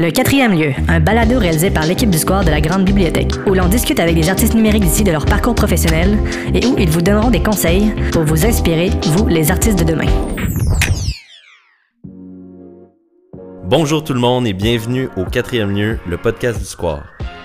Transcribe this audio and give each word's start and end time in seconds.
Le 0.00 0.12
quatrième 0.12 0.56
lieu, 0.56 0.74
un 0.86 1.00
balado 1.00 1.40
réalisé 1.40 1.72
par 1.72 1.84
l'équipe 1.84 2.08
du 2.08 2.18
Square 2.18 2.44
de 2.44 2.50
la 2.50 2.60
Grande 2.60 2.84
Bibliothèque, 2.84 3.32
où 3.48 3.54
l'on 3.54 3.66
discute 3.66 3.98
avec 3.98 4.14
des 4.14 4.28
artistes 4.28 4.54
numériques 4.54 4.84
d'ici 4.84 5.02
de 5.02 5.10
leur 5.10 5.26
parcours 5.26 5.56
professionnel 5.56 6.16
et 6.54 6.64
où 6.66 6.76
ils 6.78 6.88
vous 6.88 7.02
donneront 7.02 7.30
des 7.30 7.42
conseils 7.42 7.92
pour 8.12 8.22
vous 8.22 8.46
inspirer, 8.46 8.90
vous, 9.06 9.26
les 9.26 9.50
artistes 9.50 9.76
de 9.76 9.82
demain. 9.82 10.06
Bonjour 13.64 14.04
tout 14.04 14.14
le 14.14 14.20
monde 14.20 14.46
et 14.46 14.52
bienvenue 14.52 15.08
au 15.16 15.24
quatrième 15.24 15.74
lieu, 15.76 15.98
le 16.06 16.16
podcast 16.16 16.60
du 16.60 16.64
Square. 16.64 17.02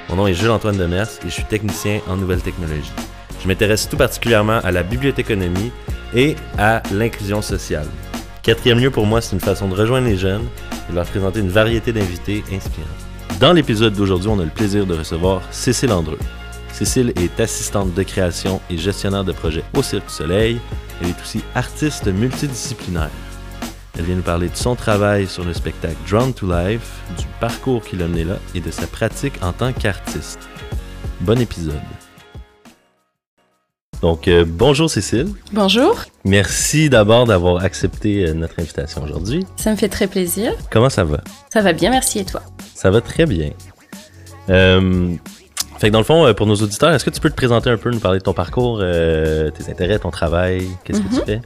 Mon 0.09 0.17
nom 0.17 0.27
est 0.27 0.35
Jules-Antoine 0.35 0.77
Demers 0.77 1.09
et 1.25 1.29
je 1.29 1.33
suis 1.33 1.45
technicien 1.45 2.01
en 2.07 2.17
nouvelles 2.17 2.43
technologies. 2.43 2.93
Je 3.41 3.47
m'intéresse 3.47 3.89
tout 3.89 3.97
particulièrement 3.97 4.59
à 4.63 4.71
la 4.71 4.83
bibliothéconomie 4.83 5.71
et 6.15 6.35
à 6.59 6.83
l'inclusion 6.91 7.41
sociale. 7.41 7.87
Quatrième 8.43 8.77
lieu 8.77 8.91
pour 8.91 9.07
moi, 9.07 9.21
c'est 9.21 9.33
une 9.33 9.41
façon 9.41 9.67
de 9.67 9.73
rejoindre 9.73 10.05
les 10.05 10.17
jeunes 10.17 10.45
de 10.89 10.95
leur 10.95 11.05
présenter 11.05 11.39
une 11.39 11.49
variété 11.49 11.93
d'invités 11.93 12.43
inspirants. 12.51 12.87
Dans 13.39 13.53
l'épisode 13.53 13.93
d'aujourd'hui, 13.93 14.29
on 14.29 14.39
a 14.39 14.43
le 14.43 14.49
plaisir 14.49 14.85
de 14.85 14.95
recevoir 14.95 15.41
Cécile 15.51 15.91
Andreu. 15.91 16.17
Cécile 16.71 17.13
est 17.15 17.39
assistante 17.39 17.93
de 17.93 18.03
création 18.03 18.61
et 18.69 18.77
gestionnaire 18.77 19.23
de 19.23 19.31
projet 19.31 19.63
au 19.77 19.83
Cirque 19.83 20.07
du 20.07 20.13
Soleil. 20.13 20.59
Elle 21.01 21.09
est 21.09 21.21
aussi 21.21 21.41
artiste 21.55 22.07
multidisciplinaire. 22.07 23.11
Elle 23.97 24.05
vient 24.05 24.15
nous 24.15 24.21
parler 24.23 24.49
de 24.49 24.55
son 24.55 24.75
travail 24.75 25.27
sur 25.27 25.43
le 25.43 25.53
spectacle 25.53 25.97
Drawn 26.09 26.33
to 26.33 26.47
Life, 26.47 27.01
du 27.17 27.25
parcours 27.39 27.83
qui 27.83 27.95
l'a 27.95 28.07
mené 28.07 28.23
là 28.23 28.37
et 28.55 28.59
de 28.59 28.71
sa 28.71 28.87
pratique 28.87 29.35
en 29.43 29.53
tant 29.53 29.71
qu'artiste. 29.71 30.39
Bon 31.21 31.39
épisode. 31.39 31.79
Donc, 34.03 34.27
euh, 34.27 34.43
bonjour 34.45 34.89
Cécile. 34.89 35.29
Bonjour. 35.53 35.95
Merci 36.25 36.89
d'abord 36.89 37.25
d'avoir 37.25 37.63
accepté 37.63 38.25
euh, 38.27 38.33
notre 38.33 38.59
invitation 38.59 39.01
aujourd'hui. 39.01 39.45
Ça 39.55 39.71
me 39.71 39.77
fait 39.77 39.87
très 39.87 40.07
plaisir. 40.07 40.51
Comment 40.69 40.89
ça 40.89 41.05
va? 41.05 41.21
Ça 41.53 41.61
va 41.61 41.71
bien, 41.71 41.89
merci. 41.89 42.19
Et 42.19 42.25
toi? 42.25 42.41
Ça 42.75 42.91
va 42.91 42.99
très 42.99 43.25
bien. 43.25 43.51
Euh, 44.49 45.13
fait 45.79 45.87
que 45.87 45.93
dans 45.93 45.99
le 45.99 46.03
fond, 46.03 46.33
pour 46.35 46.47
nos 46.47 46.55
auditeurs, 46.55 46.91
est-ce 46.91 47.05
que 47.05 47.11
tu 47.11 47.21
peux 47.21 47.29
te 47.29 47.35
présenter 47.35 47.69
un 47.69 47.77
peu, 47.77 47.91
nous 47.91 48.01
parler 48.01 48.19
de 48.19 48.23
ton 48.25 48.33
parcours, 48.33 48.79
tes 48.79 49.71
intérêts, 49.71 49.99
ton 49.99 50.11
travail? 50.11 50.67
Qu'est-ce 50.83 50.99
que 50.99 51.07
tu 51.07 51.15
Mhm. 51.21 51.25
fais? 51.25 51.41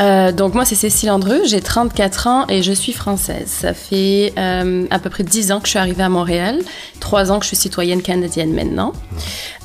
Euh, 0.00 0.32
donc 0.32 0.54
moi 0.54 0.64
c'est 0.64 0.74
Cécile 0.74 1.10
Andreu, 1.10 1.42
j'ai 1.44 1.60
34 1.60 2.26
ans 2.26 2.46
et 2.48 2.62
je 2.62 2.72
suis 2.72 2.92
française. 2.92 3.46
Ça 3.46 3.74
fait 3.74 4.32
euh, 4.38 4.86
à 4.90 4.98
peu 4.98 5.10
près 5.10 5.22
10 5.22 5.52
ans 5.52 5.60
que 5.60 5.66
je 5.66 5.70
suis 5.70 5.78
arrivée 5.78 6.02
à 6.02 6.08
Montréal, 6.08 6.58
3 7.00 7.30
ans 7.30 7.38
que 7.38 7.44
je 7.44 7.48
suis 7.48 7.56
citoyenne 7.56 8.02
canadienne 8.02 8.52
maintenant. 8.52 8.92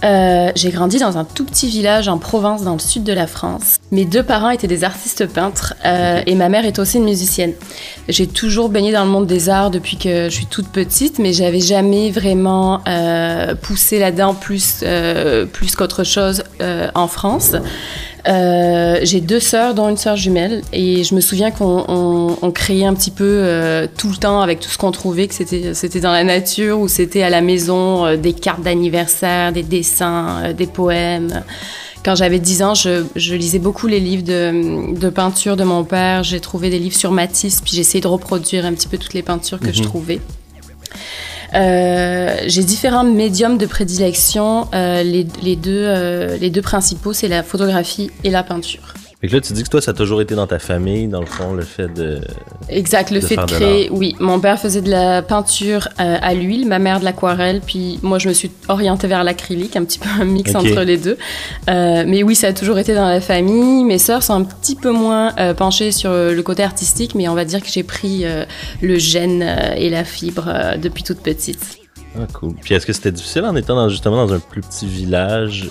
Euh, 0.03 0.51
j'ai 0.55 0.69
grandi 0.69 0.99
dans 0.99 1.17
un 1.17 1.25
tout 1.25 1.45
petit 1.45 1.67
village 1.67 2.07
en 2.07 2.17
Provence 2.17 2.63
dans 2.63 2.73
le 2.73 2.79
sud 2.79 3.03
de 3.03 3.13
la 3.13 3.27
France. 3.27 3.77
Mes 3.91 4.05
deux 4.05 4.23
parents 4.23 4.49
étaient 4.49 4.67
des 4.67 4.83
artistes 4.83 5.25
peintres 5.25 5.73
et 5.83 6.35
ma 6.35 6.47
mère 6.49 6.65
est 6.65 6.79
aussi 6.79 6.97
une 6.97 7.05
musicienne. 7.05 7.53
J'ai 8.07 8.27
toujours 8.27 8.69
baigné 8.69 8.91
dans 8.91 9.03
le 9.03 9.09
monde 9.09 9.27
des 9.27 9.49
arts 9.49 9.71
depuis 9.71 9.97
que 9.97 10.25
je 10.25 10.35
suis 10.35 10.45
toute 10.45 10.69
petite, 10.69 11.19
mais 11.19 11.33
j'avais 11.33 11.59
jamais 11.59 12.11
vraiment 12.11 12.81
poussé 13.61 13.99
là-dedans 13.99 14.35
plus, 14.35 14.83
plus 15.51 15.75
qu'autre 15.75 16.03
chose 16.03 16.43
en 16.95 17.07
France. 17.07 17.55
Euh, 18.27 18.99
j'ai 19.03 19.21
deux 19.21 19.39
sœurs, 19.39 19.73
dont 19.73 19.87
une 19.89 19.97
sœur 19.97 20.15
jumelle, 20.17 20.61
et 20.73 21.03
je 21.03 21.15
me 21.15 21.21
souviens 21.21 21.51
qu'on 21.51 21.85
on, 21.87 22.37
on 22.41 22.51
créait 22.51 22.85
un 22.85 22.93
petit 22.93 23.11
peu 23.11 23.23
euh, 23.25 23.87
tout 23.97 24.09
le 24.09 24.17
temps 24.17 24.41
avec 24.41 24.59
tout 24.59 24.69
ce 24.69 24.77
qu'on 24.77 24.91
trouvait, 24.91 25.27
que 25.27 25.33
c'était 25.33 25.73
c'était 25.73 26.01
dans 26.01 26.11
la 26.11 26.23
nature 26.23 26.79
ou 26.79 26.87
c'était 26.87 27.23
à 27.23 27.29
la 27.29 27.41
maison, 27.41 28.05
euh, 28.05 28.17
des 28.17 28.33
cartes 28.33 28.61
d'anniversaire, 28.61 29.53
des 29.53 29.63
dessins, 29.63 30.51
des 30.53 30.67
poèmes. 30.67 31.43
Quand 32.03 32.15
j'avais 32.15 32.39
10 32.39 32.63
ans, 32.63 32.73
je, 32.75 33.03
je 33.15 33.35
lisais 33.35 33.59
beaucoup 33.59 33.87
les 33.87 33.99
livres 33.99 34.23
de, 34.23 34.97
de 34.97 35.09
peinture 35.09 35.55
de 35.57 35.63
mon 35.63 35.83
père. 35.83 36.23
J'ai 36.23 36.39
trouvé 36.39 36.69
des 36.69 36.79
livres 36.79 36.95
sur 36.95 37.11
Matisse, 37.11 37.61
puis 37.61 37.73
j'ai 37.73 37.81
essayé 37.81 38.01
de 38.01 38.07
reproduire 38.07 38.65
un 38.65 38.73
petit 38.73 38.87
peu 38.87 38.97
toutes 38.97 39.13
les 39.13 39.23
peintures 39.23 39.59
que 39.59 39.71
je 39.73 39.79
Mhm. 39.79 39.85
trouvais. 39.85 40.19
Euh, 41.55 42.37
j'ai 42.47 42.63
différents 42.63 43.03
médiums 43.03 43.57
de 43.57 43.65
prédilection. 43.65 44.67
Euh, 44.73 45.03
les, 45.03 45.27
euh, 45.67 46.37
les 46.37 46.49
deux 46.49 46.61
principaux, 46.61 47.13
c'est 47.13 47.27
la 47.27 47.43
photographie 47.43 48.11
et 48.23 48.29
la 48.29 48.43
peinture. 48.43 48.93
Fait 49.21 49.27
que 49.27 49.33
là, 49.33 49.41
tu 49.41 49.51
dis 49.51 49.63
que 49.63 49.69
toi, 49.69 49.81
ça 49.81 49.91
a 49.91 49.93
toujours 49.93 50.21
été 50.21 50.33
dans 50.33 50.47
ta 50.47 50.59
famille, 50.59 51.09
dans 51.09 51.19
le 51.19 51.25
fond, 51.25 51.51
le 51.51 51.63
fait 51.63 51.93
de... 51.93 52.21
Exact, 52.69 53.11
le 53.11 53.19
De 53.19 53.25
fait 53.25 53.35
de 53.35 53.39
faire 53.41 53.45
de 53.47 53.51
créer. 53.51 53.89
oui, 53.91 54.15
mon 54.21 54.39
père 54.39 54.57
faisait 54.57 54.81
de 54.81 54.89
la 54.89 55.21
peinture 55.21 55.89
euh, 55.99 56.17
à 56.21 56.33
l'huile, 56.33 56.65
ma 56.65 56.79
mère 56.79 57.01
de 57.01 57.05
l'aquarelle, 57.05 57.59
puis 57.59 57.99
moi 58.01 58.17
je 58.17 58.29
me 58.29 58.33
suis 58.33 58.49
orientée 58.69 59.07
vers 59.07 59.25
l'acrylique, 59.25 59.75
un 59.75 59.83
petit 59.83 59.99
peu 59.99 60.07
un 60.21 60.23
mix 60.23 60.55
entre 60.55 60.83
les 60.83 60.95
deux. 60.95 61.17
Euh, 61.69 62.05
mais 62.07 62.23
oui, 62.23 62.33
ça 62.33 62.47
a 62.47 62.53
toujours 62.53 62.79
été 62.79 62.95
dans 62.95 63.09
la 63.09 63.19
famille. 63.19 63.83
Mes 63.83 63.97
sœurs 63.97 64.23
sont 64.23 64.35
un 64.35 64.43
petit 64.43 64.77
peu 64.77 64.91
moins 64.91 65.33
euh, 65.37 65.53
penchées 65.53 65.91
sur 65.91 66.11
le 66.11 66.41
côté 66.41 66.63
artistique, 66.63 67.13
mais 67.13 67.27
on 67.27 67.35
va 67.35 67.43
dire 67.43 67.61
que 67.61 67.69
j'ai 67.69 67.83
pris 67.83 68.21
euh, 68.23 68.45
le 68.81 68.97
gène 68.97 69.43
et 69.75 69.89
la 69.89 70.05
fibre 70.05 70.49
depuis 70.81 71.03
toute 71.03 71.19
petite. 71.19 71.77
Ah, 72.15 72.25
cool. 72.33 72.53
Puis 72.61 72.73
est-ce 72.73 72.85
que 72.85 72.93
c'était 72.93 73.11
difficile 73.11 73.43
en 73.43 73.55
étant 73.57 73.75
dans, 73.75 73.89
justement 73.89 74.25
dans 74.25 74.33
un 74.33 74.39
plus 74.39 74.61
petit 74.61 74.87
village 74.87 75.69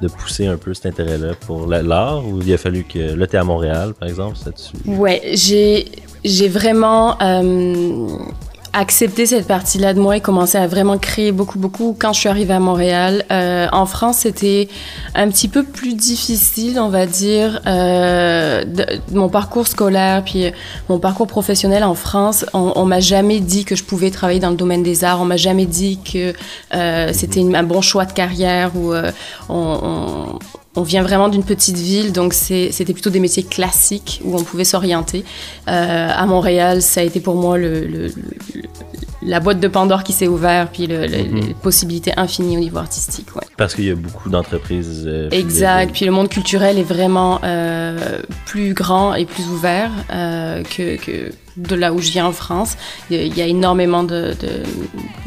de 0.00 0.08
pousser 0.08 0.46
un 0.46 0.56
peu 0.56 0.74
cet 0.74 0.86
intérêt-là 0.86 1.32
pour 1.46 1.66
la- 1.66 1.82
l'art 1.82 2.26
ou 2.26 2.40
il 2.40 2.52
a 2.52 2.58
fallu 2.58 2.84
que... 2.84 3.14
Là, 3.14 3.26
t'es 3.26 3.36
à 3.36 3.44
Montréal, 3.44 3.94
par 3.98 4.08
exemple, 4.08 4.36
ça 4.36 4.50
dessus 4.50 4.72
Ouais, 4.86 5.20
j'ai 5.34 5.86
j'ai 6.24 6.48
vraiment 6.48 7.16
euh, 7.22 8.08
accepté 8.72 9.26
cette 9.26 9.46
partie-là 9.46 9.94
de 9.94 10.00
moi 10.00 10.16
et 10.16 10.20
commencé 10.20 10.58
à 10.58 10.66
vraiment 10.66 10.98
créer 10.98 11.32
beaucoup, 11.32 11.58
beaucoup 11.58 11.96
quand 11.98 12.12
je 12.12 12.20
suis 12.20 12.28
arrivée 12.28 12.54
à 12.54 12.60
Montréal. 12.60 13.24
Euh, 13.30 13.66
en 13.72 13.86
France, 13.86 14.18
c'était 14.18 14.68
un 15.14 15.28
petit 15.28 15.48
peu 15.48 15.62
plus 15.62 15.94
difficile, 15.94 16.78
on 16.78 16.88
va 16.88 17.06
dire, 17.06 17.60
euh, 17.66 18.64
mon 19.12 19.28
parcours 19.28 19.66
scolaire 19.66 20.22
puis 20.24 20.46
euh, 20.46 20.50
mon 20.88 20.98
parcours 20.98 21.26
professionnel 21.26 21.84
en 21.84 21.94
France. 21.94 22.44
On, 22.52 22.72
on 22.76 22.84
m'a 22.84 23.00
jamais 23.00 23.40
dit 23.40 23.64
que 23.64 23.76
je 23.76 23.84
pouvais 23.84 24.10
travailler 24.10 24.40
dans 24.40 24.50
le 24.50 24.56
domaine 24.56 24.82
des 24.82 25.04
arts. 25.04 25.20
On 25.20 25.24
m'a 25.24 25.36
jamais 25.36 25.66
dit 25.66 25.98
que 26.00 26.32
c'était 27.12 27.40
un 27.40 27.62
bon 27.62 27.80
choix 27.80 28.04
de 28.04 28.12
carrière 28.12 28.70
on 30.78 30.82
vient 30.82 31.02
vraiment 31.02 31.28
d'une 31.28 31.42
petite 31.44 31.76
ville, 31.76 32.12
donc 32.12 32.32
c'était 32.34 32.92
plutôt 32.92 33.10
des 33.10 33.20
métiers 33.20 33.42
classiques 33.42 34.20
où 34.24 34.36
on 34.36 34.42
pouvait 34.42 34.64
s'orienter. 34.64 35.24
Euh, 35.68 36.08
à 36.22 36.24
Montréal, 36.26 36.82
ça 36.82 37.00
a 37.00 37.04
été 37.04 37.20
pour 37.20 37.34
moi 37.34 37.58
le, 37.58 37.80
le- 37.86 38.06
le- 38.06 38.62
la 39.22 39.40
boîte 39.40 39.58
de 39.58 39.66
Pandore 39.68 40.04
qui 40.04 40.12
s'est 40.12 40.28
ouverte, 40.28 40.70
puis 40.72 40.86
Mhm. 40.86 40.96
les 41.02 41.54
possibilités 41.60 42.12
infinies 42.16 42.56
au 42.56 42.60
niveau 42.60 42.78
artistique. 42.78 43.34
Ouais. 43.34 43.42
Parce 43.56 43.74
qu'il 43.74 43.84
y 43.86 43.90
a 43.90 43.96
beaucoup 43.96 44.30
d'entreprises... 44.30 45.02
euh, 45.06 45.28
Exact. 45.30 45.90
Puis 45.92 46.04
le 46.04 46.12
monde 46.12 46.28
culturel 46.28 46.78
est 46.78 46.84
vraiment 46.96 47.40
euh, 47.42 48.20
plus 48.46 48.72
grand 48.74 49.14
et 49.14 49.26
plus 49.26 49.44
ouvert 49.48 49.90
que, 50.08 50.96
que 50.96 51.32
de 51.56 51.74
là 51.74 51.92
où 51.92 51.98
je 51.98 52.10
viens 52.12 52.26
en 52.26 52.32
France. 52.32 52.76
Il 53.10 53.36
y 53.36 53.42
a, 53.42 53.46
énormément 53.46 54.04
de- 54.04 54.34
de- 54.40 54.62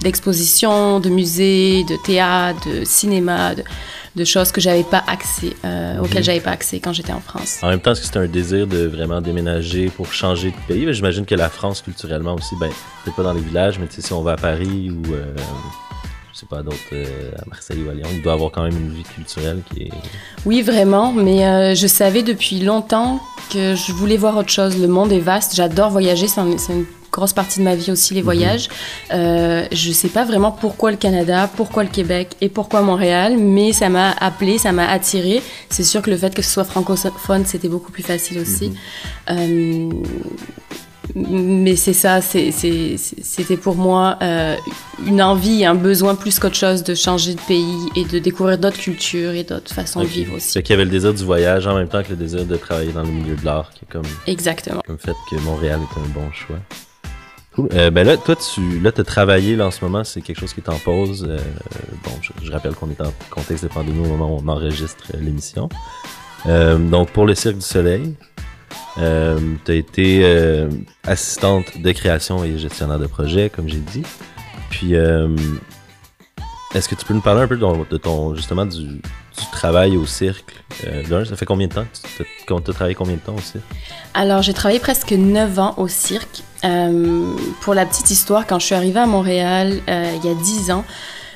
d'expositions, 0.01 0.99
de, 1.01 1.09
musées, 1.09 1.83
de 1.83 1.97
théâtre, 2.05 2.59
de 2.69 2.85
cinéma, 2.85 3.55
de, 3.55 3.63
de 4.15 4.25
choses 4.25 4.51
que 4.51 4.59
j'avais 4.59 4.83
pas 4.83 5.03
accès, 5.07 5.53
euh, 5.63 5.99
auxquelles 5.99 6.23
j'avais 6.23 6.41
pas 6.41 6.51
accès 6.51 6.79
quand 6.79 6.93
j'étais 6.93 7.13
en 7.13 7.21
France. 7.21 7.59
En 7.61 7.69
même 7.69 7.79
temps, 7.79 7.91
est-ce 7.91 8.01
que 8.01 8.05
c'était 8.07 8.19
un 8.19 8.27
désir 8.27 8.67
de 8.67 8.85
vraiment 8.85 9.21
déménager 9.21 9.89
pour 9.89 10.11
changer 10.11 10.51
de 10.51 10.55
pays? 10.67 10.85
Ben, 10.85 10.93
J'imagine 10.93 11.25
que 11.25 11.35
la 11.35 11.49
France, 11.49 11.81
culturellement 11.81 12.35
aussi, 12.35 12.55
ben, 12.59 12.69
peut-être 13.03 13.15
pas 13.15 13.23
dans 13.23 13.33
les 13.33 13.41
villages, 13.41 13.79
mais 13.79 13.87
si 13.89 14.11
on 14.13 14.21
va 14.21 14.33
à 14.33 14.37
Paris 14.37 14.91
ou, 14.91 15.13
euh, 15.13 15.33
je 16.33 16.39
sais 16.39 16.45
pas, 16.45 16.61
d'autres, 16.61 16.77
euh, 16.93 17.31
à 17.41 17.49
Marseille 17.49 17.81
ou 17.85 17.89
à 17.89 17.93
Lyon, 17.93 18.07
il 18.11 18.21
doit 18.21 18.33
avoir 18.33 18.51
quand 18.51 18.63
même 18.63 18.77
une 18.77 18.93
vie 18.93 19.03
culturelle 19.03 19.61
qui 19.71 19.83
est... 19.83 19.91
Oui, 20.45 20.61
vraiment, 20.61 21.13
mais 21.13 21.75
je 21.75 21.87
savais 21.87 22.23
depuis 22.23 22.59
longtemps 22.59 23.21
que 23.49 23.75
je 23.75 23.91
voulais 23.93 24.17
voir 24.17 24.37
autre 24.37 24.49
chose. 24.49 24.77
Le 24.77 24.87
monde 24.87 25.11
est 25.11 25.19
vaste, 25.19 25.55
j'adore 25.55 25.89
voyager, 25.89 26.27
c'est 26.27 26.41
c'est 26.57 26.73
une 26.73 26.85
grosse 27.11 27.33
partie 27.33 27.59
de 27.59 27.65
ma 27.65 27.75
vie 27.75 27.91
aussi, 27.91 28.13
les 28.13 28.21
voyages. 28.21 28.69
Euh, 29.13 29.65
je 29.71 29.91
sais 29.91 30.07
pas 30.07 30.23
vraiment 30.23 30.51
pourquoi 30.51 30.91
le 30.91 30.97
Canada, 30.97 31.49
pourquoi 31.55 31.83
le 31.83 31.89
Québec 31.89 32.29
et 32.41 32.49
pourquoi 32.49 32.81
Montréal, 32.81 33.37
mais 33.37 33.73
ça 33.73 33.89
m'a 33.89 34.11
appelé, 34.11 34.57
ça 34.57 34.71
m'a 34.71 34.87
attiré. 34.87 35.41
C'est 35.69 35.83
sûr 35.83 36.01
que 36.01 36.09
le 36.09 36.17
fait 36.17 36.33
que 36.33 36.41
ce 36.41 36.51
soit 36.51 36.63
francophone, 36.63 37.45
c'était 37.45 37.69
beaucoup 37.69 37.91
plus 37.91 38.03
facile 38.03 38.39
aussi. 38.39 38.71
Euh, 39.29 39.89
mais 41.15 41.75
c'est 41.75 41.93
ça, 41.93 42.21
c'était 42.21 43.57
pour 43.57 43.75
moi 43.75 44.17
euh, 44.21 44.55
une 45.05 45.21
envie 45.21 45.61
et 45.61 45.65
un 45.65 45.75
besoin 45.75 46.15
plus 46.15 46.39
qu'autre 46.39 46.55
chose 46.55 46.83
de 46.83 46.95
changer 46.95 47.33
de 47.33 47.41
pays 47.41 47.89
et 47.95 48.05
de 48.05 48.19
découvrir 48.19 48.57
d'autres 48.57 48.77
cultures 48.77 49.31
et 49.31 49.43
d'autres 49.43 49.73
façons 49.73 50.01
de 50.01 50.05
vivre 50.05 50.35
aussi. 50.35 50.53
Fait 50.53 50.63
qu'il 50.63 50.73
y 50.73 50.75
avait 50.75 50.85
le 50.85 50.91
désir 50.91 51.13
du 51.13 51.23
voyage 51.23 51.67
en 51.67 51.75
même 51.75 51.87
temps 51.89 52.03
que 52.03 52.09
le 52.09 52.15
désir 52.15 52.45
de 52.45 52.55
travailler 52.55 52.91
dans 52.93 53.03
le 53.03 53.11
milieu 53.11 53.35
de 53.35 53.43
l'art, 53.43 53.71
qui 53.73 53.81
est 53.83 53.91
comme, 53.91 54.07
Exactement. 54.27 54.81
comme 54.85 54.99
fait 54.99 55.15
que 55.29 55.35
Montréal 55.41 55.79
est 55.81 55.99
un 55.99 56.07
bon 56.13 56.31
choix. 56.31 56.59
Euh, 57.59 57.91
ben 57.91 58.05
là, 58.07 58.15
toi, 58.15 58.35
tu 58.35 58.79
là, 58.79 58.91
as 58.95 59.03
travaillé 59.03 59.55
là, 59.57 59.67
en 59.67 59.71
ce 59.71 59.83
moment, 59.83 60.03
c'est 60.05 60.21
quelque 60.21 60.39
chose 60.39 60.53
qui 60.53 60.61
est 60.61 60.69
en 60.69 60.79
pause. 60.79 61.27
Euh, 61.29 61.37
bon, 62.03 62.11
je, 62.21 62.31
je 62.45 62.51
rappelle 62.51 62.73
qu'on 62.73 62.89
est 62.89 63.01
en 63.01 63.11
contexte 63.29 63.63
de 63.65 63.69
pandémie 63.69 63.99
au 64.05 64.09
moment 64.09 64.35
où 64.35 64.39
on 64.41 64.47
enregistre 64.47 65.03
euh, 65.13 65.19
l'émission. 65.19 65.67
Euh, 66.47 66.77
donc, 66.77 67.09
pour 67.11 67.25
le 67.25 67.35
Cirque 67.35 67.55
du 67.55 67.61
Soleil, 67.65 68.15
euh, 68.97 69.37
tu 69.65 69.71
as 69.71 69.75
été 69.75 70.65
assistante 71.03 71.77
de 71.81 71.91
création 71.91 72.43
et 72.43 72.57
gestionnaire 72.57 72.99
de 72.99 73.07
projet, 73.07 73.49
comme 73.53 73.67
j'ai 73.67 73.79
dit. 73.79 74.03
Puis, 74.69 74.93
est-ce 74.93 76.87
que 76.87 76.95
tu 76.95 77.05
peux 77.05 77.13
nous 77.13 77.21
parler 77.21 77.41
un 77.41 77.47
peu 77.47 77.57
de 77.57 77.61
ton, 77.61 77.85
de 77.89 77.97
ton- 77.97 78.33
justement, 78.35 78.65
du, 78.65 79.01
tu 79.35 79.45
travailles 79.51 79.97
au 79.97 80.05
cirque, 80.05 80.55
euh, 80.85 81.25
ça 81.25 81.35
fait 81.35 81.45
combien 81.45 81.67
de 81.67 81.73
temps? 81.73 81.85
Tu 82.47 82.53
as, 82.53 82.73
travaillé 82.73 82.95
combien 82.95 83.15
de 83.15 83.21
temps 83.21 83.35
au 83.35 83.41
cirque? 83.41 83.63
Alors, 84.13 84.41
j'ai 84.41 84.53
travaillé 84.53 84.79
presque 84.79 85.11
9 85.11 85.59
ans 85.59 85.73
au 85.77 85.87
cirque. 85.87 86.43
Euh, 86.63 87.35
pour 87.61 87.73
la 87.73 87.85
petite 87.85 88.11
histoire, 88.11 88.45
quand 88.45 88.59
je 88.59 88.65
suis 88.67 88.75
arrivée 88.75 88.99
à 88.99 89.07
Montréal 89.07 89.79
euh, 89.89 90.13
il 90.23 90.29
y 90.29 90.31
a 90.31 90.35
10 90.35 90.71
ans, 90.71 90.85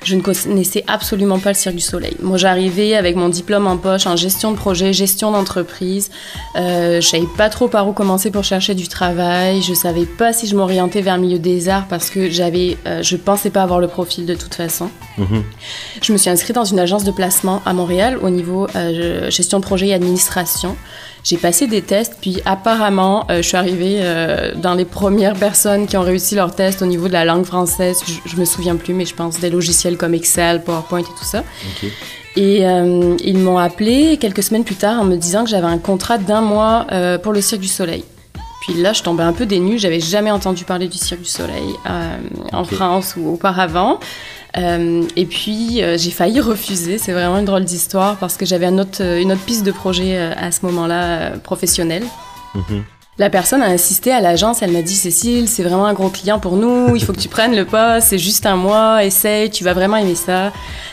je 0.05 0.15
ne 0.15 0.21
connaissais 0.21 0.83
absolument 0.87 1.39
pas 1.39 1.49
le 1.49 1.55
Cirque 1.55 1.75
du 1.75 1.81
Soleil. 1.81 2.15
Moi, 2.21 2.37
j'arrivais 2.37 2.95
avec 2.95 3.15
mon 3.15 3.27
diplôme 3.27 3.65
en 3.65 3.77
poche 3.77 4.05
en 4.05 4.15
gestion 4.15 4.51
de 4.51 4.55
projet, 4.55 4.93
gestion 4.93 5.31
d'entreprise. 5.31 6.11
Euh, 6.55 7.01
je 7.01 7.07
savais 7.07 7.25
pas 7.37 7.49
trop 7.49 7.67
par 7.67 7.87
où 7.87 7.91
commencer 7.91 8.29
pour 8.29 8.43
chercher 8.43 8.75
du 8.75 8.87
travail. 8.87 9.63
Je 9.63 9.73
savais 9.73 10.05
pas 10.05 10.31
si 10.31 10.47
je 10.47 10.55
m'orientais 10.55 11.01
vers 11.01 11.15
le 11.15 11.23
milieu 11.23 11.39
des 11.39 11.69
arts 11.69 11.87
parce 11.87 12.11
que 12.11 12.29
j'avais, 12.29 12.77
euh, 12.85 13.01
je 13.01 13.15
pensais 13.15 13.49
pas 13.49 13.63
avoir 13.63 13.79
le 13.79 13.87
profil 13.87 14.27
de 14.27 14.35
toute 14.35 14.53
façon. 14.53 14.89
Mhm. 15.17 15.43
Je 16.03 16.13
me 16.13 16.17
suis 16.17 16.29
inscrite 16.29 16.55
dans 16.55 16.65
une 16.65 16.79
agence 16.79 17.03
de 17.03 17.11
placement 17.11 17.63
à 17.65 17.73
Montréal 17.73 18.19
au 18.21 18.29
niveau 18.29 18.67
euh, 18.75 19.31
gestion 19.31 19.59
de 19.59 19.63
projet 19.63 19.87
et 19.87 19.93
administration. 19.93 20.75
J'ai 21.25 21.38
passé 21.38 21.66
des 21.66 21.81
tests, 21.81 22.18
puis 22.22 22.39
apparemment, 22.45 23.25
euh, 23.31 23.38
je 23.38 23.48
suis 23.48 23.57
arrivée 23.57 23.98
euh, 24.01 24.54
dans 24.54 24.75
les 24.75 24.86
premières 24.86 25.33
personnes 25.33 25.88
qui 25.88 25.98
ont 25.98 26.04
réussi 26.04 26.36
leur 26.36 26.54
test 26.54 26.83
au 26.83 26.86
niveau 26.86 27.07
de 27.07 27.13
la 27.13 27.25
langue 27.25 27.45
française. 27.45 27.98
Je, 28.27 28.36
me 28.38 28.45
souviens 28.45 28.75
plus, 28.75 28.94
mais 28.94 29.06
je 29.06 29.16
pense 29.16 29.39
des 29.39 29.50
logiciels 29.50 29.98
comme 29.98 30.13
Excel, 30.13 30.63
PowerPoint 30.63 31.00
et 31.00 31.04
tout 31.04 31.24
ça. 31.24 31.44
Et 32.36 32.68
euh, 32.68 33.18
ils 33.24 33.39
m'ont 33.39 33.57
appelé 33.57 34.18
quelques 34.18 34.44
semaines 34.44 34.63
plus 34.63 34.75
tard 34.75 35.01
en 35.01 35.04
me 35.04 35.16
disant 35.16 35.45
que 35.45 35.50
j'avais 35.50 35.66
un 35.66 35.80
contrat 35.80 36.19
d'un 36.19 36.42
mois 36.42 36.86
pour 37.24 37.33
le 37.33 37.42
Cirque 37.42 37.62
du 37.62 37.68
Soleil. 37.68 38.04
Puis 38.62 38.75
là, 38.75 38.94
je 38.94 39.01
tombais 39.01 39.24
un 39.24 39.33
peu 39.33 39.48
dénue. 39.48 39.80
J'avais 39.80 40.00
jamais 40.00 40.30
entendu 40.30 40.63
parler 40.63 40.88
du 40.88 40.98
Cirque 40.98 41.22
du 41.22 41.30
Soleil 41.30 41.74
en 42.51 42.66
France 42.66 43.16
ou 43.18 43.33
auparavant. 43.33 44.00
Euh, 44.57 45.03
et 45.15 45.25
puis, 45.25 45.83
euh, 45.83 45.97
j'ai 45.97 46.11
failli 46.11 46.39
refuser. 46.39 46.97
C'est 46.97 47.13
vraiment 47.13 47.37
une 47.37 47.45
drôle 47.45 47.65
d'histoire 47.65 48.17
parce 48.17 48.37
que 48.37 48.45
j'avais 48.45 48.67
une 48.67 48.79
autre, 48.79 49.01
une 49.01 49.31
autre 49.31 49.43
piste 49.43 49.65
de 49.65 49.71
projet 49.71 50.17
euh, 50.17 50.33
à 50.37 50.51
ce 50.51 50.65
moment-là, 50.65 51.31
professionnelle. 51.39 52.05
Mhm. 52.53 52.83
La 53.17 53.29
personne 53.29 53.62
a 53.62 53.67
insisté 53.67 54.12
à 54.12 54.19
l'agence, 54.19 54.62
elle 54.62 54.71
m'a 54.71 54.81
dit 54.81 54.94
Cécile, 54.94 55.47
c'est 55.47 55.63
vraiment 55.63 55.85
un 55.85 55.94
gros 55.94 56.09
client 56.09 56.38
pour 56.38 56.57
nous, 56.57 56.97
il 56.97 57.03
faut 57.03 57.13
que 57.13 57.19
tu 57.19 57.29
prennes 57.29 57.56
le 57.56 57.63
poste, 57.63 58.07
c'est 58.09 58.17
juste 58.17 58.45
un 58.45 58.57
mois, 58.57 59.06
essaye, 59.06 59.50
tu 59.50 59.63
vas 59.63 59.73
vraiment 59.73 59.95
aimer 59.95 60.15
ça. 60.15 60.51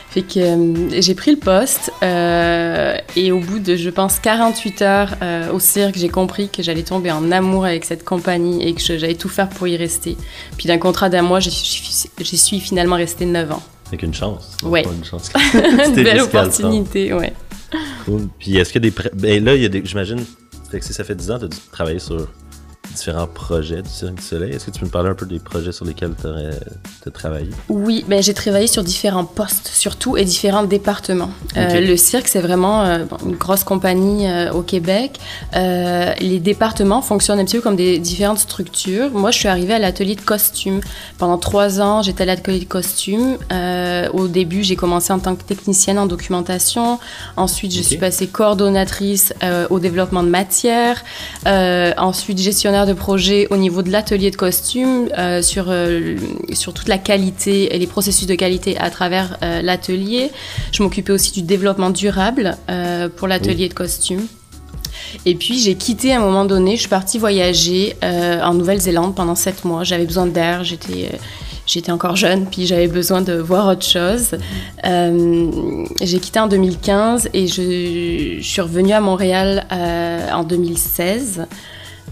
Fait 0.09 0.23
que 0.23 0.39
euh, 0.39 1.01
j'ai 1.01 1.15
pris 1.17 1.33
le 1.33 1.39
poste 1.39 1.91
euh, 2.05 2.97
et 3.17 3.33
au 3.33 3.41
bout 3.41 3.59
de, 3.59 3.75
je 3.75 3.91
pense, 3.91 4.21
48 4.21 4.83
heures 4.83 5.17
euh, 5.21 5.51
au 5.53 5.59
cirque, 5.59 5.97
j'ai 5.97 6.11
compris 6.11 6.49
que 6.49 6.63
j'allais 6.63 6.85
tomber 6.85 7.11
en 7.11 7.33
amour 7.33 7.65
avec 7.65 7.85
cette 7.85 8.05
compagnie 8.05 8.63
et 8.63 8.75
que 8.75 8.83
j'allais 8.83 9.15
tout 9.15 9.31
faire 9.31 9.49
pour 9.49 9.67
y 9.67 9.77
rester. 9.77 10.17
Puis 10.57 10.69
d'un 10.69 10.79
contrat 10.79 11.09
d'un 11.09 11.23
mois, 11.23 11.41
j'y 11.41 11.51
suis, 11.51 12.61
finalement 12.61 12.97
restée 12.97 13.27
9 13.27 13.51
ans. 13.51 13.63
Avec 13.89 14.03
une 14.05 14.15
chance. 14.15 14.57
Ouais. 14.63 14.85
Une 14.85 15.05
chance. 15.05 15.33
une 15.55 15.95
belle 15.95 16.21
opportunité, 16.21 17.13
ouais. 17.15 17.33
Cool. 18.05 18.29
Puis 18.39 18.59
est-ce 18.59 18.77
a 18.77 18.81
des... 18.81 18.93
Ben 19.15 19.45
là, 19.45 19.57
il 19.57 19.63
j'imagine, 20.73 20.81
que 20.81 20.85
si 20.87 20.95
ça 20.95 21.05
fait 21.05 21.15
10 21.15 21.31
ans, 21.31 21.39
tu 21.39 21.45
as 21.45 21.49
travaillé 21.71 21.99
sur 21.99 22.29
différents 22.93 23.27
projets 23.27 23.83
du 23.83 23.89
Cirque 23.89 24.15
du 24.17 24.23
Soleil. 24.23 24.53
Est-ce 24.53 24.67
que 24.67 24.71
tu 24.71 24.81
peux 24.81 24.87
me 24.87 24.91
parler 24.91 25.11
un 25.11 25.15
peu 25.15 25.27
des 25.27 25.39
projets 25.39 25.73
sur 25.73 25.85
lesquels 25.85 26.15
tu 26.21 26.29
as 27.09 27.11
travaillé? 27.11 27.51
Oui, 27.69 28.05
ben, 28.09 28.23
j'ai 28.23 28.35
travaillé 28.35 28.67
sur 28.67 28.83
différents 28.83 29.25
postes 29.25 29.69
surtout 29.69 30.17
et 30.17 30.25
différents 30.25 30.65
départements. 30.65 31.31
Euh, 31.57 31.81
le 31.81 31.97
cirque, 31.97 32.29
c'est 32.29 32.41
vraiment 32.41 32.85
euh, 32.85 33.05
une 33.25 33.37
grosse 33.37 33.65
compagnie 33.65 34.29
euh, 34.29 34.53
au 34.53 34.63
Québec. 34.63 35.19
les 35.55 36.41
départements 36.41 37.03
fonctionnent 37.03 37.41
un 37.41 37.45
petit 37.45 37.57
peu 37.57 37.63
comme 37.63 37.77
des 37.77 37.99
différentes 37.99 38.39
structures. 38.39 39.11
Moi, 39.11 39.31
je 39.31 39.39
suis 39.39 39.49
arrivée 39.49 39.75
à 39.75 39.79
l'atelier 39.79 40.15
de 40.15 40.21
costume. 40.21 40.81
Pendant 41.19 41.39
trois 41.39 41.81
ans, 41.81 42.03
j'étais 42.03 42.23
à 42.23 42.27
l'atelier 42.27 42.61
de 42.61 42.65
costume. 42.65 43.39
au 44.13 44.29
début, 44.29 44.63
j'ai 44.63 44.77
commencé 44.77 45.13
en 45.13 45.19
tant 45.19 45.35
que 45.35 45.43
technicienne 45.43 45.99
en 45.99 46.07
documentation. 46.07 46.99
Ensuite, 47.37 47.73
je 47.75 47.83
suis 47.83 47.97
passée 47.97 48.27
coordonnatrice 48.27 49.33
au 49.71 49.79
développement 49.79 50.23
de 50.23 50.29
matière. 50.29 51.03
ensuite, 51.47 52.39
gestionnaire 52.39 52.82
de 52.87 52.93
projet 52.93 53.47
au 53.51 53.57
niveau 53.57 53.83
de 53.83 53.91
l'atelier 53.91 54.31
de 54.31 54.37
costumes 54.37 55.09
euh, 55.19 55.43
sur, 55.43 55.67
euh, 55.69 56.17
sur 56.53 56.73
toute 56.75 56.89
la 56.89 56.99
qualité 56.99 57.75
et 57.75 57.79
les 57.79 57.87
processus 57.87 58.27
de 58.27 58.35
qualité 58.35 58.79
à 58.79 58.91
travers 58.91 59.37
euh, 59.43 59.63
l'atelier. 59.63 60.31
Je 60.73 60.83
m'occupais 60.83 61.13
aussi 61.13 61.33
du 61.33 61.43
développement 61.43 61.91
durable 61.91 62.57
pour 63.17 63.29
l'atelier 63.29 63.69
de 63.69 63.75
costumes. 63.75 64.27
Et 65.27 65.35
puis 65.35 65.59
j'ai 65.59 65.75
quitté 65.75 66.13
à 66.13 66.19
un 66.19 66.21
moment 66.21 66.45
donné, 66.45 66.77
je 66.77 66.81
suis 66.81 66.89
partie 66.89 67.19
voyager 67.19 67.97
en 68.03 68.55
Nouvelle-Zélande 68.55 69.15
pendant 69.15 69.35
sept 69.35 69.65
mois. 69.65 69.85
J'avais 69.85 70.07
besoin 70.07 70.27
d'air, 70.27 70.65
j'étais 70.65 71.11
j'étais 71.67 71.93
encore 71.93 72.17
jeune, 72.17 72.47
puis 72.47 72.67
j'avais 72.67 72.89
besoin 72.89 73.21
de 73.21 73.35
voir 73.35 73.69
autre 73.69 73.85
chose. 73.85 74.37
j'ai 74.85 76.19
quitté 76.19 76.41
en 76.41 76.49
2015 76.49 77.31
et 77.35 77.47
je, 77.47 78.39
suis 78.41 78.61
revenue 78.61 78.93
à 78.93 79.01
Montréal 79.01 79.67
en 79.71 80.45
2016 80.45 81.47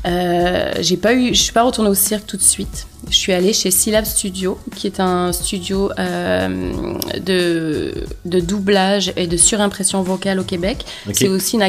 euh, 0.07 0.73
j'ai 0.81 0.97
pas 0.97 1.13
eu, 1.15 1.35
je 1.35 1.43
suis 1.43 1.53
pas 1.53 1.63
retournée 1.63 1.91
au 1.91 1.95
cirque 1.95 2.27
tout 2.27 2.37
de 2.37 2.43
suite. 2.43 2.87
Je 3.09 3.17
suis 3.17 3.33
allée 3.33 3.53
chez 3.53 3.71
Syllab 3.71 4.05
Studio, 4.05 4.59
qui 4.75 4.87
est 4.87 5.01
un 5.01 5.33
studio 5.33 5.91
euh, 5.99 6.95
de, 7.21 7.93
de, 8.25 8.41
doublage 8.41 9.13
et 9.17 9.27
de 9.27 9.37
surimpression 9.37 10.03
vocale 10.03 10.39
au 10.39 10.45
Québec. 10.45 10.85
C'est 11.13 11.29
aussi 11.29 11.57
une, 11.57 11.63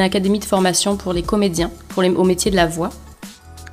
académie 0.00 0.38
de 0.38 0.44
formation 0.44 0.96
pour 0.96 1.12
les 1.12 1.22
comédiens, 1.22 1.70
pour 1.88 2.02
les, 2.02 2.10
au 2.10 2.24
métier 2.24 2.50
de 2.50 2.56
la 2.56 2.66
voix. 2.66 2.90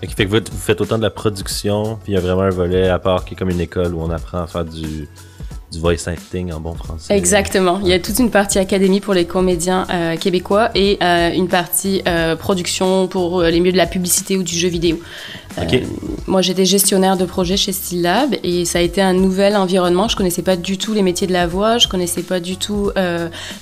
Et 0.01 0.07
qui 0.07 0.15
fait 0.15 0.25
que 0.25 0.31
vous, 0.31 0.37
vous, 0.51 0.57
faites 0.57 0.81
autant 0.81 0.97
de 0.97 1.03
la 1.03 1.11
production, 1.11 1.99
puis 2.03 2.13
il 2.13 2.15
y 2.15 2.17
a 2.17 2.21
vraiment 2.21 2.41
un 2.41 2.49
volet 2.49 2.89
à 2.89 2.97
part 2.97 3.23
qui 3.23 3.35
est 3.35 3.37
comme 3.37 3.51
une 3.51 3.61
école 3.61 3.93
où 3.93 4.01
on 4.01 4.09
apprend 4.09 4.41
à 4.41 4.47
faire 4.47 4.65
du, 4.65 5.07
du 5.71 5.79
voice 5.79 6.07
acting 6.07 6.51
en 6.51 6.59
bon 6.59 6.75
français. 6.75 7.15
Exactement. 7.15 7.79
Il 7.81 7.88
y 7.88 7.94
a 7.94 8.00
toute 8.00 8.19
une 8.19 8.29
partie 8.29 8.59
académie 8.59 9.00
pour 9.00 9.13
les 9.13 9.25
comédiens 9.25 9.88
euh, 9.89 10.18
québécois 10.18 10.69
et 10.75 10.97
euh, 11.01 11.31
une 11.31 11.47
partie 11.47 12.01
euh, 12.07 12.35
production 12.35 13.07
pour 13.07 13.41
les 13.41 13.59
milieux 13.59 13.71
de 13.71 13.77
la 13.77 13.88
publicité 13.88 14.38
ou 14.38 14.44
du 14.44 14.56
jeu 14.56 14.68
vidéo. 14.68 15.00
moi, 16.27 16.41
j'étais 16.41 16.65
gestionnaire 16.65 17.15
de 17.15 17.25
projet 17.25 17.56
chez 17.56 17.71
Lab 17.94 18.35
et 18.44 18.65
ça 18.65 18.79
a 18.79 18.81
été 18.81 19.01
un 19.01 19.13
nouvel 19.13 19.56
environnement. 19.56 20.09
Je 20.09 20.18
connaissais 20.18 20.41
pas 20.41 20.57
du 20.57 20.77
tout 20.77 20.94
les 20.94 21.03
métiers 21.03 21.27
de 21.27 21.33
la 21.33 21.47
voix, 21.47 21.77
je 21.77 21.88
connaissais 21.88 22.23
pas 22.23 22.39
du 22.39 22.57
tout 22.57 22.91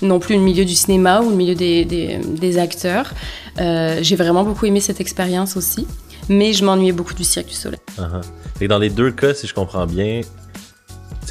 non 0.01 0.19
plus 0.19 0.35
le 0.35 0.41
milieu 0.41 0.65
du 0.65 0.75
cinéma 0.75 1.21
ou 1.21 1.29
le 1.29 1.35
milieu 1.35 1.55
des, 1.55 1.85
des, 1.85 2.57
acteurs. 2.57 3.13
J'ai 3.57 4.15
vraiment 4.15 4.43
beaucoup 4.43 4.65
aimé 4.65 4.79
cette 4.79 4.99
expérience 4.99 5.57
aussi, 5.57 5.85
mais 6.27 6.53
je 6.53 6.65
m'ennuyais 6.65 6.91
beaucoup 6.91 7.13
du 7.13 7.23
Cirque 7.23 7.47
du 7.47 7.53
Soleil. 7.53 7.79
Uh-huh. 7.97 8.21
Et 8.61 8.67
dans 8.67 8.79
les 8.79 8.89
deux 8.89 9.11
cas, 9.11 9.33
si 9.33 9.47
je 9.47 9.53
comprends 9.53 9.85
bien, 9.85 10.21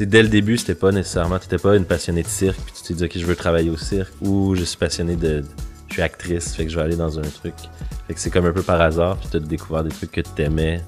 dès 0.06 0.22
le 0.22 0.28
début, 0.28 0.56
c'était 0.56 0.74
pas 0.74 0.92
nécessairement, 0.92 1.38
t'étais 1.38 1.58
pas 1.58 1.76
une 1.76 1.84
passionnée 1.84 2.22
de 2.22 2.28
cirque, 2.28 2.58
puis 2.64 2.74
tu 2.76 2.82
t'es 2.82 2.94
dit, 2.94 3.04
ok, 3.04 3.12
je 3.16 3.26
veux 3.26 3.36
travailler 3.36 3.70
au 3.70 3.76
cirque, 3.76 4.12
ou 4.20 4.54
je 4.54 4.64
suis 4.64 4.76
passionné 4.76 5.16
de, 5.16 5.44
je 5.88 5.94
suis 5.94 6.02
actrice, 6.02 6.54
fait 6.54 6.64
que 6.64 6.70
je 6.70 6.76
vais 6.76 6.82
aller 6.82 6.96
dans 6.96 7.18
un 7.18 7.23
truc. 7.23 7.54
Fait 8.06 8.14
que 8.14 8.20
c'est 8.20 8.30
comme 8.30 8.46
un 8.46 8.52
peu 8.52 8.62
par 8.62 8.80
hasard, 8.80 9.16
puis 9.16 9.28
t'as 9.30 9.38
découvert 9.38 9.84
des 9.84 9.90
trucs 9.90 10.12
que 10.12 10.20
t'aimais, 10.20 10.82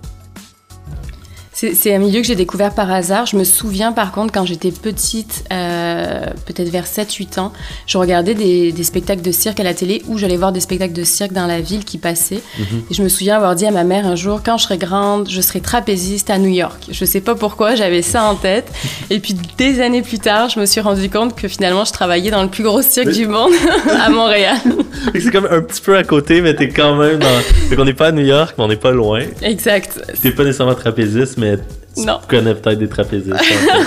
c'est 1.72 1.94
un 1.94 1.98
milieu 1.98 2.22
que 2.22 2.26
j'ai 2.26 2.36
découvert 2.36 2.74
par 2.74 2.90
hasard. 2.90 3.26
Je 3.26 3.36
me 3.36 3.44
souviens 3.44 3.92
par 3.92 4.12
contre 4.12 4.32
quand 4.32 4.46
j'étais 4.46 4.70
petite, 4.70 5.44
euh, 5.52 6.24
peut-être 6.46 6.70
vers 6.70 6.86
7-8 6.86 7.38
ans, 7.38 7.52
je 7.86 7.98
regardais 7.98 8.34
des, 8.34 8.82
spectacles 8.82 9.20
de 9.20 9.30
cirque 9.30 9.60
à 9.60 9.62
la 9.62 9.74
télé 9.74 10.02
ou 10.08 10.16
j'allais 10.16 10.38
voir 10.38 10.52
des 10.52 10.60
spectacles 10.60 10.94
de 10.94 11.04
cirque 11.04 11.32
dans 11.32 11.46
la 11.46 11.60
ville 11.60 11.84
qui 11.84 11.98
passaient. 11.98 12.40
Mhm. 12.58 12.82
Et 12.90 12.94
je 12.94 13.02
me 13.02 13.08
souviens 13.08 13.36
avoir 13.36 13.54
dit 13.54 13.66
à 13.66 13.70
ma 13.70 13.84
mère 13.84 14.06
un 14.06 14.16
jour, 14.16 14.40
quand 14.42 14.56
je 14.56 14.64
serai 14.64 14.78
grande, 14.78 15.28
je 15.28 15.40
serai 15.42 15.60
trapéziste 15.60 16.30
à 16.30 16.38
New 16.38 16.48
York. 16.48 16.86
Je 16.90 17.04
sais 17.04 17.20
pas 17.20 17.34
pourquoi, 17.34 17.74
j'avais 17.74 18.02
ça 18.02 18.24
en 18.24 18.36
tête. 18.36 18.72
Et 19.10 19.20
puis 19.20 19.36
des 19.58 19.80
années 19.80 20.02
plus 20.02 20.18
tard, 20.18 20.48
je 20.48 20.58
me 20.58 20.64
suis 20.64 20.80
rendu 20.80 21.10
compte 21.10 21.36
que 21.36 21.46
finalement 21.46 21.84
je 21.84 21.92
travaillais 21.92 22.30
dans 22.30 22.42
le 22.42 22.48
plus 22.48 22.62
gros 22.62 22.80
cirque 22.80 23.10
du 23.10 23.26
monde 23.26 23.52
à 24.00 24.08
Montréal. 24.08 24.56
c'est 25.12 25.30
comme 25.30 25.48
un 25.50 25.60
petit 25.60 25.82
peu 25.82 25.96
à 25.96 26.04
côté, 26.04 26.40
mais 26.40 26.54
t'es 26.54 26.70
quand 26.70 26.96
même 26.96 27.18
dans... 27.18 27.40
Fait 27.68 27.76
qu'on 27.76 27.84
n'est 27.84 27.92
pas 27.92 28.08
à 28.08 28.12
New 28.12 28.24
York, 28.24 28.54
mais 28.56 28.64
on 28.64 28.68
n'est 28.68 28.76
pas 28.76 28.92
loin. 28.92 29.20
Exact. 29.42 30.00
T'es 30.22 30.30
pas 30.30 30.44
nécessairement 30.44 30.74
trapéziste, 30.74 31.36
mais 31.36 31.49
tu 31.56 32.04
connais 32.28 32.54
peut-être 32.54 32.78
des 32.78 32.88
trapézistes. 32.88 33.36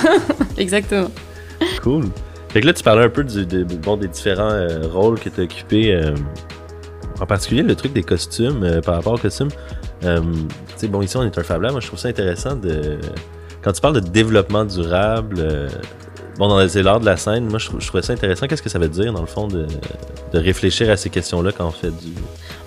Exactement. 0.57 1.11
Cool. 1.81 2.05
Fait 2.49 2.61
que 2.61 2.67
là, 2.67 2.73
tu 2.73 2.83
parlais 2.83 3.03
un 3.03 3.09
peu 3.09 3.23
du, 3.23 3.65
bon, 3.65 3.97
des 3.97 4.07
différents 4.07 4.51
euh, 4.51 4.87
rôles 4.87 5.19
que 5.19 5.29
tu 5.29 5.41
as 5.41 5.43
occupés. 5.43 5.95
Euh, 5.95 6.15
en 7.19 7.25
particulier, 7.25 7.63
le 7.63 7.75
truc 7.75 7.93
des 7.93 8.03
costumes, 8.03 8.63
euh, 8.63 8.81
par 8.81 8.95
rapport 8.95 9.13
aux 9.13 9.17
costumes. 9.17 9.49
tu 10.01 10.07
sais, 10.75 10.87
bon, 10.87 11.01
ici, 11.01 11.17
on 11.17 11.23
est 11.23 11.37
un 11.37 11.43
Fab 11.43 11.61
Moi, 11.61 11.79
je 11.79 11.87
trouve 11.87 11.99
ça 11.99 12.09
intéressant 12.09 12.55
de. 12.55 12.99
Quand 13.63 13.71
tu 13.71 13.81
parles 13.81 13.95
de 13.95 14.07
développement 14.07 14.65
durable, 14.65 15.69
Bon, 16.37 16.47
dans 16.47 16.59
les 16.59 16.67
de 16.67 17.05
la 17.05 17.17
scène, 17.17 17.47
moi, 17.47 17.59
je, 17.59 17.67
trouvais 17.85 18.01
ça 18.01 18.13
intéressant. 18.13 18.47
Qu'est-ce 18.47 18.63
que 18.63 18.69
ça 18.69 18.79
veut 18.79 18.87
dire, 18.87 19.13
dans 19.13 19.21
le 19.21 19.27
fond, 19.27 19.47
de, 19.47 19.67
réfléchir 20.33 20.89
à 20.89 20.97
ces 20.97 21.09
questions-là 21.09 21.51
quand 21.55 21.67
on 21.67 21.71
fait 21.71 21.91
du... 21.91 22.13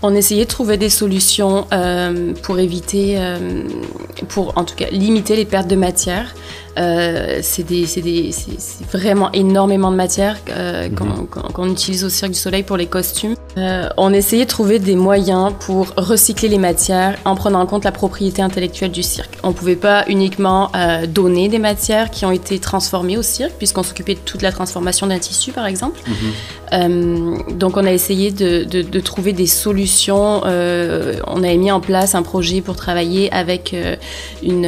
On 0.03 0.15
essayait 0.15 0.45
de 0.45 0.49
trouver 0.49 0.77
des 0.77 0.89
solutions 0.89 1.67
euh, 1.73 2.33
pour 2.43 2.61
éviter, 2.61 3.17
euh, 3.19 3.65
pour 4.29 4.57
en 4.57 4.65
tout 4.65 4.77
cas 4.77 4.87
limiter 4.91 5.35
les 5.35 5.45
pertes 5.45 5.69
de 5.69 5.75
matière. 5.75 6.33
Euh, 6.79 7.39
c'est 7.43 7.65
vraiment 8.93 9.33
énormément 9.33 9.91
de 9.91 9.97
matière 9.97 10.37
euh, 10.51 10.89
qu'on, 10.91 11.27
qu'on- 11.53 11.71
utilise 11.71 12.05
au 12.05 12.09
Cirque 12.09 12.33
du 12.33 12.39
Soleil 12.39 12.63
pour 12.63 12.77
les 12.77 12.87
costumes. 12.87 13.35
Euh, 13.57 13.89
on 13.97 14.13
essayait 14.13 14.45
de 14.45 14.51
trouver 14.51 14.79
des 14.79 14.95
moyens 14.95 15.53
pour 15.59 15.87
recycler 15.97 16.49
les 16.49 16.59
matières 16.59 17.17
en 17.25 17.35
prenant 17.35 17.61
en 17.61 17.67
compte 17.67 17.85
la 17.85 17.93
propriété 17.93 18.43
intellectuelle 18.43 18.91
du 18.93 19.03
cirque. 19.03 19.39
On 19.43 19.53
pouvait 19.53 19.77
pas 19.77 20.05
uniquement 20.09 20.71
donner 21.09 21.49
des 21.49 21.59
matières 21.59 22.11
qui 22.11 22.25
ont 22.27 22.31
été 22.31 22.59
transformées 22.59 23.17
au 23.17 23.23
cirque, 23.23 23.53
puisqu'on 23.59 23.83
s'occupait 23.83 24.15
de 24.15 24.21
toute 24.21 24.43
la 24.43 24.53
transformation 24.53 25.07
d'un 25.07 25.19
tissu, 25.19 25.53
par 25.53 25.67
exemple. 25.67 25.99
Euh, 26.73 27.37
donc, 27.53 27.77
on 27.77 27.85
a 27.87 27.93
essayé 27.93 28.31
de, 28.31 28.65
de- 28.65 28.83
de 28.83 29.01
trouver 29.01 29.33
des 29.33 29.47
solutions. 29.47 30.43
On 30.45 31.43
avait 31.43 31.57
mis 31.57 31.71
en 31.73 31.81
place 31.81 32.15
un 32.15 32.23
projet 32.23 32.61
pour 32.61 32.77
travailler 32.77 33.33
avec 33.33 33.75
une, 34.43 34.67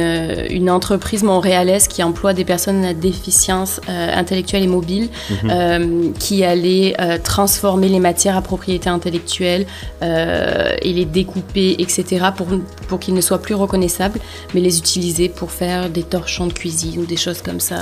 une 0.49 0.69
entreprise 0.69 1.23
montréalaise 1.23 1.87
qui 1.87 1.98
emploie 2.03 2.33
des 2.33 2.45
personnes 2.45 2.83
à 2.85 2.93
déficience 2.93 3.81
euh, 3.89 4.13
intellectuelle 4.13 4.63
et 4.63 4.67
mobile, 4.67 5.09
euh, 5.45 6.09
qui 6.19 6.43
allait 6.43 6.95
euh, 6.99 7.17
transformer 7.23 7.89
les 7.89 7.99
matières 7.99 8.37
à 8.37 8.41
propriété 8.41 8.89
intellectuelle 8.89 9.65
et 10.01 10.93
les 10.93 11.05
découper, 11.05 11.75
etc., 11.79 12.27
pour, 12.35 12.47
pour 12.87 12.99
qu'ils 12.99 13.13
ne 13.13 13.21
soient 13.21 13.41
plus 13.41 13.55
reconnaissables, 13.55 14.19
mais 14.53 14.61
les 14.61 14.77
utiliser 14.79 15.29
pour 15.29 15.51
faire 15.51 15.89
des 15.89 16.03
torchons 16.03 16.47
de 16.47 16.53
cuisine 16.53 17.01
ou 17.01 17.05
des 17.05 17.17
choses 17.17 17.41
comme 17.41 17.59
ça 17.59 17.75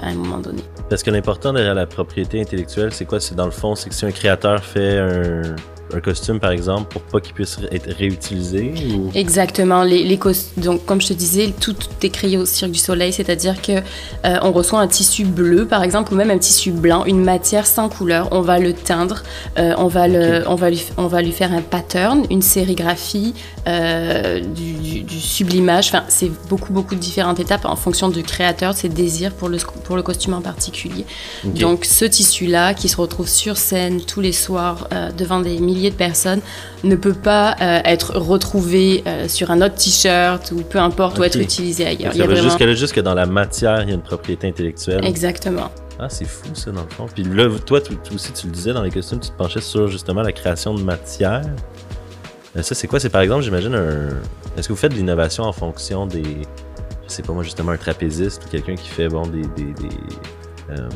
à 0.00 0.08
un 0.08 0.14
moment 0.14 0.38
donné. 0.38 0.62
Parce 0.88 1.02
que 1.02 1.10
l'important 1.10 1.52
derrière 1.52 1.74
la 1.74 1.86
propriété 1.86 2.40
intellectuelle, 2.40 2.92
c'est 2.92 3.04
quoi? 3.04 3.20
C'est 3.20 3.34
dans 3.34 3.46
le 3.46 3.50
fond, 3.50 3.74
c'est 3.74 3.88
que 3.88 3.94
si 3.94 4.06
un 4.06 4.10
créateur 4.10 4.64
fait 4.64 4.98
un, 4.98 5.56
un 5.94 6.00
costume, 6.00 6.40
par 6.40 6.50
exemple, 6.50 6.92
pour 6.92 7.02
pas 7.02 7.20
qu'il 7.20 7.34
puisse 7.34 7.58
être 7.70 7.90
réutilisé 7.96 8.74
ou... 8.94 9.10
Exactement. 9.14 9.82
Les, 9.82 10.02
les 10.04 10.18
donc, 10.56 10.84
comme 10.86 11.00
je 11.00 11.08
te 11.08 11.12
disais, 11.12 11.52
tout, 11.60 11.72
tout 11.74 11.88
est 12.02 12.08
créé 12.08 12.36
au 12.38 12.46
Cirque 12.46 12.70
du 12.72 12.78
Soleil, 12.78 13.12
c'est-à-dire 13.12 13.60
que 13.60 13.72
euh, 13.72 14.38
on 14.42 14.52
reçoit 14.52 14.80
un 14.80 14.88
tissu 14.88 15.24
bleu, 15.24 15.66
par 15.66 15.82
exemple, 15.82 16.12
ou 16.12 16.16
même 16.16 16.30
un 16.30 16.38
tissu 16.38 16.70
blanc, 16.70 17.04
une 17.04 17.22
matière 17.22 17.66
sans 17.66 17.88
couleur. 17.88 18.28
On 18.32 18.40
va 18.40 18.58
le 18.58 18.72
teindre, 18.72 19.22
euh, 19.58 19.74
on 19.78 19.86
va 19.88 20.08
le, 20.08 20.42
on 20.48 20.54
va 20.54 20.70
lui, 20.70 20.82
on 20.96 21.06
va 21.06 21.22
lui 21.22 21.32
faire 21.32 21.52
un 21.52 21.62
pattern, 21.62 22.24
une 22.30 22.42
sérigraphie, 22.42 23.34
euh, 23.68 24.40
du, 24.40 24.72
du- 24.74 25.02
du 25.02 25.20
sublimage. 25.20 25.88
Enfin, 25.88 26.04
c'est 26.08 26.30
beaucoup, 26.48 26.72
beaucoup 26.72 26.94
de 26.94 27.00
différentes 27.00 27.40
étapes 27.40 27.64
en 27.66 27.76
fonction 27.76 28.08
du 28.08 28.22
créateur, 28.22 28.72
de 28.72 28.78
ses 28.78 28.88
désirs 28.88 29.32
pour 29.32 29.48
le, 29.48 29.58
pour 29.84 29.96
le 29.96 30.02
costume 30.02 30.34
en 30.34 30.40
particulier. 30.40 31.04
Donc, 31.44 31.84
ce 31.84 32.04
tissu-là, 32.04 32.74
qui 32.74 32.88
se 32.88 32.96
retrouve 32.96 33.28
sur 33.28 33.56
scène 33.56 34.00
tous 34.00 34.20
les 34.20 34.32
soirs 34.32 34.88
devant 35.16 35.40
des 35.40 35.58
milliers 35.58 35.83
de 35.90 35.94
personnes, 35.96 36.40
ne 36.84 36.96
peut 36.96 37.14
pas 37.14 37.56
euh, 37.60 37.80
être 37.84 38.16
retrouvé 38.16 39.02
euh, 39.06 39.28
sur 39.28 39.50
un 39.50 39.60
autre 39.62 39.74
t-shirt 39.76 40.50
ou 40.52 40.62
peu 40.62 40.78
importe, 40.78 41.18
ou 41.18 41.20
Ok. 41.20 41.26
être 41.28 41.40
utilisé 41.40 41.86
ailleurs. 41.86 42.12
Ça 42.12 42.18
va 42.18 42.24
vraiment- 42.26 42.42
jusque 42.42 42.60
là, 42.60 42.74
juste 42.74 42.92
que 42.92 43.00
dans 43.00 43.14
la 43.14 43.26
matière, 43.26 43.82
il 43.82 43.88
y 43.88 43.92
a 43.92 43.94
une 43.94 44.02
propriété 44.02 44.46
intellectuelle. 44.48 45.04
Exactement. 45.04 45.70
Ah, 45.98 46.08
c'est 46.08 46.24
fou 46.26 46.48
ça, 46.54 46.70
dans 46.72 46.82
le 46.82 46.88
fond. 46.90 47.06
Puis 47.14 47.22
là, 47.24 47.48
toi, 47.64 47.80
toi 47.80 47.96
aussi, 48.14 48.32
tu 48.32 48.46
le 48.48 48.52
disais 48.52 48.72
dans 48.72 48.82
les 48.82 48.90
costumes, 48.90 49.20
tu 49.20 49.30
te 49.30 49.36
penchais 49.36 49.60
sur 49.60 49.86
justement 49.88 50.22
la 50.22 50.32
création 50.32 50.74
de 50.74 50.82
matière. 50.82 51.42
Euh, 52.56 52.62
ça, 52.62 52.74
c'est 52.74 52.86
quoi? 52.88 52.98
C'est 53.00 53.08
par 53.10 53.20
exemple, 53.20 53.42
j'imagine, 53.42 53.74
un. 53.74 54.08
Est-ce 54.56 54.68
que 54.68 54.72
vous 54.72 54.78
faites 54.78 54.92
de 54.92 54.96
l'innovation 54.96 55.44
en 55.44 55.52
fonction 55.52 56.06
des. 56.06 56.22
Je 56.22 57.12
sais 57.12 57.22
pas 57.22 57.32
moi, 57.32 57.42
justement, 57.42 57.72
un 57.72 57.76
trapéziste 57.76 58.42
ou 58.44 58.48
quelqu'un 58.48 58.74
qui 58.76 58.88
fait, 58.88 59.08
bon, 59.08 59.22
des. 59.26 59.42
des, 59.42 59.72
des, 59.72 59.96
euh, 60.70 60.88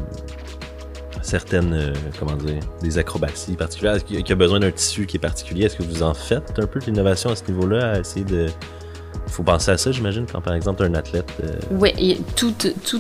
certaines. 1.29 1.73
euh, 1.75 1.93
comment 2.19 2.37
dire? 2.37 2.61
Des 2.83 2.99
acrobaties 2.99 3.55
particulières. 3.55 4.05
Qui 4.05 4.33
a 4.33 4.37
besoin 4.37 4.61
d'un 4.61 4.71
tissu 4.71 5.07
qui 5.07 5.17
est 5.17 5.21
particulier? 5.21 5.67
Est-ce 5.67 5.77
que 5.77 5.83
vous 5.83 6.03
en 6.03 6.15
faites 6.15 6.59
un 6.59 6.67
peu 6.67 6.81
de 6.81 6.87
l'innovation 6.87 7.31
à 7.31 7.37
ce 7.37 7.45
niveau-là. 7.49 8.01
Il 8.17 9.33
faut 9.33 9.43
penser 9.43 9.71
à 9.71 9.77
ça, 9.77 9.93
j'imagine, 9.93 10.25
quand 10.31 10.41
par 10.41 10.55
exemple 10.55 10.83
un 10.83 10.95
athlète. 10.95 11.31
euh, 11.45 11.53
Oui, 11.73 12.19
tout, 12.35 12.55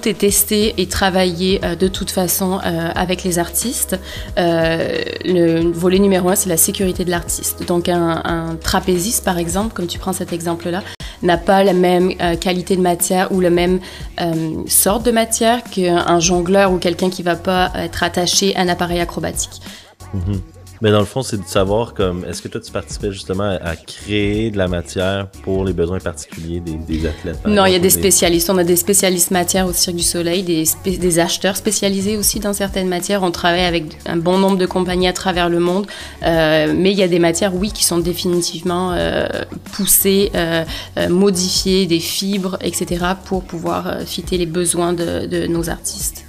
est 0.08 0.18
testé 0.18 0.75
et 0.76 0.87
travaillé 0.87 1.58
euh, 1.64 1.75
de 1.75 1.88
toute 1.88 2.11
façon 2.11 2.58
avec 2.58 3.25
les 3.25 3.38
artistes. 3.38 3.99
Le 4.37 5.73
volet 5.73 5.99
numéro 5.99 6.28
un, 6.28 6.35
c'est 6.35 6.50
la 6.50 6.58
sécurité 6.58 7.04
de 7.06 7.11
l'artiste. 7.11 7.66
Donc 7.66 7.88
un 7.88 8.56
trapéziste, 8.62 9.25
par 9.25 9.38
exemple, 9.38 9.73
comme 9.75 9.87
tu 9.87 9.99
prends 9.99 10.12
cet 10.12 10.32
exemple-là, 10.32 10.82
n'a 11.23 11.37
pas 11.37 11.65
la 11.65 11.73
même 11.73 12.13
euh, 12.21 12.37
qualité 12.37 12.77
de 12.77 12.83
matière 12.83 13.33
ou 13.33 13.41
la 13.41 13.51
même 13.51 13.81
euh, 14.21 14.63
sorte 14.67 15.05
de 15.05 15.11
matière 15.11 15.63
qu'un 15.65 16.21
jongleur 16.21 16.73
ou 16.73 16.79
quelqu'un 16.79 17.11
qui 17.11 17.23
va 17.23 17.37
pas 17.37 17.73
être 17.75 18.03
attaché 18.03 18.55
à 18.57 18.61
un 18.61 18.69
appareil 18.69 19.01
acrobatique. 19.01 19.61
Mhm. 20.15 20.41
Mais 20.82 20.90
dans 20.90 21.00
le 21.00 21.06
fond, 21.06 21.23
c'est 21.23 21.38
de 21.38 21.47
savoir 21.47 21.94
comme 21.94 22.25
est-ce 22.25 22.42
que 22.42 22.49
toi 22.49 22.61
tu 22.61 22.73
participais 22.73 23.12
justement 23.12 23.44
à, 23.44 23.70
à 23.70 23.76
créer 23.76 24.50
de 24.50 24.58
la 24.58 24.68
matière 24.68 25.28
pour 25.42 25.64
les 25.64 25.73
besoins 25.73 25.99
particuliers 25.99 26.61
des, 26.61 26.75
des 26.75 27.06
athlètes. 27.06 27.38
Non, 27.47 27.66
il 27.66 27.73
y 27.73 27.76
a 27.76 27.80
des 27.80 27.90
spécialistes. 27.90 28.50
On 28.50 28.58
a 28.58 28.64
des 28.64 28.76
spécialistes 28.76 29.28
matière 29.30 29.66
au 29.66 29.73
Cirque 29.73 29.97
du 29.97 30.02
Soleil, 30.02 30.42
des, 30.42 31.18
acheteurs 31.18 31.56
spécialisés 31.56 32.16
aussi 32.16 32.40
dans 32.40 32.52
certaines 32.52 32.88
matières. 32.88 33.23
On 33.23 33.30
travaille 33.30 33.64
avec 33.64 33.85
un 34.06 34.16
bon 34.16 34.38
nombre 34.38 34.56
de 34.56 34.66
compagnies 34.66 35.08
à 35.08 35.12
travers 35.12 35.49
le 35.49 35.61
monde. 35.61 35.87
Euh, 36.23 36.73
mais 36.76 36.92
il 36.92 36.99
y 36.99 37.02
a 37.02 37.08
des 37.08 37.18
matières, 37.18 37.54
oui, 37.54 37.73
qui 37.73 37.85
sont 37.85 37.99
définitivement 37.99 38.92
euh, 38.92 39.26
poussées, 39.73 40.30
euh, 40.35 40.64
modifiées, 41.08 41.87
des 41.87 42.00
fibres, 42.00 42.58
etc., 42.61 43.04
pour 43.25 43.42
pouvoir 43.44 43.87
euh, 43.87 44.04
fitter 44.04 44.38
les 44.38 44.47
besoins 44.47 44.92
de, 44.92 45.26
de 45.26 45.47
nos 45.47 45.68
artistes. 45.70 46.25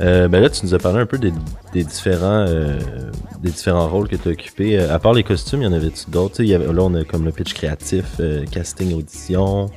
Euh, 0.00 0.28
ben 0.28 0.40
là, 0.40 0.48
tu 0.48 0.64
nous 0.64 0.74
as 0.74 0.78
parlé 0.78 1.00
un 1.00 1.06
peu 1.06 1.18
des, 1.18 1.32
des 1.72 1.84
différents 1.84 2.46
euh, 2.48 2.78
des 3.42 3.50
différents 3.50 3.88
rôles 3.88 4.08
que 4.08 4.16
tu 4.16 4.28
as 4.28 4.32
occupés. 4.32 4.78
Euh, 4.78 4.94
à 4.94 4.98
part 4.98 5.12
les 5.12 5.22
costumes, 5.22 5.62
il 5.62 5.64
y 5.64 5.68
en 5.68 5.72
avait-tu 5.72 6.10
d'autres? 6.10 6.42
Là, 6.42 6.82
on 6.82 6.94
a 6.94 7.04
comme 7.04 7.24
le 7.24 7.32
pitch 7.32 7.54
créatif, 7.54 8.04
euh, 8.20 8.44
casting, 8.50 8.94
audition. 8.94 9.70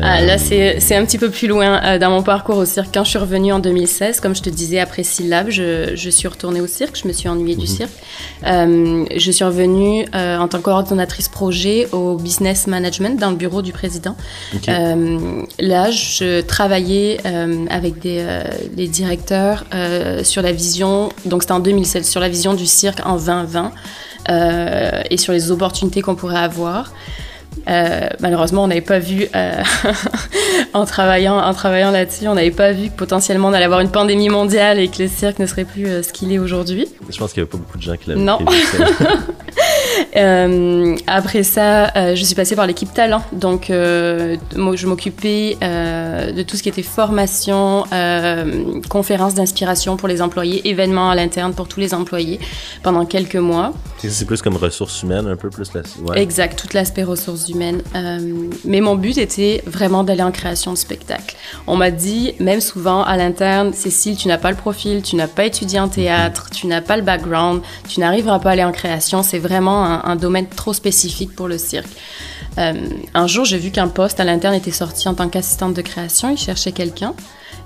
Ah, 0.00 0.20
là, 0.20 0.36
c'est 0.36 0.94
un 0.94 1.04
petit 1.04 1.18
peu 1.18 1.30
plus 1.30 1.48
loin 1.48 1.98
dans 1.98 2.10
mon 2.10 2.22
parcours 2.22 2.56
au 2.56 2.64
cirque. 2.64 2.88
Quand 2.92 3.04
je 3.04 3.10
suis 3.10 3.18
revenue 3.18 3.52
en 3.52 3.60
2016, 3.60 4.20
comme 4.20 4.34
je 4.34 4.42
te 4.42 4.50
disais, 4.50 4.78
après 4.78 5.04
Syllab, 5.04 5.48
je, 5.48 5.92
je 5.94 6.10
suis 6.10 6.28
retournée 6.28 6.60
au 6.60 6.66
cirque. 6.66 6.98
Je 7.00 7.08
me 7.08 7.12
suis 7.12 7.28
ennuyée 7.28 7.56
du 7.56 7.66
cirque. 7.66 7.92
Euh, 8.46 9.04
je 9.16 9.30
suis 9.30 9.44
revenue 9.44 10.04
en 10.12 10.48
tant 10.48 10.58
que 10.58 10.64
coordonnatrice 10.64 11.28
projet 11.28 11.88
au 11.92 12.16
business 12.16 12.66
management 12.66 13.18
dans 13.18 13.30
le 13.30 13.36
bureau 13.36 13.62
du 13.62 13.72
président. 13.72 14.16
Là, 14.66 15.90
je 15.90 16.40
travaillais 16.42 17.18
avec 17.70 18.00
des, 18.00 18.18
euh, 18.20 18.42
des 18.72 18.88
euh, 19.74 20.24
sur 20.24 20.42
la 20.42 20.52
vision, 20.52 21.10
donc 21.24 21.42
c'était 21.42 21.52
en 21.52 21.60
2016, 21.60 22.06
sur 22.08 22.20
la 22.20 22.28
vision 22.28 22.54
du 22.54 22.66
cirque 22.66 23.00
en 23.04 23.16
2020 23.16 23.72
euh, 24.28 25.02
et 25.10 25.16
sur 25.16 25.32
les 25.32 25.50
opportunités 25.50 26.02
qu'on 26.02 26.14
pourrait 26.14 26.38
avoir. 26.38 26.92
Euh, 27.68 28.08
malheureusement, 28.20 28.64
on 28.64 28.68
n'avait 28.68 28.80
pas 28.80 28.98
vu, 28.98 29.26
euh, 29.34 29.62
en 30.72 30.84
travaillant, 30.84 31.36
en 31.36 31.52
travaillant 31.52 31.90
là-dessus, 31.90 32.26
on 32.28 32.34
n'avait 32.34 32.50
pas 32.50 32.72
vu 32.72 32.88
que 32.88 32.96
potentiellement 32.96 33.48
on 33.48 33.52
allait 33.52 33.64
avoir 33.64 33.80
une 33.80 33.90
pandémie 33.90 34.28
mondiale 34.28 34.78
et 34.78 34.88
que 34.88 35.02
le 35.02 35.08
cirque 35.08 35.38
ne 35.38 35.46
serait 35.46 35.64
plus 35.64 35.86
euh, 35.86 36.02
ce 36.02 36.12
qu'il 36.12 36.32
est 36.32 36.38
aujourd'hui. 36.38 36.88
Je 37.08 37.18
pense 37.18 37.32
qu'il 37.32 37.42
n'y 37.42 37.48
avait 37.48 37.50
pas 37.50 37.58
beaucoup 37.58 37.78
de 37.78 37.82
gens 37.82 37.96
qui 37.96 38.08
l'avaient 38.08 38.20
Non. 38.20 38.38
Euh, 40.16 40.96
après 41.06 41.42
ça, 41.42 41.96
euh, 41.96 42.14
je 42.14 42.24
suis 42.24 42.34
passée 42.34 42.56
par 42.56 42.66
l'équipe 42.66 42.92
talent. 42.92 43.22
Donc, 43.32 43.70
euh, 43.70 44.36
moi, 44.56 44.74
je 44.76 44.86
m'occupais 44.86 45.56
de 45.60 46.42
tout 46.42 46.56
ce 46.56 46.62
qui 46.62 46.68
était 46.68 46.82
formation, 46.82 47.84
conférences 48.88 49.34
d'inspiration 49.34 49.96
pour 49.96 50.08
les 50.08 50.22
employés, 50.22 50.68
événements 50.68 51.10
à 51.10 51.14
l'interne 51.14 51.54
pour 51.54 51.68
tous 51.68 51.80
les 51.80 51.94
employés 51.94 52.40
pendant 52.82 53.04
quelques 53.06 53.36
mois. 53.36 53.72
c'est 53.98 54.24
plus 54.24 54.42
comme 54.42 54.56
ressources 54.56 55.02
humaines, 55.02 55.26
un 55.26 55.36
peu 55.36 55.50
plus 55.50 55.72
la. 55.74 55.82
Ouais. 56.04 56.22
Exact, 56.22 56.58
toute 56.58 56.74
l'aspect 56.74 57.02
ressources 57.02 57.48
humaines. 57.48 57.82
Euh, 57.94 58.18
mais 58.64 58.80
mon 58.80 58.94
but 58.94 59.18
était 59.18 59.62
vraiment 59.66 60.04
d'aller 60.04 60.22
en 60.22 60.32
création 60.32 60.72
de 60.72 60.78
spectacle. 60.78 61.36
On 61.66 61.76
m'a 61.76 61.90
dit, 61.90 62.34
même 62.40 62.60
souvent 62.60 63.02
à 63.02 63.16
l'interne, 63.16 63.72
Cécile, 63.72 64.16
tu 64.16 64.28
n'as 64.28 64.38
pas 64.38 64.50
le 64.50 64.56
profil, 64.56 65.02
tu 65.02 65.16
n'as 65.16 65.28
pas 65.28 65.44
étudié 65.44 65.80
en 65.80 65.88
théâtre, 65.88 66.50
tu 66.50 66.66
n'as 66.66 66.80
pas 66.80 66.96
le 66.96 67.02
background, 67.02 67.62
tu 67.88 68.00
n'arriveras 68.00 68.38
pas 68.38 68.50
à 68.50 68.52
aller 68.52 68.64
en 68.64 68.72
création. 68.72 69.22
C'est 69.22 69.38
vraiment 69.38 69.84
un, 69.90 70.16
domaine 70.16 70.46
trop 70.46 70.72
spécifique 70.72 71.34
pour 71.34 71.48
le 71.48 71.58
cirque. 71.58 71.88
Euh, 72.58 72.74
un 73.14 73.26
jour, 73.26 73.44
j'ai 73.44 73.58
vu 73.58 73.70
qu'un 73.70 73.88
poste 73.88 74.20
à 74.20 74.24
l'interne 74.24 74.54
était 74.54 74.70
sorti 74.70 75.08
en 75.08 75.14
tant 75.14 75.28
qu'assistante 75.28 75.74
de 75.74 75.82
création. 75.82 76.30
Il 76.30 76.38
cherchait 76.38 76.72
quelqu'un. 76.72 77.14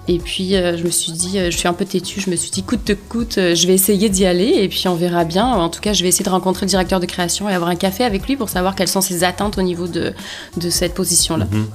Et 0.06 0.18
puis, 0.18 0.54
euh, 0.54 0.76
je 0.76 0.84
me 0.84 0.90
suis 0.90 1.12
dit, 1.12 1.38
euh, 1.38 1.50
je 1.50 1.56
suis 1.56 1.66
un 1.66 1.72
peu 1.72 1.86
têtue, 1.86 2.20
je 2.20 2.28
me 2.28 2.36
suis 2.36 2.50
dit, 2.50 2.62
coûte 2.62 2.84
que 2.84 2.92
coûte, 2.92 3.36
je 3.36 3.66
vais 3.66 3.72
essayer 3.72 4.10
d'y 4.10 4.26
aller 4.26 4.52
et 4.60 4.68
puis 4.68 4.86
on 4.86 4.94
verra 4.94 5.24
bien. 5.24 5.46
En 5.46 5.70
tout 5.70 5.80
cas, 5.80 5.94
je 5.94 6.02
vais 6.02 6.08
essayer 6.08 6.24
de 6.24 6.30
rencontrer 6.30 6.66
le 6.66 6.70
directeur 6.70 7.00
de 7.00 7.06
création 7.06 7.48
et 7.48 7.54
avoir 7.54 7.70
un 7.70 7.76
café 7.76 8.04
avec 8.04 8.26
lui 8.26 8.36
pour 8.36 8.50
savoir 8.50 8.74
quelles 8.74 8.88
sont 8.88 9.00
ses 9.00 9.24
attentes 9.24 9.56
au 9.56 9.62
niveau 9.62 9.86
de, 9.86 10.12
de 10.58 10.70
cette 10.70 10.94
position-là. 10.94 11.46
Mhm. 11.50 11.66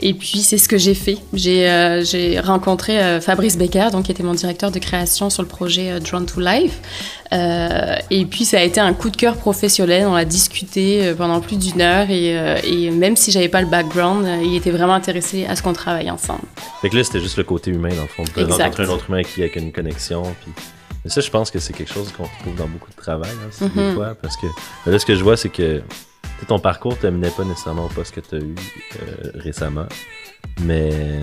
Et 0.00 0.14
puis, 0.14 0.38
c'est 0.40 0.58
ce 0.58 0.68
que 0.68 0.78
j'ai 0.78 0.94
fait. 0.94 1.18
J'ai 1.32 1.68
euh, 1.68 2.02
rencontré 2.42 2.98
euh, 3.00 3.20
Fabrice 3.20 3.56
Becker, 3.56 3.88
donc, 3.92 4.04
qui 4.04 4.12
était 4.12 4.22
mon 4.22 4.34
directeur 4.34 4.70
de 4.70 4.78
création 4.78 5.30
sur 5.30 5.42
le 5.42 5.48
projet 5.48 5.92
euh, 5.92 6.00
Drawn 6.00 6.26
to 6.26 6.40
Life. 6.40 6.80
Et 8.10 8.26
puis, 8.26 8.44
ça 8.44 8.58
a 8.58 8.62
été 8.62 8.78
un 8.80 8.92
coup 8.92 9.08
de 9.10 9.16
cœur 9.16 9.36
professionnel. 9.36 10.06
On 10.06 10.14
a 10.14 10.24
discuté 10.24 11.14
pendant 11.16 11.40
plus 11.40 11.56
d'une 11.56 11.80
heure 11.80 12.10
et, 12.10 12.34
et 12.64 12.90
même 12.90 13.16
si 13.16 13.30
j'avais 13.32 13.48
pas 13.48 13.62
le 13.62 13.68
background, 13.68 14.26
il 14.44 14.54
était 14.54 14.70
vraiment 14.70 14.92
intéressé 14.92 15.46
à 15.46 15.56
ce 15.56 15.62
qu'on 15.62 15.72
travaille 15.72 16.10
ensemble. 16.10 16.42
Fait 16.82 16.90
que 16.90 16.96
là, 16.96 17.04
c'était 17.04 17.20
juste 17.20 17.38
le 17.38 17.44
côté 17.44 17.70
humain, 17.70 17.88
dans 17.88 18.02
le 18.02 18.08
fond. 18.08 18.24
De 18.36 18.44
rencontrer 18.44 18.84
un 18.84 18.88
autre 18.90 19.06
humain 19.08 19.22
qui 19.22 19.40
avec 19.40 19.56
une 19.56 19.72
connexion. 19.72 20.22
Puis... 20.42 20.52
Mais 21.04 21.10
ça, 21.10 21.20
je 21.22 21.30
pense 21.30 21.50
que 21.50 21.58
c'est 21.58 21.72
quelque 21.72 21.92
chose 21.92 22.12
qu'on 22.16 22.24
retrouve 22.24 22.54
dans 22.56 22.68
beaucoup 22.68 22.90
de 22.90 22.96
travail, 22.96 23.30
hein, 23.32 23.66
des 23.74 23.80
Mhm. 23.80 23.94
fois. 23.94 24.14
Parce 24.20 24.36
que 24.36 24.46
là, 24.86 24.98
ce 24.98 25.06
que 25.06 25.14
je 25.16 25.22
vois, 25.24 25.36
c'est 25.38 25.48
que 25.48 25.82
ton 26.46 26.58
parcours 26.58 26.98
t'amenait 26.98 27.30
pas 27.30 27.44
nécessairement 27.44 27.86
au 27.86 27.88
poste 27.88 28.14
que 28.14 28.20
tu 28.20 28.34
as 28.34 28.38
eu 28.38 28.54
euh, 28.54 29.30
récemment. 29.34 29.86
Mais 30.62 31.22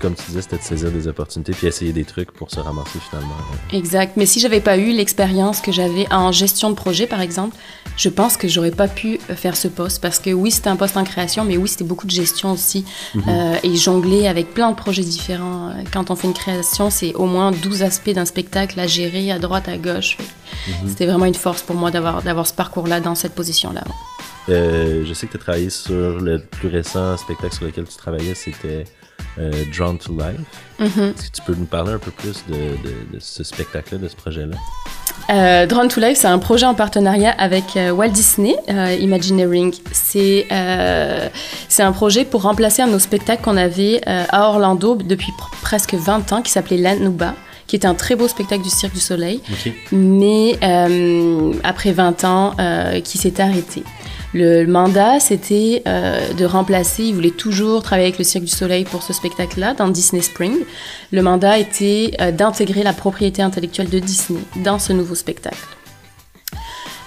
comme 0.00 0.14
tu 0.14 0.22
disais, 0.28 0.42
c'était 0.42 0.58
de 0.58 0.62
saisir 0.62 0.90
des 0.90 1.08
opportunités 1.08 1.52
puis 1.52 1.66
essayer 1.66 1.92
des 1.92 2.04
trucs 2.04 2.30
pour 2.32 2.50
se 2.50 2.60
ramasser 2.60 2.98
finalement. 3.08 3.34
Exact. 3.72 4.16
Mais 4.16 4.26
si 4.26 4.40
j'avais 4.40 4.60
pas 4.60 4.76
eu 4.76 4.92
l'expérience 4.92 5.60
que 5.60 5.72
j'avais 5.72 6.06
en 6.12 6.30
gestion 6.32 6.70
de 6.70 6.74
projet, 6.74 7.06
par 7.06 7.20
exemple, 7.20 7.56
je 7.96 8.08
pense 8.08 8.36
que 8.36 8.48
j'aurais 8.48 8.70
pas 8.72 8.88
pu 8.88 9.18
faire 9.36 9.56
ce 9.56 9.68
poste 9.68 10.02
parce 10.02 10.18
que 10.18 10.30
oui, 10.30 10.50
c'était 10.50 10.68
un 10.68 10.76
poste 10.76 10.96
en 10.96 11.04
création, 11.04 11.44
mais 11.44 11.56
oui, 11.56 11.68
c'était 11.68 11.84
beaucoup 11.84 12.06
de 12.06 12.10
gestion 12.12 12.52
aussi 12.52 12.84
Mhm. 13.14 13.22
euh, 13.28 13.56
et 13.62 13.76
jongler 13.76 14.26
avec 14.26 14.52
plein 14.52 14.70
de 14.70 14.76
projets 14.76 15.02
différents. 15.04 15.72
Quand 15.92 16.10
on 16.10 16.16
fait 16.16 16.26
une 16.26 16.34
création, 16.34 16.90
c'est 16.90 17.14
au 17.14 17.26
moins 17.26 17.52
12 17.52 17.82
aspects 17.82 18.10
d'un 18.10 18.24
spectacle 18.26 18.78
à 18.80 18.86
gérer 18.86 19.30
à 19.30 19.38
droite, 19.38 19.68
à 19.68 19.78
gauche. 19.78 20.18
Mhm. 20.68 20.88
C'était 20.88 21.06
vraiment 21.06 21.26
une 21.26 21.34
force 21.34 21.62
pour 21.62 21.76
moi 21.76 21.90
d'avoir 21.90 22.22
d'avoir 22.22 22.46
ce 22.46 22.52
parcours-là 22.52 23.00
dans 23.00 23.14
cette 23.14 23.34
position-là. 23.34 23.84
Euh, 24.50 25.04
je 25.06 25.14
sais 25.14 25.26
que 25.26 25.32
tu 25.32 25.38
as 25.38 25.40
travaillé 25.40 25.70
sur 25.70 26.18
le 26.20 26.38
plus 26.40 26.68
récent 26.68 27.16
spectacle 27.16 27.54
sur 27.54 27.64
lequel 27.64 27.84
tu 27.86 27.96
travaillais, 27.96 28.34
c'était 28.34 28.84
euh, 29.38 29.50
Drawn 29.76 29.98
to 29.98 30.12
Life. 30.12 30.40
Mhm. 30.78 30.86
Est-ce 31.16 31.30
que 31.30 31.36
tu 31.36 31.42
peux 31.46 31.54
nous 31.54 31.64
parler 31.66 31.92
un 31.92 31.98
peu 31.98 32.10
plus 32.10 32.44
de, 32.48 32.54
de- 32.54 33.14
de 33.14 33.18
ce 33.20 33.42
spectacle-là, 33.44 33.98
de 33.98 34.08
ce 34.08 34.16
projet-là? 34.16 34.56
Euh, 35.30 35.66
Drone 35.66 35.88
to 35.88 36.00
Life, 36.00 36.18
c'est 36.18 36.26
un 36.26 36.38
projet 36.38 36.66
en 36.66 36.74
partenariat 36.74 37.30
avec 37.38 37.76
euh, 37.76 37.90
Walt 37.92 38.08
Disney, 38.10 38.56
euh, 38.68 38.92
Imagineering. 39.00 39.74
C'est 39.92 40.46
euh, 40.52 41.28
c'est 41.68 41.82
un 41.82 41.92
projet 41.92 42.24
pour 42.24 42.42
remplacer 42.42 42.82
un 42.82 42.88
de 42.88 42.92
nos 42.92 42.98
spectacles 42.98 43.42
qu'on 43.42 43.56
avait 43.56 44.00
à 44.06 44.48
Orlando 44.48 44.96
depuis 44.96 45.32
pr- 45.32 45.50
presque 45.62 45.94
20 45.94 46.32
ans, 46.32 46.42
qui 46.42 46.50
s'appelait 46.50 46.76
Lanuba, 46.76 47.34
qui 47.66 47.76
était 47.76 47.86
un 47.86 47.94
très 47.94 48.16
beau 48.16 48.28
spectacle 48.28 48.62
du 48.62 48.68
Cirque 48.70 48.92
du 48.94 49.00
Soleil, 49.00 49.40
mais 49.92 50.58
après 51.62 51.92
20 51.92 52.24
ans, 52.24 52.54
qui 53.02 53.16
s'est 53.18 53.40
arrêté. 53.40 53.82
Le 54.34 54.66
mandat, 54.66 55.20
c'était 55.20 55.84
euh, 55.86 56.32
de 56.32 56.44
remplacer, 56.44 57.04
il 57.04 57.14
voulait 57.14 57.30
toujours 57.30 57.84
travailler 57.84 58.08
avec 58.08 58.18
le 58.18 58.24
Cirque 58.24 58.42
du 58.42 58.50
Soleil 58.50 58.82
pour 58.82 59.04
ce 59.04 59.12
spectacle-là, 59.12 59.74
dans 59.74 59.86
Disney 59.86 60.22
Spring. 60.22 60.56
Le 61.12 61.22
mandat 61.22 61.56
était 61.58 62.10
euh, 62.20 62.32
d'intégrer 62.32 62.82
la 62.82 62.92
propriété 62.92 63.42
intellectuelle 63.42 63.88
de 63.88 64.00
Disney 64.00 64.40
dans 64.56 64.80
ce 64.80 64.92
nouveau 64.92 65.14
spectacle. 65.14 65.56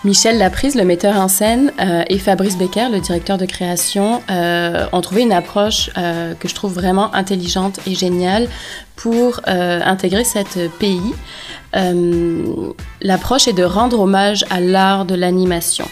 Michel 0.06 0.38
Laprise, 0.38 0.76
le 0.76 0.86
metteur 0.86 1.18
en 1.18 1.28
scène, 1.28 1.74
euh, 1.82 2.04
et 2.08 2.18
Fabrice 2.18 2.58
Becker, 2.58 2.88
le 2.94 3.02
directeur 3.02 3.38
de 3.38 3.46
création, 3.46 4.22
ont 4.30 5.02
trouvé 5.02 5.24
une 5.24 5.34
approche 5.34 5.90
que 5.96 6.48
je 6.48 6.56
trouve 6.56 6.74
vraiment 6.74 7.14
intelligente 7.14 7.82
et 7.86 7.96
géniale 7.96 8.48
pour 8.96 9.42
intégrer 9.46 10.24
cette 10.24 10.72
pays. 10.80 11.14
L'approche 13.02 13.50
est 13.50 13.54
de 13.54 13.64
rendre 13.64 14.00
hommage 14.00 14.46
à 14.50 14.62
l'art 14.62 15.04
de 15.04 15.16
l'animation. 15.16 15.88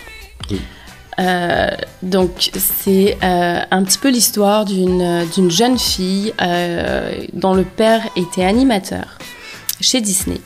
Euh, 1.19 1.69
donc 2.01 2.51
c'est 2.57 3.17
euh, 3.23 3.59
un 3.71 3.83
petit 3.83 3.97
peu 3.97 4.09
l'histoire 4.09 4.65
d'une 4.65 5.25
d'une 5.33 5.49
jeune 5.49 5.77
fille 5.77 6.33
euh, 6.41 7.23
dont 7.31 7.53
le 7.53 7.63
père 7.63 8.01
était 8.17 8.43
animateur 8.43 9.17
chez 9.79 10.01
Disney 10.01 10.41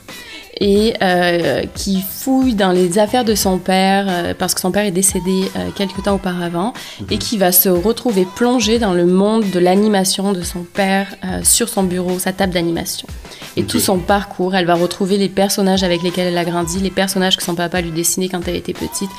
et 0.60 0.94
euh, 1.02 1.64
qui 1.74 2.02
fouille 2.02 2.54
dans 2.54 2.70
les 2.70 2.98
affaires 2.98 3.24
de 3.24 3.34
son 3.34 3.58
père 3.58 4.06
euh, 4.08 4.34
parce 4.38 4.54
que 4.54 4.60
son 4.60 4.70
père 4.70 4.84
est 4.84 4.90
décédé 4.90 5.50
euh, 5.56 5.70
quelque 5.74 6.02
temps 6.02 6.16
auparavant 6.16 6.74
et 7.10 7.16
qui 7.16 7.38
va 7.38 7.50
se 7.50 7.70
retrouver 7.70 8.26
plongé 8.36 8.78
dans 8.78 8.92
le 8.92 9.06
monde 9.06 9.48
de 9.50 9.58
l'animation 9.58 10.32
de 10.32 10.42
son 10.42 10.62
père 10.62 11.08
sur 11.42 11.68
son 11.68 11.82
bureau, 11.82 12.18
sa 12.18 12.32
table 12.32 12.52
d'animation. 12.52 13.08
Et 13.56 13.64
tout 13.64 13.80
son 13.80 13.98
parcours, 13.98 14.54
elle 14.54 14.66
va 14.66 14.74
retrouver 14.74 15.16
les 15.16 15.28
personnages 15.28 15.82
avec 15.82 16.02
lesquels 16.02 16.28
elle 16.28 16.38
a 16.38 16.44
grandi, 16.44 16.78
les 16.78 16.90
personnages 16.90 17.36
que 17.36 17.42
son 17.42 17.54
papa 17.54 17.80
lui 17.80 17.90
dessinait 17.90 18.28
quand 18.28 18.46
elle 18.46 18.56
était 18.56 18.74
petite, 18.74 19.10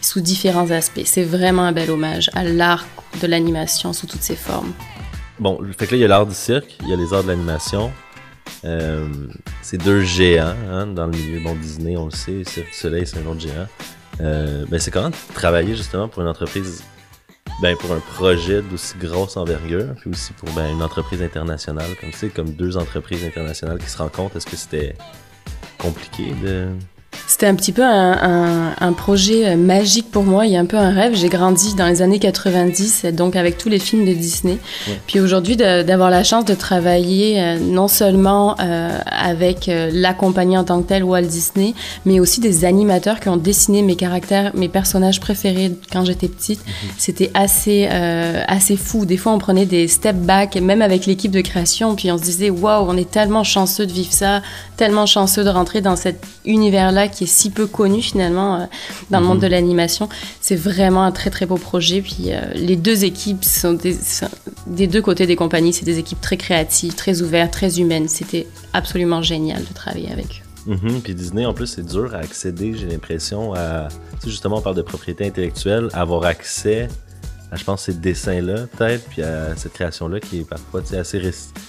sous 0.00 0.20
différents 0.20 0.70
aspects. 0.70 1.02
C'est 1.04 1.22
vraiment 1.22 1.62
un 1.62 1.72
bel 1.72 1.90
hommage 1.90 2.30
à 2.34 2.44
l'art 2.44 2.86
de 3.20 3.26
l'animation 3.26 3.92
sous 3.92 4.06
toutes 4.06 4.22
ses 4.22 4.36
formes. 4.36 4.72
Bon, 5.38 5.58
fait 5.78 5.86
que 5.86 5.92
là, 5.92 5.98
il 5.98 6.00
y 6.00 6.04
a 6.04 6.08
l'art 6.08 6.26
du 6.26 6.34
cirque, 6.34 6.76
il 6.82 6.88
y 6.88 6.92
a 6.92 6.96
les 6.96 7.12
arts 7.14 7.22
de 7.22 7.28
l'animation. 7.28 7.92
Euh, 8.64 9.06
c'est 9.62 9.78
deux 9.78 10.02
géants 10.02 10.54
hein, 10.70 10.86
dans 10.86 11.06
le 11.06 11.12
milieu. 11.12 11.40
Bon, 11.40 11.54
Disney, 11.54 11.96
on 11.96 12.06
le 12.06 12.10
sait, 12.10 12.44
Cirque 12.44 12.74
Soleil, 12.74 13.06
c'est 13.06 13.18
un 13.18 13.26
autre 13.26 13.40
géant. 13.40 13.66
Euh, 14.20 14.64
ben, 14.68 14.80
c'est 14.80 14.90
comment 14.90 15.10
travailler 15.34 15.76
justement 15.76 16.08
pour 16.08 16.22
une 16.22 16.28
entreprise, 16.28 16.82
ben, 17.62 17.76
pour 17.76 17.92
un 17.92 18.00
projet 18.00 18.62
d'aussi 18.62 18.94
grosse 18.98 19.36
envergure, 19.36 19.94
puis 20.00 20.10
aussi 20.10 20.32
pour 20.32 20.50
ben, 20.50 20.70
une 20.72 20.82
entreprise 20.82 21.22
internationale, 21.22 21.90
comme 22.00 22.10
tu 22.10 22.18
sais, 22.18 22.28
comme 22.28 22.52
deux 22.52 22.76
entreprises 22.76 23.24
internationales 23.24 23.78
qui 23.78 23.88
se 23.88 23.98
rencontrent. 23.98 24.36
Est-ce 24.36 24.46
que 24.46 24.56
c'était 24.56 24.96
compliqué 25.78 26.34
de. 26.42 26.68
C'était 27.26 27.46
un 27.46 27.54
petit 27.54 27.72
peu 27.72 27.82
un, 27.84 28.12
un- 28.12 28.74
un 28.80 28.92
projet 28.92 29.48
euh, 29.48 29.56
magique 29.56 30.10
pour 30.10 30.24
moi, 30.24 30.42
a 30.44 30.58
un 30.58 30.64
peu 30.64 30.76
un 30.76 30.90
rêve. 30.90 31.14
J'ai 31.14 31.28
grandi 31.28 31.74
dans 31.74 31.86
les 31.86 32.00
années 32.02 32.18
90, 32.18 33.06
donc 33.12 33.36
avec 33.36 33.58
tous 33.58 33.68
les 33.68 33.78
films 33.78 34.04
de 34.06 34.12
Disney. 34.12 34.58
Ouais. 34.88 35.00
Puis 35.06 35.20
aujourd'hui, 35.20 35.56
d'avoir 35.56 36.10
la 36.10 36.24
chance 36.24 36.44
de 36.46 36.54
travailler 36.54 37.40
euh, 37.40 37.58
non 37.58 37.86
seulement 37.88 38.56
euh, 38.60 38.98
avec 39.06 39.70
la 39.70 40.14
compagnie 40.14 40.56
en 40.58 40.64
tant 40.64 40.82
que 40.82 40.88
telle, 40.88 41.04
Walt 41.04 41.22
Disney, 41.22 41.74
mais 42.06 42.18
aussi 42.18 42.40
des 42.40 42.64
animateurs 42.64 43.20
qui 43.20 43.28
ont 43.28 43.36
dessiné 43.36 43.82
mes 43.82 43.96
caractères, 43.96 44.52
mes 44.54 44.68
personnages 44.68 45.20
préférés 45.20 45.72
quand 45.92 46.04
j'étais 46.04 46.28
petite. 46.28 46.60
C'était 46.98 47.30
assez, 47.34 47.88
euh, 47.90 48.42
assez 48.48 48.76
fou. 48.76 49.04
Des 49.06 49.16
fois, 49.16 49.32
on 49.32 49.38
prenait 49.38 49.66
des 49.66 49.86
step 49.88 50.16
back, 50.16 50.56
même 50.56 50.82
avec 50.82 51.06
l'équipe 51.06 51.30
de 51.32 51.40
création, 51.42 51.94
puis 51.94 52.10
on 52.10 52.18
se 52.18 52.22
disait, 52.22 52.50
waouh, 52.50 52.86
on 52.88 52.96
est 52.96 53.10
tellement 53.10 53.44
chanceux 53.44 53.86
de 53.86 53.92
vivre 53.92 54.12
ça, 54.12 54.42
tellement 54.76 55.06
chanceux 55.06 55.44
de 55.44 55.50
rentrer 55.50 55.80
dans 55.82 55.96
cet 55.96 56.22
univers-là 56.44 56.97
qui 57.06 57.24
est 57.24 57.28
si 57.28 57.50
peu 57.50 57.68
connu 57.68 58.02
finalement 58.02 58.56
euh, 58.56 58.64
dans 59.10 59.20
le 59.20 59.26
monde 59.26 59.38
de 59.40 59.46
l'animation. 59.46 60.08
C'est 60.40 60.56
vraiment 60.56 61.04
un 61.04 61.12
très 61.12 61.30
très 61.30 61.46
beau 61.46 61.56
projet. 61.56 62.00
Puis 62.02 62.32
euh, 62.32 62.40
les 62.54 62.74
deux 62.74 63.04
équipes 63.04 63.44
sont 63.44 63.74
des, 63.74 63.92
sont- 63.94 64.26
des 64.66 64.88
deux 64.88 65.02
côtés 65.02 65.26
des 65.26 65.36
compagnies, 65.36 65.72
c'est 65.72 65.84
des 65.84 65.98
équipes 65.98 66.20
très 66.20 66.36
créatives, 66.36 66.94
très 66.96 67.22
ouvertes, 67.22 67.52
très 67.52 67.78
humaines. 67.78 68.08
C'était 68.08 68.48
absolument 68.72 69.22
génial 69.22 69.62
de 69.62 69.72
travailler 69.72 70.10
avec 70.10 70.26
eux. 70.66 70.72
Mhm, 70.72 71.00
Puis 71.02 71.14
Disney, 71.14 71.46
en 71.46 71.54
plus, 71.54 71.66
c'est 71.68 71.86
dur 71.86 72.14
à 72.14 72.18
accéder, 72.18 72.74
j'ai 72.76 72.86
l'impression, 72.88 73.54
à. 73.54 73.88
Tu 74.20 74.24
sais, 74.24 74.30
justement, 74.30 74.56
on 74.58 74.60
parle 74.60 74.74
de 74.76 74.82
propriété 74.82 75.24
intellectuelle, 75.26 75.88
avoir 75.92 76.24
accès 76.24 76.88
à, 77.50 77.56
je 77.56 77.64
pense, 77.64 77.84
ces 77.84 77.94
dessins-là, 77.94 78.66
peut-être, 78.76 79.04
puis 79.08 79.22
à 79.22 79.56
cette 79.56 79.72
création-là 79.72 80.20
qui 80.20 80.40
est 80.40 80.48
parfois 80.48 80.82
assez, 80.98 81.20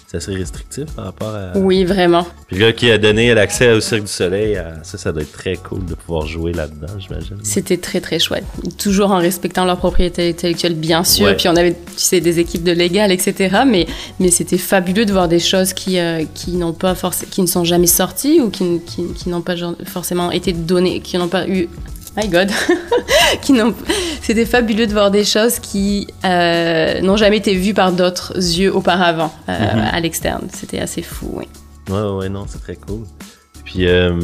c'est 0.07 0.17
assez 0.17 0.33
restrictif 0.35 0.85
par 0.95 1.05
rapport 1.05 1.33
à. 1.33 1.57
Oui, 1.57 1.85
vraiment. 1.85 2.25
Puis 2.47 2.57
là, 2.59 2.73
qui 2.73 2.91
a 2.91 2.97
donné 2.97 3.33
l'accès 3.33 3.71
au 3.71 3.79
Cirque 3.79 4.01
du 4.03 4.07
Soleil, 4.11 4.57
à- 4.57 4.83
ça, 4.83 4.97
ça 4.97 5.11
doit 5.11 5.21
être 5.21 5.31
très 5.31 5.55
cool 5.55 5.85
de 5.85 5.95
pouvoir 5.95 6.25
jouer 6.27 6.51
là-dedans, 6.51 6.87
j'imagine. 6.99 7.37
C'était 7.43 7.77
très 7.77 8.01
très 8.01 8.19
chouette. 8.19 8.43
Toujours 8.77 9.11
en 9.11 9.19
respectant 9.19 9.63
leur 9.65 9.77
propriété 9.77 10.29
intellectuelle, 10.29 10.75
bien 10.75 11.03
sûr. 11.03 11.25
Ouais. 11.27 11.35
Puis 11.35 11.47
on 11.47 11.55
avait, 11.55 11.73
tu 11.73 11.77
sais, 11.95 12.19
des 12.19 12.39
équipes 12.39 12.63
de 12.63 12.71
légal, 12.73 13.11
etc. 13.11 13.59
Mais, 13.65 13.87
mais 14.19 14.31
c'était 14.31 14.57
fabuleux 14.57 15.05
de 15.05 15.11
voir 15.13 15.27
des 15.27 15.39
choses 15.39 15.73
qui, 15.73 15.97
euh, 15.99 16.23
qui 16.33 16.51
n'ont 16.57 16.73
pas 16.73 16.93
forc- 16.93 17.25
qui 17.29 17.41
ne 17.41 17.47
sont 17.47 17.63
jamais 17.63 17.87
sorties 17.87 18.41
ou 18.41 18.49
qui, 18.49 18.81
qui, 18.85 19.05
qui 19.13 19.29
n'ont 19.29 19.41
pas 19.41 19.55
genre- 19.55 19.75
forcément 19.85 20.31
été 20.31 20.51
données, 20.51 20.99
qui 20.99 21.17
n'ont 21.17 21.27
pas 21.29 21.47
eu. 21.47 21.69
My 22.17 22.27
God, 22.27 22.49
qui 23.41 23.53
n'ont. 23.53 23.73
C'était 24.21 24.45
fabuleux 24.45 24.87
de 24.87 24.91
voir 24.91 25.11
des 25.11 25.23
choses 25.23 25.59
qui 25.59 26.07
euh, 26.25 26.99
n'ont 27.01 27.17
jamais 27.17 27.37
été 27.37 27.55
vues 27.55 27.73
par 27.73 27.91
d'autres 27.91 28.35
yeux 28.35 28.73
auparavant 28.75 29.31
euh, 29.47 29.53
Mhm. 29.57 29.79
à 29.93 29.99
l'externe. 29.99 30.47
C'était 30.53 30.79
assez 30.79 31.01
fou, 31.01 31.31
oui. 31.33 31.47
Ouais, 31.89 32.01
ouais, 32.17 32.29
non, 32.29 32.45
c'est 32.47 32.59
très 32.61 32.75
cool. 32.75 33.03
Puis, 33.63 33.87
euh, 33.87 34.19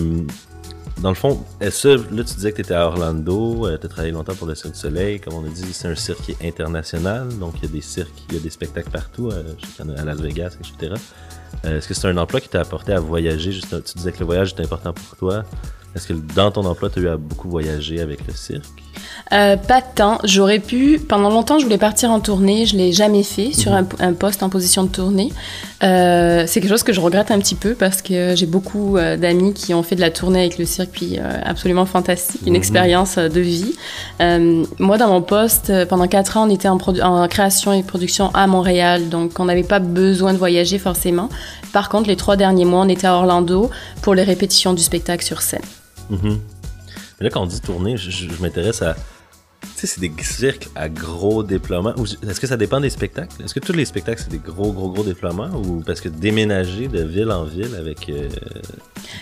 dans 1.01 1.09
le 1.09 1.15
fond, 1.15 1.43
est-ce 1.61 1.87
là, 1.89 2.23
tu 2.23 2.35
disais 2.35 2.51
que 2.51 2.57
tu 2.57 2.61
étais 2.61 2.73
à 2.73 2.87
Orlando, 2.87 3.67
tu 3.79 3.85
as 3.85 3.89
travaillé 3.89 4.11
longtemps 4.13 4.35
pour 4.35 4.47
le 4.47 4.55
Cirque 4.55 4.73
du 4.73 4.79
Soleil. 4.79 5.19
Comme 5.19 5.33
on 5.35 5.45
a 5.45 5.49
dit, 5.49 5.63
c'est 5.71 5.87
un 5.87 5.95
cirque 5.95 6.21
qui 6.21 6.31
est 6.31 6.47
international, 6.47 7.29
donc 7.39 7.53
il 7.61 7.65
y 7.67 7.71
a 7.71 7.73
des 7.73 7.81
cirques, 7.81 8.11
il 8.29 8.35
y 8.35 8.39
a 8.39 8.41
des 8.41 8.49
spectacles 8.49 8.89
partout, 8.91 9.29
a 9.31 10.01
à 10.01 10.03
Las 10.05 10.19
Vegas, 10.19 10.55
etc. 10.59 10.93
Est-ce 11.63 11.87
que 11.87 11.93
c'est 11.93 12.07
un 12.07 12.17
emploi 12.17 12.41
qui 12.41 12.49
t'a 12.49 12.61
apporté 12.61 12.93
à 12.93 12.99
voyager 12.99 13.51
juste, 13.51 13.75
Tu 13.85 13.97
disais 13.97 14.11
que 14.11 14.19
le 14.19 14.25
voyage 14.25 14.51
était 14.53 14.63
important 14.63 14.93
pour 14.93 15.17
toi. 15.17 15.43
Est-ce 15.95 16.07
que 16.07 16.13
dans 16.13 16.51
ton 16.51 16.65
emploi, 16.65 16.89
tu 16.89 16.99
as 16.99 17.01
eu 17.03 17.07
à 17.07 17.17
beaucoup 17.17 17.49
voyager 17.49 18.01
avec 18.01 18.19
le 18.27 18.33
cirque? 18.33 18.65
Euh, 19.31 19.55
pas 19.57 19.81
tant. 19.81 20.19
J'aurais 20.23 20.59
pu. 20.59 20.99
Pendant 20.99 21.29
longtemps, 21.29 21.57
je 21.57 21.63
voulais 21.63 21.77
partir 21.77 22.11
en 22.11 22.19
tournée. 22.19 22.65
Je 22.65 22.75
l'ai 22.75 22.91
jamais 22.91 23.23
fait 23.23 23.53
sur 23.53 23.73
un, 23.73 23.85
un 23.99 24.13
poste 24.13 24.43
en 24.43 24.49
position 24.49 24.83
de 24.83 24.89
tournée. 24.89 25.31
Euh, 25.83 26.43
c'est 26.47 26.59
quelque 26.61 26.69
chose 26.69 26.83
que 26.83 26.93
je 26.93 26.99
regrette 27.01 27.31
un 27.31 27.39
petit 27.39 27.55
peu 27.55 27.75
parce 27.75 28.01
que 28.01 28.35
j'ai 28.35 28.45
beaucoup 28.45 28.97
euh, 28.97 29.17
d'amis 29.17 29.53
qui 29.53 29.73
ont 29.73 29.83
fait 29.83 29.95
de 29.95 30.01
la 30.01 30.11
tournée 30.11 30.39
avec 30.41 30.57
le 30.57 30.65
cirque, 30.65 30.89
puis 30.91 31.17
euh, 31.17 31.39
absolument 31.43 31.85
fantastique, 31.85 32.41
une 32.45 32.51
Mhm. 32.53 32.55
expérience 32.55 33.17
de 33.17 33.39
vie. 33.41 33.73
Moi, 34.79 34.97
dans 34.97 35.07
mon 35.09 35.21
poste, 35.21 35.71
pendant 35.87 36.07
quatre 36.07 36.37
ans, 36.37 36.47
on 36.47 36.49
était 36.53 36.69
en, 36.69 36.77
en 36.77 37.27
création 37.27 37.73
et 37.73 37.83
production 37.83 38.31
à 38.33 38.47
Montréal, 38.47 39.09
donc 39.09 39.39
on 39.39 39.45
n'avait 39.45 39.63
pas 39.63 39.79
besoin 39.79 40.33
de 40.33 40.37
voyager 40.37 40.77
forcément. 40.77 41.29
Par 41.73 41.89
contre, 41.89 42.07
les 42.07 42.15
trois 42.15 42.35
derniers 42.37 42.65
mois, 42.65 42.81
on 42.81 42.89
était 42.89 43.07
à 43.07 43.15
Orlando 43.15 43.69
pour 44.01 44.13
les 44.15 44.23
répétitions 44.23 44.73
du 44.73 44.81
spectacle 44.81 45.23
sur 45.25 45.41
scène. 45.41 45.61
Mhm. 46.09 46.39
Mais 47.19 47.23
là, 47.25 47.29
quand 47.29 47.41
on 47.41 47.47
dit 47.47 47.61
tourner, 47.61 47.97
je 47.97 48.41
m'intéresse 48.41 48.81
à. 48.81 48.95
Tu 49.75 49.81
sais, 49.81 49.87
c'est 49.87 50.01
des 50.01 50.11
cirques 50.21 50.69
à 50.75 50.89
gros 50.89 51.43
déploiement. 51.43 51.93
Est-ce 52.27 52.39
que 52.39 52.47
ça 52.47 52.57
dépend 52.57 52.79
des 52.79 52.89
spectacles? 52.89 53.43
Est-ce 53.43 53.53
que 53.53 53.59
tous 53.59 53.73
les 53.73 53.85
spectacles, 53.85 54.21
c'est 54.23 54.31
des 54.31 54.39
gros, 54.39 54.71
gros, 54.71 54.89
gros 54.89 55.03
déploiements? 55.03 55.49
Ou 55.55 55.81
parce 55.85 56.01
que 56.01 56.09
déménager 56.09 56.87
de 56.87 57.03
ville 57.03 57.31
en 57.31 57.43
ville 57.43 57.75
avec... 57.75 58.09
Euh, 58.09 58.29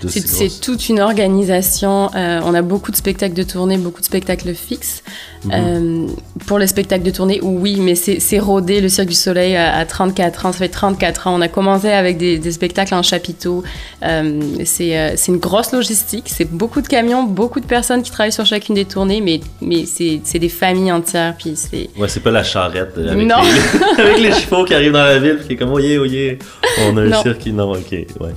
c'est 0.08 0.62
toute 0.62 0.90
une 0.90 1.00
organisation. 1.00 2.10
Euh, 2.16 2.42
on 2.44 2.54
a 2.54 2.62
beaucoup 2.62 2.92
de 2.92 2.96
spectacles 2.96 3.36
de 3.36 3.44
tournée, 3.44 3.78
beaucoup 3.78 4.02
de 4.02 4.06
spectacles 4.06 4.54
fixes. 4.54 5.04
Mhm. 5.46 5.52
Euh, 5.54 6.08
pour 6.46 6.60
les 6.60 6.68
spectacles 6.68 7.04
de 7.04 7.12
tournée, 7.12 7.40
oui, 7.42 7.78
mais 7.80 7.96
c'est 7.96 8.40
rodé. 8.40 8.82
Le 8.82 8.90
Cirque 8.90 9.10
du 9.10 9.16
Soleil 9.16 9.56
à, 9.56 9.86
34 9.86 10.46
ans, 10.46 10.52
ça 10.52 10.60
fait 10.60 10.70
34 10.70 11.28
ans. 11.28 11.36
On 11.36 11.42
a 11.42 11.48
commencé 11.48 11.90
avec 11.90 12.18
des, 12.18 12.52
spectacles 12.52 12.94
en 12.94 13.04
chapiteau. 13.04 13.64
Euh, 14.04 14.42
c'est 14.66 15.28
une 15.28 15.38
grosse 15.38 15.72
logistique. 15.72 16.26
C'est 16.28 16.50
beaucoup 16.50 16.82
de 16.82 16.88
camions, 16.88 17.24
beaucoup 17.24 17.60
de 17.60 17.66
personnes 17.66 18.04
qui 18.04 18.12
travaillent 18.12 18.32
sur 18.32 18.46
chacune 18.46 18.76
des 18.76 18.86
tournées, 18.86 19.22
mais, 19.22 19.42
mais 19.62 19.86
c'est 19.86 20.33
des 20.40 20.50
familles 20.50 20.92
entières. 20.92 21.36
Puis 21.38 21.56
ouais, 21.98 22.08
c'est 22.08 22.20
pas 22.20 22.32
la 22.32 22.44
charrette 22.44 22.98
avec, 22.98 23.18
Les, 23.18 23.32
avec 23.98 24.20
les 24.20 24.32
chevaux 24.32 24.66
qui 24.66 24.74
arrivent 24.74 24.92
dans 24.92 25.04
la 25.04 25.20
ville, 25.20 25.40
qui 25.46 25.54
est 25.54 25.56
comme, 25.56 25.72
oyez, 25.72 25.98
oyez, 25.98 26.40
on 26.82 26.98
a 26.98 27.02
un 27.02 27.22
cirque. 27.22 27.46
Non, 27.48 27.72
ok, 27.72 27.92
ouais. 27.92 28.34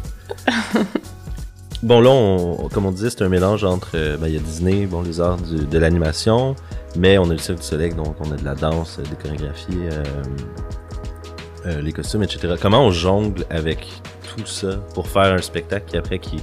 Bon, 1.82 2.00
là, 2.00 2.68
comme 2.72 2.86
on 2.86 2.90
disait, 2.90 3.10
c'est 3.10 3.22
un 3.22 3.28
mélange 3.28 3.62
entre. 3.62 3.90
Euh, 3.94 4.16
ben, 4.16 4.28
il 4.28 4.34
y 4.34 4.36
a 4.36 4.40
Disney, 4.40 4.86
bon, 4.86 5.02
les 5.02 5.20
arts 5.20 5.36
de 5.36 5.78
l'animation, 5.78 6.56
mais 6.96 7.18
on 7.18 7.24
a 7.24 7.32
le 7.32 7.38
Cirque 7.38 7.58
du 7.58 7.64
Soleil, 7.64 7.94
donc 7.94 8.16
on 8.20 8.32
a 8.32 8.36
de 8.36 8.44
la 8.44 8.54
danse, 8.54 8.98
des 8.98 9.16
chorégraphies, 9.16 9.86
euh, 9.92 10.02
euh, 11.66 11.80
les 11.82 11.92
costumes, 11.92 12.22
etc. 12.22 12.54
Comment 12.60 12.86
on 12.86 12.90
jongle 12.90 13.44
avec 13.50 13.86
tout 14.34 14.46
ça 14.46 14.76
pour 14.94 15.06
faire 15.06 15.34
un 15.34 15.42
spectacle 15.42 15.84
qui, 15.86 15.96
après, 15.96 16.18
qui, 16.18 16.38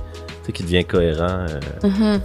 qui 0.54 0.64
devient 0.64 0.86
cohérent? 0.86 1.46
Mm-hmm 1.82 2.20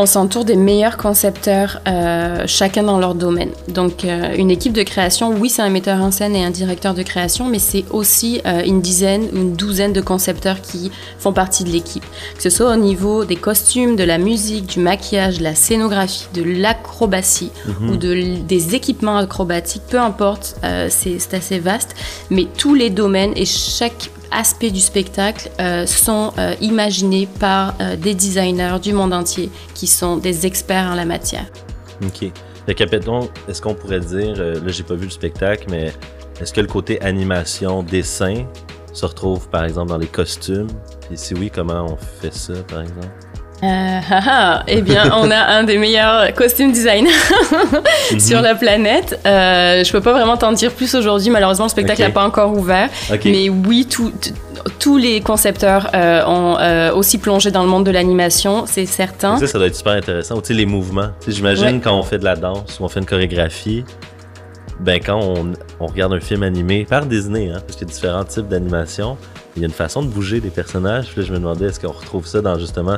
on 0.00 0.06
s'entoure 0.06 0.46
des 0.46 0.56
meilleurs 0.56 0.96
concepteurs, 0.96 1.82
euh, 1.86 2.44
chacun 2.46 2.84
dans 2.84 2.98
leur 2.98 3.14
domaine. 3.14 3.50
Donc, 3.68 4.06
euh, 4.06 4.34
une 4.34 4.50
équipe 4.50 4.72
de 4.72 4.82
création, 4.82 5.34
oui, 5.38 5.50
c'est 5.50 5.60
un 5.60 5.68
metteur 5.68 6.00
en 6.00 6.10
scène 6.10 6.34
et 6.34 6.42
un 6.42 6.50
directeur 6.50 6.94
de 6.94 7.02
création, 7.02 7.46
mais 7.46 7.58
c'est 7.58 7.84
aussi 7.90 8.40
euh, 8.46 8.62
une 8.64 8.80
dizaine, 8.80 9.28
une 9.34 9.52
douzaine 9.52 9.92
de 9.92 10.00
concepteurs 10.00 10.62
qui 10.62 10.90
font 11.18 11.34
partie 11.34 11.64
de 11.64 11.68
l'équipe. 11.68 12.04
Que 12.34 12.42
ce 12.42 12.48
soit 12.48 12.72
au 12.72 12.76
niveau 12.76 13.26
des 13.26 13.36
costumes, 13.36 13.94
de 13.94 14.04
la 14.04 14.16
musique, 14.16 14.64
du 14.64 14.80
maquillage, 14.80 15.36
de 15.36 15.44
la 15.44 15.54
scénographie, 15.54 16.28
de 16.32 16.44
l'acrobatie 16.44 17.52
mhm. 17.66 17.90
ou 17.90 17.96
de, 17.98 18.38
des 18.40 18.74
équipements 18.74 19.18
acrobatiques, 19.18 19.82
peu 19.90 20.00
importe, 20.00 20.56
c'est 20.88 21.34
assez 21.34 21.58
vaste, 21.58 21.94
mais 22.30 22.46
tous 22.56 22.74
les 22.74 22.88
domaines 22.88 23.32
et 23.36 23.44
chaque 23.44 24.10
aspects 24.30 24.72
du 24.72 24.80
spectacle 24.80 25.50
euh, 25.60 25.86
sont 25.86 26.32
euh, 26.38 26.54
imaginés 26.60 27.28
par 27.38 27.74
euh, 27.80 27.96
des 27.96 28.14
designers 28.14 28.78
du 28.82 28.92
monde 28.92 29.12
entier 29.12 29.50
qui 29.74 29.86
sont 29.86 30.16
des 30.16 30.46
experts 30.46 30.90
en 30.90 30.94
la 30.94 31.04
matière. 31.04 31.46
OK. 32.02 32.30
est-ce 32.68 33.62
qu'on 33.62 33.74
pourrait 33.74 34.00
dire, 34.00 34.34
là 34.36 34.68
j'ai 34.68 34.82
pas 34.82 34.94
vu 34.94 35.04
le 35.04 35.10
spectacle, 35.10 35.66
mais 35.70 35.92
est-ce 36.40 36.52
que 36.52 36.60
le 36.60 36.66
côté 36.66 37.00
animation, 37.02 37.82
dessin 37.82 38.44
se 38.92 39.04
retrouve 39.04 39.48
par 39.48 39.64
exemple 39.64 39.88
dans 39.88 39.98
les 39.98 40.06
costumes? 40.06 40.68
Et 41.10 41.16
si 41.16 41.34
oui, 41.34 41.50
comment 41.52 41.86
on 41.90 41.96
fait 41.96 42.32
ça 42.32 42.54
par 42.68 42.82
exemple? 42.82 43.29
Euh, 43.62 44.56
eh 44.68 44.80
bien, 44.80 45.10
on 45.14 45.30
a 45.30 45.36
un 45.36 45.64
des 45.64 45.76
meilleurs 45.76 46.32
costume 46.34 46.72
designers 46.72 47.10
sur 48.18 48.38
mhm. 48.38 48.44
la 48.44 48.54
planète. 48.54 49.20
Euh, 49.26 49.84
je 49.84 49.92
peux 49.92 50.00
pas 50.00 50.12
vraiment 50.12 50.36
t'en 50.36 50.52
dire 50.52 50.72
plus 50.72 50.94
aujourd'hui. 50.94 51.30
Malheureusement, 51.30 51.66
le 51.66 51.70
spectacle 51.70 52.00
n'a 52.00 52.10
pas 52.10 52.24
encore 52.24 52.56
ouvert. 52.56 52.88
Mais 53.24 53.50
oui, 53.50 53.86
tous 54.78 54.96
les 54.96 55.20
concepteurs 55.20 55.90
euh, 55.94 56.24
ont 56.26 56.58
euh, 56.58 56.92
aussi 56.94 57.18
plongé 57.18 57.50
dans 57.50 57.62
le 57.62 57.68
monde 57.68 57.84
de 57.84 57.90
l'animation, 57.90 58.64
c'est 58.66 58.86
certain. 58.86 59.36
Ça, 59.38 59.46
ça 59.46 59.58
doit 59.58 59.66
être 59.66 59.76
super 59.76 59.92
intéressant. 59.92 60.40
Tu 60.40 60.48
sais, 60.48 60.54
les 60.54 60.66
mouvements. 60.66 61.10
J'imagine 61.26 61.80
quand 61.80 61.98
on 61.98 62.02
fait 62.02 62.18
de 62.18 62.24
la 62.24 62.36
danse 62.36 62.80
ou 62.80 62.84
on 62.84 62.88
fait 62.88 63.00
une 63.00 63.06
chorégraphie, 63.06 63.84
ben 64.80 64.98
quand 65.04 65.20
on, 65.20 65.52
on 65.78 65.86
regarde 65.86 66.14
un 66.14 66.20
film 66.20 66.42
animé 66.42 66.86
par 66.86 67.04
Disney, 67.04 67.50
hein, 67.50 67.60
parce 67.66 67.76
qu'il 67.76 67.86
y 67.86 67.90
a 67.90 67.92
différents 67.92 68.24
types 68.24 68.48
d'animation, 68.48 69.18
il 69.56 69.62
y 69.62 69.64
a 69.64 69.68
une 69.68 69.74
façon 69.74 70.02
de 70.02 70.08
bouger 70.08 70.40
des 70.40 70.48
personnages. 70.48 71.08
Puis 71.08 71.20
là, 71.20 71.26
je 71.26 71.32
me 71.32 71.38
demandais, 71.38 71.66
est-ce 71.66 71.80
qu'on 71.80 71.92
retrouve 71.92 72.26
ça 72.26 72.40
dans 72.40 72.58
justement 72.58 72.96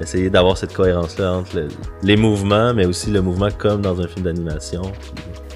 essayer 0.00 0.30
d'avoir 0.30 0.56
cette 0.56 0.72
cohérence-là 0.74 1.34
entre 1.34 1.68
les 2.02 2.16
mouvements, 2.16 2.72
mais 2.74 2.86
aussi 2.86 3.10
le 3.10 3.20
mouvement 3.20 3.48
comme 3.56 3.82
dans 3.82 4.00
un 4.00 4.08
film 4.08 4.24
d'animation. 4.24 4.82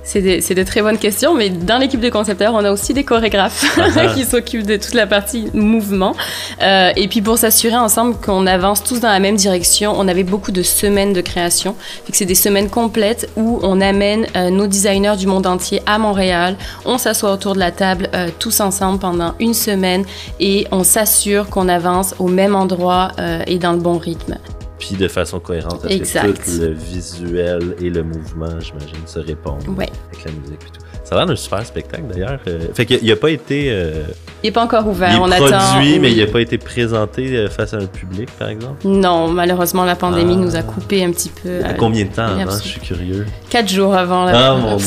C'est 0.04 0.54
de, 0.54 0.62
très 0.62 0.82
bonnes 0.82 0.98
questions, 0.98 1.34
mais 1.34 1.48
dans 1.48 1.78
l'équipe 1.78 2.00
de 2.00 2.10
concepteurs, 2.10 2.54
on 2.54 2.64
a 2.64 2.72
aussi 2.72 2.92
des 2.92 3.04
chorégraphes 3.04 3.78
ah 3.78 3.86
ah. 3.96 4.06
qui 4.14 4.24
s'occupent 4.24 4.66
de 4.66 4.76
toute 4.76 4.94
la 4.94 5.06
partie 5.06 5.48
mouvement. 5.54 6.14
Euh, 6.60 6.90
et 6.96 7.08
puis 7.08 7.22
pour 7.22 7.38
s'assurer 7.38 7.76
ensemble 7.76 8.16
qu'on 8.16 8.46
avance 8.46 8.82
tous 8.82 9.00
dans 9.00 9.08
la 9.08 9.20
même 9.20 9.36
direction, 9.36 9.94
on 9.96 10.08
avait 10.08 10.24
beaucoup 10.24 10.50
de 10.50 10.62
semaines 10.62 11.12
de 11.12 11.20
création. 11.20 11.76
C'est 12.12 12.24
des 12.24 12.34
semaines 12.34 12.68
complètes 12.68 13.30
où 13.36 13.60
on 13.62 13.80
amène 13.80 14.26
euh, 14.36 14.50
nos 14.50 14.66
designers 14.66 15.16
du 15.16 15.26
monde 15.26 15.46
entier 15.46 15.82
à 15.86 15.98
Montréal. 15.98 16.56
On 16.84 16.98
s'assoit 16.98 17.32
autour 17.32 17.54
de 17.54 17.60
la 17.60 17.70
table 17.70 18.08
euh, 18.14 18.28
tous 18.38 18.60
ensemble 18.60 18.98
pendant 18.98 19.34
une 19.38 19.54
semaine 19.54 20.04
et 20.40 20.66
on 20.72 20.84
s'assure 20.84 21.48
qu'on 21.48 21.68
avance 21.68 22.14
au 22.18 22.28
même 22.28 22.54
endroit 22.54 23.12
et 23.46 23.58
dans 23.58 23.72
le 23.72 23.78
bon 23.78 23.98
rythme 23.98 24.36
puis 24.82 24.96
de 24.96 25.06
façon 25.06 25.38
cohérente 25.38 25.82
parce 25.82 25.94
que 25.94 26.32
tout 26.32 26.60
le 26.60 26.72
visuel 26.72 27.76
et 27.80 27.88
le 27.88 28.02
mouvement, 28.02 28.58
j'imagine, 28.58 29.06
se 29.06 29.20
répondent 29.20 29.62
avec 29.78 29.92
la 30.24 30.32
musique 30.32 30.60
et 30.60 30.76
tout. 30.76 30.84
Ça 31.04 31.14
a 31.14 31.18
l'air 31.18 31.26
d'un 31.26 31.36
super 31.36 31.64
spectacle 31.64 32.04
d'ailleurs. 32.12 32.40
Euh, 32.48 32.66
fait 32.74 32.84
qu'il 32.86 33.06
n'a 33.06 33.14
pas 33.14 33.30
été. 33.30 33.68
Euh, 33.70 34.02
il 34.42 34.46
n'est 34.48 34.52
pas 34.52 34.64
encore 34.64 34.88
ouvert. 34.88 35.10
Il 35.10 35.32
est 35.32 35.40
on 35.40 35.46
produit, 35.46 36.00
mais 36.00 36.10
il 36.10 36.18
n'a 36.18 36.26
pas 36.26 36.40
été 36.40 36.58
présenté 36.58 37.36
euh, 37.36 37.48
face 37.48 37.74
à 37.74 37.76
un 37.76 37.86
public, 37.86 38.28
par 38.38 38.48
exemple? 38.48 38.84
Non, 38.84 39.28
malheureusement, 39.28 39.84
la 39.84 39.94
pandémie 39.94 40.36
nous 40.36 40.56
a 40.56 40.60
ah. 40.60 40.62
coupé 40.64 41.04
un 41.04 41.12
petit 41.12 41.30
peu. 41.30 41.60
combien 41.78 42.04
de 42.04 42.10
temps 42.10 42.26
avant? 42.26 42.50
Je 42.50 42.68
suis 42.68 42.80
curieux. 42.80 43.24
Quatre 43.50 43.68
jours 43.68 43.94
avant 43.94 44.24
la, 44.24 44.52
ah, 44.52 44.56
mon 44.56 44.78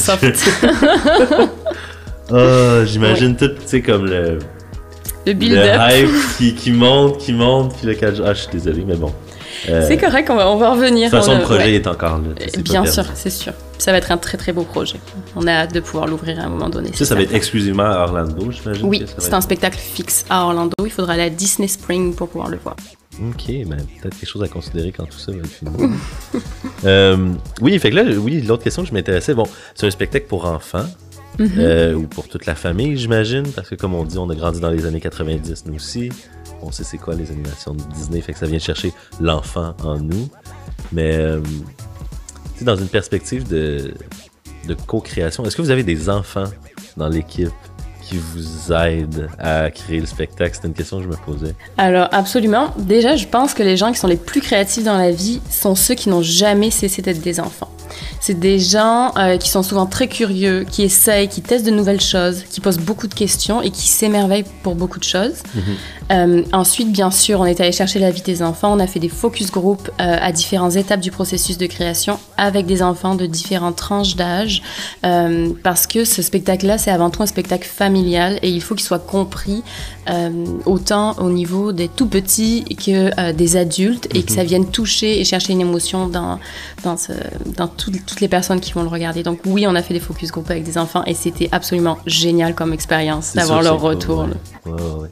oh, 2.31 2.85
J'imagine 2.85 3.37
tout, 3.37 3.47
tu 3.47 3.55
sais, 3.65 3.81
comme 3.81 4.05
le. 4.05 4.39
Le 5.25 5.33
build-up. 5.33 5.79
Le 5.89 5.97
hype 5.97 6.37
qui, 6.37 6.53
qui 6.53 6.71
monte, 6.71 7.17
qui 7.17 7.33
monte, 7.33 7.75
puis 7.77 7.87
le 7.87 7.95
4 7.95 8.15
jours. 8.17 8.25
Ah, 8.27 8.33
je 8.33 8.41
suis 8.41 8.51
désolé, 8.51 8.83
mais 8.85 8.95
bon. 8.95 9.11
Euh, 9.69 9.85
c'est 9.87 9.97
correct, 9.97 10.29
on 10.29 10.35
va, 10.35 10.49
on 10.49 10.57
va 10.57 10.71
revenir. 10.71 11.09
De 11.09 11.15
toute 11.15 11.25
façon, 11.25 11.37
le 11.37 11.43
projet 11.43 11.75
est 11.75 11.87
encore 11.87 12.17
là. 12.17 12.61
Bien 12.61 12.85
sûr, 12.85 13.05
c'est 13.13 13.29
sûr. 13.29 13.53
Ça 13.77 13.91
va 13.91 13.97
être 13.97 14.11
un 14.11 14.17
très 14.17 14.37
très 14.37 14.53
beau 14.53 14.63
projet. 14.63 14.99
On 15.35 15.47
a 15.47 15.51
hâte 15.51 15.73
de 15.73 15.79
pouvoir 15.79 16.07
l'ouvrir 16.07 16.39
à 16.39 16.43
un 16.43 16.49
moment 16.49 16.69
donné. 16.69 16.91
Ça, 16.93 17.05
ça 17.05 17.15
va 17.15 17.21
être 17.21 17.33
exclusivement 17.33 17.83
à 17.83 17.99
Orlando, 18.03 18.51
j'imagine. 18.51 18.87
Oui, 18.87 19.05
c'est 19.17 19.33
un 19.33 19.41
spectacle 19.41 19.77
fixe 19.77 20.25
à 20.29 20.43
Orlando. 20.45 20.73
Il 20.83 20.91
faudra 20.91 21.13
aller 21.13 21.23
à 21.23 21.29
Disney 21.29 21.67
Spring 21.67 22.13
pour 22.13 22.29
pouvoir 22.29 22.49
le 22.49 22.57
voir. 22.57 22.75
Ok, 23.21 23.45
ben, 23.47 23.77
peut-être 23.77 24.19
quelque 24.19 24.29
chose 24.29 24.43
à 24.43 24.49
considérer 24.49 24.91
quand 24.91 25.05
tout 25.05 25.17
ça 25.17 25.31
va 25.31 25.39
être 25.39 25.47
fini. 25.47 25.71
Euh, 26.83 27.31
oui, 27.61 27.79
fait 27.79 27.89
que 27.89 27.95
là, 27.95 28.03
oui, 28.03 28.41
l'autre 28.41 28.63
question 28.63 28.83
que 28.83 28.89
je 28.89 28.93
m'intéressais, 28.93 29.33
bon, 29.33 29.47
c'est 29.73 29.87
un 29.87 29.89
spectacle 29.89 30.27
pour 30.27 30.45
enfants. 30.45 30.85
Mm-hmm. 31.39 31.49
Euh, 31.57 31.93
ou 31.95 32.03
pour 32.03 32.27
toute 32.27 32.45
la 32.45 32.53
famille, 32.53 32.95
j'imagine, 32.95 33.47
parce 33.55 33.69
que 33.69 33.75
comme 33.75 33.95
on 33.95 34.03
dit, 34.03 34.17
on 34.19 34.29
a 34.29 34.35
grandi 34.35 34.59
dans 34.59 34.69
les 34.69 34.85
années 34.85 34.99
90, 34.99 35.65
nous 35.65 35.75
aussi 35.75 36.09
on 36.65 36.71
sait 36.71 36.83
c'est 36.83 36.97
quoi 36.97 37.15
les 37.15 37.31
animations 37.31 37.73
de 37.73 37.81
Disney, 37.93 38.21
fait 38.21 38.33
que 38.33 38.39
ça 38.39 38.47
vient 38.47 38.59
chercher 38.59 38.93
l'enfant 39.21 39.75
en 39.83 39.97
nous. 39.99 40.27
Mais 40.91 41.15
euh, 41.15 41.41
dans 42.61 42.75
une 42.75 42.87
perspective 42.87 43.47
de, 43.47 43.93
de 44.67 44.73
co-création, 44.73 45.45
est-ce 45.45 45.55
que 45.55 45.61
vous 45.61 45.71
avez 45.71 45.83
des 45.83 46.09
enfants 46.09 46.45
dans 46.97 47.09
l'équipe 47.09 47.49
qui 48.01 48.17
vous 48.17 48.71
aident 48.71 49.29
à 49.39 49.71
créer 49.71 49.99
le 49.99 50.05
spectacle? 50.05 50.55
C'était 50.55 50.67
une 50.67 50.73
question 50.73 50.97
que 50.97 51.03
je 51.03 51.09
me 51.09 51.15
posais. 51.15 51.55
Alors, 51.77 52.07
absolument. 52.11 52.73
Déjà, 52.77 53.15
je 53.15 53.27
pense 53.27 53.53
que 53.53 53.63
les 53.63 53.77
gens 53.77 53.91
qui 53.91 53.99
sont 53.99 54.07
les 54.07 54.17
plus 54.17 54.41
créatifs 54.41 54.83
dans 54.83 54.97
la 54.97 55.11
vie 55.11 55.41
sont 55.49 55.75
ceux 55.75 55.95
qui 55.95 56.09
n'ont 56.09 56.21
jamais 56.21 56.71
cessé 56.71 57.01
d'être 57.01 57.21
des 57.21 57.39
enfants. 57.39 57.69
C'est 58.25 58.39
des 58.39 58.57
gens 58.57 59.13
euh, 59.19 59.37
qui 59.37 59.51
sont 59.51 59.61
souvent 59.61 59.85
très 59.85 60.07
curieux, 60.07 60.65
qui 60.67 60.81
essayent, 60.81 61.27
qui 61.27 61.43
testent 61.43 61.67
de 61.67 61.69
nouvelles 61.69 62.01
choses, 62.01 62.41
qui 62.49 62.59
posent 62.59 62.79
beaucoup 62.79 63.05
de 63.05 63.13
questions 63.13 63.61
et 63.61 63.69
qui 63.69 63.87
s'émerveillent 63.87 64.45
pour 64.63 64.73
beaucoup 64.73 64.97
de 64.97 65.03
choses. 65.03 65.43
Mhm. 65.53 65.61
Euh, 66.11 66.43
ensuite, 66.51 66.91
bien 66.91 67.11
sûr, 67.11 67.39
on 67.39 67.45
est 67.45 67.61
allé 67.61 67.71
chercher 67.71 67.99
la 67.99 68.09
vie 68.09 68.23
des 68.23 68.41
enfants. 68.41 68.73
On 68.73 68.79
a 68.79 68.87
fait 68.87 68.99
des 68.99 69.09
focus 69.09 69.51
group 69.51 69.91
euh, 70.01 70.17
à 70.19 70.31
différentes 70.31 70.75
étapes 70.75 71.01
du 71.01 71.11
processus 71.11 71.59
de 71.59 71.67
création 71.67 72.17
avec 72.35 72.65
des 72.65 72.81
enfants 72.81 73.13
de 73.13 73.27
différentes 73.27 73.75
tranches 73.75 74.15
d'âge 74.15 74.63
parce 75.63 75.85
que 75.85 76.03
ce 76.03 76.21
spectacle-là, 76.21 76.79
c'est 76.79 76.91
avant 76.91 77.11
tout 77.11 77.21
un 77.21 77.27
spectacle 77.27 77.67
familial 77.67 78.39
et 78.41 78.49
il 78.49 78.61
faut 78.61 78.73
qu'il 78.73 78.85
soit 78.85 78.99
compris 78.99 79.63
autant 80.65 81.13
au 81.19 81.29
niveau 81.29 81.71
des 81.71 81.87
tout 81.87 82.07
petits 82.07 82.63
que 82.75 83.31
des 83.31 83.55
adultes 83.55 84.07
et 84.15 84.23
que 84.23 84.31
mhm. 84.31 84.37
ça 84.37 84.43
vienne 84.43 84.65
toucher 84.65 85.19
et 85.19 85.23
chercher 85.23 85.53
une 85.53 85.61
émotion 85.61 86.07
dans, 86.07 86.39
dans, 86.83 86.97
ce, 86.97 87.13
dans 87.55 87.67
tout 87.67 87.91
toutes 88.15 88.21
les 88.21 88.29
personnes 88.29 88.61
qui 88.61 88.71
vont 88.71 88.83
le 88.83 88.87
regarder. 88.87 89.23
Donc 89.23 89.41
oui, 89.45 89.67
on 89.67 89.75
a 89.75 89.81
fait 89.81 89.93
des 89.93 89.99
focus 89.99 90.31
group 90.31 90.49
avec 90.49 90.63
des 90.63 90.77
enfants 90.77 91.03
et 91.03 91.13
c'était 91.13 91.49
absolument 91.51 91.97
génial 92.05 92.55
comme 92.55 92.71
expérience 92.71 93.33
d'avoir 93.33 93.61
leur 93.61 93.81
retour. 93.81 94.27
Ouais, 94.65 94.71
ouais, 94.71 95.09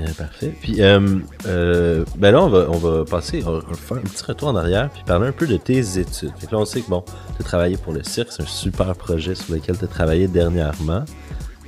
euh, 0.00 0.12
parfait. 0.18 0.52
Puis 0.60 0.82
euh, 0.82 1.20
euh, 1.46 2.04
ben 2.18 2.32
là, 2.32 2.42
on 2.42 2.48
va, 2.48 2.66
on 2.68 2.78
va 2.78 3.04
passer, 3.04 3.44
on 3.46 3.52
va 3.52 3.60
faire 3.76 3.98
un 3.98 4.00
petit 4.00 4.24
retour 4.24 4.48
en 4.48 4.56
arrière 4.56 4.90
puis 4.90 5.04
parler 5.04 5.28
un 5.28 5.32
peu 5.32 5.46
de 5.46 5.56
tes 5.56 6.00
études. 6.00 6.32
Fait 6.36 6.50
là, 6.50 6.58
on 6.58 6.64
sait 6.64 6.80
que 6.80 6.90
bon, 6.90 7.04
tu 7.36 7.42
as 7.42 7.44
travaillé 7.44 7.76
pour 7.76 7.92
le 7.92 8.02
cirque, 8.02 8.32
c'est 8.32 8.42
un 8.42 8.46
super 8.46 8.92
projet 8.96 9.36
sur 9.36 9.54
lequel 9.54 9.78
tu 9.78 9.84
as 9.84 9.88
travaillé 9.88 10.26
dernièrement. 10.26 11.04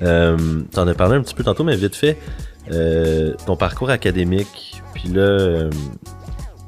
Euh, 0.03 0.63
tu 0.73 0.81
en 0.81 0.89
as 0.89 0.95
parlé 0.95 1.15
un 1.15 1.23
petit 1.23 1.37
peu 1.37 1.45
tantôt, 1.45 1.63
mais 1.63 1.77
vite 1.77 1.95
fait, 1.95 2.19
ton 3.47 3.57
parcours 3.57 3.91
académique, 3.91 4.83
puis 4.93 5.09
là, 5.09 5.71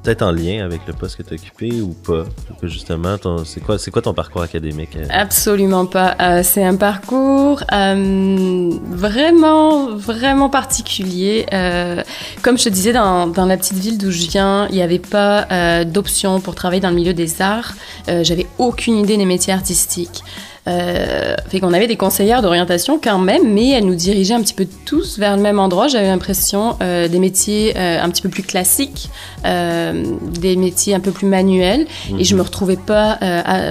peut-être 0.05 0.23
en 0.23 0.33
lien 0.33 0.65
avec 0.65 0.83
le 0.87 0.93
poste 0.93 1.17
que 1.17 1.23
tu 1.23 1.35
occupé 1.35 1.81
ou 1.81 1.95
pas? 1.95 2.25
Justement, 2.63 3.17
c'est 3.45 3.61
quoi, 3.61 3.77
quoi 3.93 4.03
ton 4.03 4.15
parcours 4.15 4.43
académique? 4.43 4.97
Absolument 5.11 5.87
pas. 5.87 6.15
Euh, 6.21 6.43
c'est 6.45 6.63
un 6.63 6.77
parcours 6.77 7.65
euh, 7.73 8.71
vraiment, 8.91 9.97
vraiment 9.97 10.51
particulier. 10.51 11.47
Euh, 11.53 12.03
comme 12.43 12.59
je 12.59 12.65
te 12.65 12.69
disais, 12.69 12.93
dans, 12.93 13.27
dans 13.27 13.47
la 13.47 13.57
petite 13.57 13.79
ville 13.79 13.99
d'où 13.99 14.11
je 14.11 14.29
viens, 14.29 14.69
il 14.69 14.77
n'y 14.77 14.83
avait 14.83 14.99
pas 14.99 15.85
d'option 15.85 16.41
pour 16.41 16.55
travailler 16.55 16.81
dans 16.81 16.91
le 16.91 16.97
milieu 16.97 17.15
des 17.15 17.41
arts. 17.41 17.73
J'avais 18.07 18.47
aucune 18.59 18.99
idée 18.99 19.17
des 19.17 19.25
métiers 19.25 19.53
artistiques. 19.53 20.23
Euh, 20.67 21.35
fait 21.49 21.61
qu'on 21.61 21.75
avait 21.75 21.87
des 21.87 21.97
conseillères 21.97 22.41
d'orientation 22.41 22.99
quand 23.03 23.19
même, 23.19 23.53
mais 23.53 23.71
elles 23.71 23.85
nous 23.85 23.95
dirigeaient 23.95 24.35
un 24.35 24.43
petit 24.43 24.55
peu 24.55 24.67
tous 24.87 25.19
vers 25.19 25.37
le 25.37 25.43
même 25.43 25.59
endroit. 25.59 25.89
J'avais 25.89 26.07
l'impression 26.07 26.77
euh, 26.83 27.07
des 27.07 27.19
métiers 27.19 27.75
euh, 27.77 28.03
un 28.03 28.09
petit 28.09 28.23
peu 28.23 28.31
plus 28.31 28.43
classiques, 28.43 29.11
euh, 29.45 30.05
des 30.41 30.57
métiers 30.57 30.95
un 30.95 31.01
peu 31.01 31.11
plus 31.11 31.27
manuels, 31.27 31.87
et 32.19 32.25
je 32.25 32.35
mhm. 32.35 32.39
me 32.39 32.45
retrouvais 32.45 32.77
pas, 32.77 33.19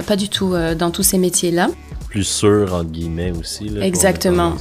pas 0.06 0.16
du 0.16 0.28
tout 0.28 0.54
dans 0.78 0.90
tous 0.90 1.02
ces 1.02 1.18
métiers-là. 1.18 1.68
Plus 2.08 2.24
sûr, 2.24 2.74
entre 2.74 2.90
guillemets 2.90 3.32
aussi. 3.32 3.68
Là, 3.68 3.84
Exactement. 3.84 4.54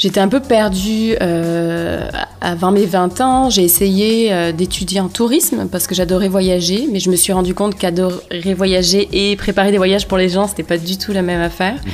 J'étais 0.00 0.20
un 0.20 0.28
peu 0.28 0.40
perdue 0.40 1.14
euh, 1.20 2.08
avant 2.40 2.72
mes 2.72 2.86
20 2.86 3.20
ans. 3.20 3.50
J'ai 3.50 3.64
essayé 3.64 4.32
euh, 4.32 4.50
d'étudier 4.50 4.98
en 4.98 5.08
tourisme 5.08 5.68
parce 5.70 5.86
que 5.86 5.94
j'adorais 5.94 6.28
voyager, 6.28 6.88
mais 6.90 7.00
je 7.00 7.10
me 7.10 7.16
suis 7.16 7.34
rendu 7.34 7.54
compte 7.54 7.76
qu'adorer 7.76 8.54
voyager 8.56 9.10
et 9.12 9.36
préparer 9.36 9.72
des 9.72 9.76
voyages 9.76 10.08
pour 10.08 10.16
les 10.16 10.30
gens, 10.30 10.46
c'était 10.46 10.62
pas 10.62 10.78
du 10.78 10.96
tout 10.96 11.12
la 11.12 11.20
même 11.20 11.42
affaire. 11.42 11.74
Mhm. 11.74 11.90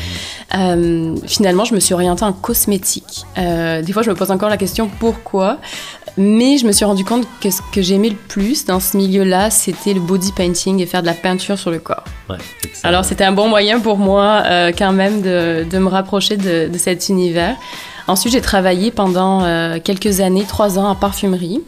Euh, 0.54 1.16
finalement, 1.26 1.64
je 1.64 1.74
me 1.74 1.80
suis 1.80 1.94
orientée 1.94 2.22
en 2.22 2.32
cosmétique. 2.32 3.26
Des 3.36 3.92
fois, 3.92 4.02
je 4.02 4.10
me 4.10 4.14
pose 4.14 4.30
encore 4.30 4.50
la 4.50 4.56
question 4.56 4.88
pourquoi, 5.00 5.58
mais 6.16 6.58
je 6.58 6.66
me 6.66 6.72
suis 6.72 6.84
rendu 6.84 7.04
compte 7.04 7.26
que 7.40 7.50
ce 7.50 7.60
que 7.72 7.82
j'aimais 7.82 8.10
le 8.10 8.16
plus 8.16 8.64
dans 8.64 8.78
ce 8.78 8.96
milieu-là, 8.96 9.50
c'était 9.50 9.92
le 9.94 10.00
body 10.00 10.30
painting 10.30 10.80
et 10.80 10.86
faire 10.86 11.02
de 11.02 11.06
la 11.06 11.14
peinture 11.14 11.58
sur 11.58 11.70
le 11.70 11.78
corps. 11.80 12.04
Ouais, 12.30 12.36
Alors, 12.84 13.04
c'était 13.04 13.24
un 13.24 13.32
bon 13.32 13.48
moyen 13.48 13.80
pour 13.80 13.98
moi, 13.98 14.42
euh, 14.46 14.72
quand 14.76 14.92
même, 14.92 15.20
de, 15.20 15.66
de 15.68 15.78
me 15.78 15.88
rapprocher 15.88 16.36
de, 16.36 16.68
de 16.68 16.78
cet 16.78 17.08
univers. 17.08 17.56
Ensuite, 18.08 18.32
j'ai 18.32 18.40
travaillé 18.40 18.90
pendant 18.90 19.42
euh, 19.42 19.78
quelques 19.82 20.20
années, 20.20 20.44
trois 20.46 20.78
ans 20.78 20.88
en 20.88 20.94
parfumerie. 20.94 21.60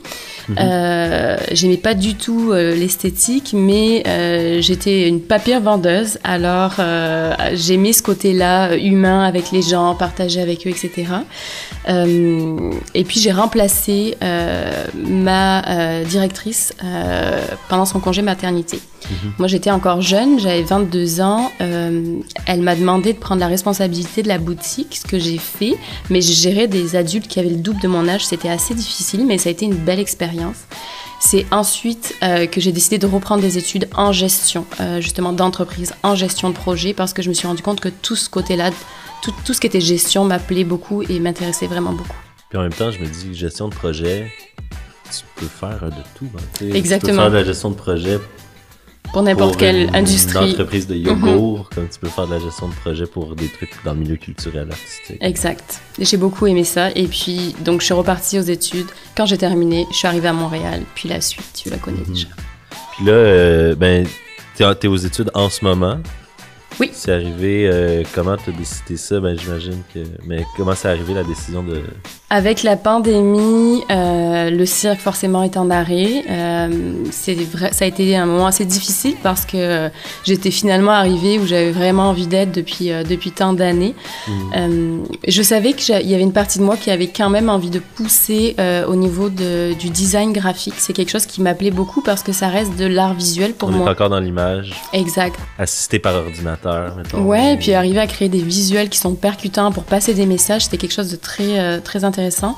Mhm. 0.49 0.57
Euh, 0.59 1.37
j'aimais 1.53 1.77
pas 1.77 1.95
du 1.95 2.15
tout 2.15 2.53
euh, 2.53 2.75
l'esthétique, 2.75 3.55
mais 3.55 4.03
euh, 4.07 4.61
j'étais 4.61 5.09
une 5.09 5.21
papier 5.21 5.59
vendeuse. 5.59 6.19
Alors 6.25 6.75
j'aimais 7.55 7.93
ce 7.93 8.03
côté-là 8.03 8.77
humain 8.77 9.25
avec 9.25 9.51
les 9.53 9.63
gens, 9.63 9.95
partager 9.95 10.41
avec 10.41 10.67
eux, 10.67 10.71
etc. 10.71 11.07
et 11.89 13.05
puis 13.05 13.21
j'ai 13.21 13.33
remplacé 13.33 14.17
ma 14.95 16.05
directrice 16.05 16.75
pendant 17.69 17.85
son 17.85 18.01
congé 18.01 18.23
maternité. 18.23 18.79
Mhm. 19.11 19.33
Moi, 19.39 19.49
j'étais 19.49 19.71
encore 19.71 20.03
jeune, 20.03 20.39
j'avais 20.39 20.63
22 20.63 21.21
ans. 21.21 21.51
elle 21.59 22.61
m'a 22.61 22.75
demandé 22.75 23.13
de 23.13 23.19
prendre 23.19 23.41
la 23.41 23.47
responsabilité 23.47 24.23
de 24.23 24.29
la 24.29 24.39
boutique, 24.39 24.97
ce 24.97 25.07
que 25.07 25.19
j'ai 25.19 25.39
fait. 25.39 25.75
Mais 26.11 26.21
je 26.21 26.33
gérais 26.33 26.69
des 26.69 26.97
adultes 26.97 27.29
qui 27.29 27.41
avaient 27.41 27.49
le 27.51 27.57
double 27.57 27.81
de 27.81 27.89
mon 27.89 28.09
âge. 28.09 28.27
C'était 28.27 28.51
assez 28.51 28.75
difficile, 28.75 29.25
mais 29.27 29.39
ça 29.39 29.49
a 29.49 29.53
été 29.53 29.65
une 29.65 29.75
belle 29.75 30.01
expérience. 30.01 30.38
C'est 31.20 31.46
ensuite 31.51 32.14
euh, 32.22 32.46
que 32.46 32.61
j'ai 32.61 32.72
décidé 32.72 32.98
de 32.98 33.07
reprendre 33.07 33.42
des 33.42 33.59
études 33.59 33.88
en 33.94 34.12
gestion, 34.12 34.64
euh, 34.81 35.01
justement 35.01 35.33
d'entreprise, 35.33 35.92
en 36.03 36.14
gestion 36.14 36.51
de 36.51 36.55
projet, 36.55 36.94
parce 36.94 37.12
que 37.12 37.22
je 37.22 37.29
me 37.29 37.35
suis 37.35 37.46
rendu 37.46 37.62
compte 37.62 37.81
que 37.81 37.88
tout 37.88 38.16
ce 38.16 38.31
côté-là, 38.31 38.70
tout, 39.22 39.33
tout, 39.44 39.53
ce 39.53 39.61
qui 39.61 39.66
était 39.66 39.81
gestion 39.81 40.24
m'appelait 40.24 40.64
beaucoup 40.64 41.03
et 41.03 41.18
m'intéressait 41.18 41.66
vraiment 41.66 41.92
beaucoup. 41.92 42.16
Puis 42.48 42.59
en 42.59 42.62
même 42.62 42.72
temps, 42.72 42.90
je 42.90 43.01
me 43.01 43.07
dis, 43.07 43.35
gestion 43.35 43.68
de 43.68 43.74
projet, 43.74 44.33
tu 45.11 45.24
peux 45.35 45.46
faire 45.46 45.90
de 45.90 46.03
tout. 46.16 46.29
Hein, 46.37 46.66
Exactement. 46.72 47.12
Tu 47.12 47.16
peux 47.16 47.22
faire 47.22 47.31
de 47.31 47.37
la 47.37 47.44
gestion 47.44 47.70
de 47.70 47.77
projet 47.77 48.18
pour 49.12 49.23
n'importe 49.23 49.57
quelle 49.57 49.94
industrie. 49.94 50.47
Une 50.47 50.53
entreprise 50.53 50.87
de 50.87 50.94
yogourt, 50.94 51.59
mhm. 51.59 51.64
comme 51.75 51.88
tu 51.88 51.99
peux 51.99 52.09
faire 52.09 52.27
de 52.27 52.35
la 52.35 52.40
gestion 52.40 52.68
de 52.68 52.75
projet 52.75 53.07
pour 53.07 53.35
des 53.35 53.49
trucs 53.49 53.73
dans 53.85 53.92
le 53.92 54.01
milieu 54.01 54.16
culturel 54.16 54.68
artistique. 54.71 55.18
Exact. 55.21 55.81
J'ai 55.99 56.16
beaucoup 56.16 56.47
aimé 56.47 56.64
ça. 56.64 56.90
Et 56.94 57.07
puis, 57.07 57.55
donc, 57.61 57.81
je 57.81 57.87
suis 57.87 57.94
repartie 57.94 58.38
aux 58.38 58.42
études. 58.42 58.88
Quand 59.16 59.27
j'ai 59.27 59.38
terminé, 59.38 59.87
je 59.90 59.97
suis 59.97 60.09
arrivée 60.09 60.29
à 60.29 60.33
Montréal. 60.33 60.83
Puis 60.94 61.09
la 61.09 61.21
suite, 61.21 61.51
tu 61.55 61.71
la 61.71 61.79
connais 61.79 61.99
mhm. 61.99 62.12
déjà. 62.12 62.29
Puis 62.97 63.07
là, 63.07 63.12
euh, 63.12 63.75
ben, 63.75 64.07
t'es 64.57 64.64
es 64.64 64.87
aux 64.87 64.97
études 64.97 65.31
en 65.35 65.49
ce 65.49 65.64
moment. 65.64 65.99
Oui. 66.81 66.90
C'est 66.92 67.12
arrivé, 67.12 67.68
euh, 67.68 68.05
comment 68.14 68.37
t'as 68.37 68.53
décidé 68.53 68.97
ça? 68.97 69.21
Ben, 69.21 69.37
j'imagine 69.38 69.83
que. 69.92 70.01
Mais 70.25 70.44
comment 70.57 70.75
c'est 70.75 70.88
arrivé 70.88 71.14
la 71.14 71.25
décision 71.25 71.62
de. 71.62 71.83
Avec 72.31 72.62
la 72.62 72.77
pandémie, 72.77 73.83
euh, 73.91 74.51
le 74.51 74.67
cirque 74.67 75.01
forcément 75.01 75.45
est 75.45 75.57
en 75.57 75.71
arrêt. 75.71 76.25
Euh, 76.29 76.69
c'est 77.11 77.33
vrai, 77.33 77.73
ça 77.73 77.87
a 77.87 77.88
été 77.88 78.17
un 78.17 78.27
moment 78.27 78.45
assez 78.45 78.67
difficile 78.67 79.14
parce 79.23 79.47
que 79.47 79.88
j'étais 80.25 80.51
finalement 80.51 80.91
arrivée 80.91 81.38
où 81.38 81.47
j'avais 81.47 81.71
vraiment 81.71 82.11
envie 82.11 82.27
d'être 82.27 82.53
depuis, 82.53 82.93
euh, 82.93 83.03
depuis 83.03 83.31
tant 83.31 83.55
d'années. 83.55 83.95
Mmh. 84.27 85.05
Je 85.27 85.43
savais 85.43 85.73
qu'il 85.73 86.07
y 86.07 86.14
avait 86.14 86.23
une 86.23 86.35
partie 86.35 86.59
de 86.59 86.64
moi 86.64 86.77
qui 86.77 86.91
avait 86.91 87.07
quand 87.07 87.31
même 87.31 87.49
envie 87.49 87.71
de 87.71 87.79
pousser 87.79 88.57
au 88.87 88.95
niveau 88.95 89.31
de, 89.31 89.73
du 89.79 89.88
design 89.88 90.33
graphique. 90.35 90.75
C'est 90.77 90.93
quelque 90.93 91.11
chose 91.11 91.25
qui 91.25 91.41
m'appelait 91.41 91.71
beaucoup 91.71 92.03
parce 92.03 92.23
que 92.23 92.33
ça 92.33 92.49
reste 92.49 92.77
de 92.77 92.85
l'art 92.85 93.14
visuel 93.14 93.55
pour 93.55 93.71
moi. 93.71 93.85
On 93.85 93.87
est 93.87 93.91
encore 93.91 94.11
dans 94.11 94.21
l'image. 94.21 94.75
Exact. 94.93 95.38
Assisté 95.59 95.99
par 95.99 96.14
ordinateur, 96.14 96.97
mettons. 96.97 97.23
Ouais, 97.23 97.55
et 97.55 97.57
puis 97.57 97.73
arriver 97.73 98.01
à 98.01 98.07
créer 98.07 98.29
des 98.29 98.43
visuels 98.43 98.91
qui 98.91 98.99
sont 98.99 99.14
percutants 99.14 99.73
pour 99.73 99.85
passer 99.85 100.12
des 100.12 100.27
messages, 100.27 100.64
c'était 100.64 100.77
quelque 100.77 100.93
chose 100.93 101.11
de 101.11 101.17
très, 101.17 101.81
très 101.81 102.05
intéressant 102.05 102.17
intéressant. 102.18 102.57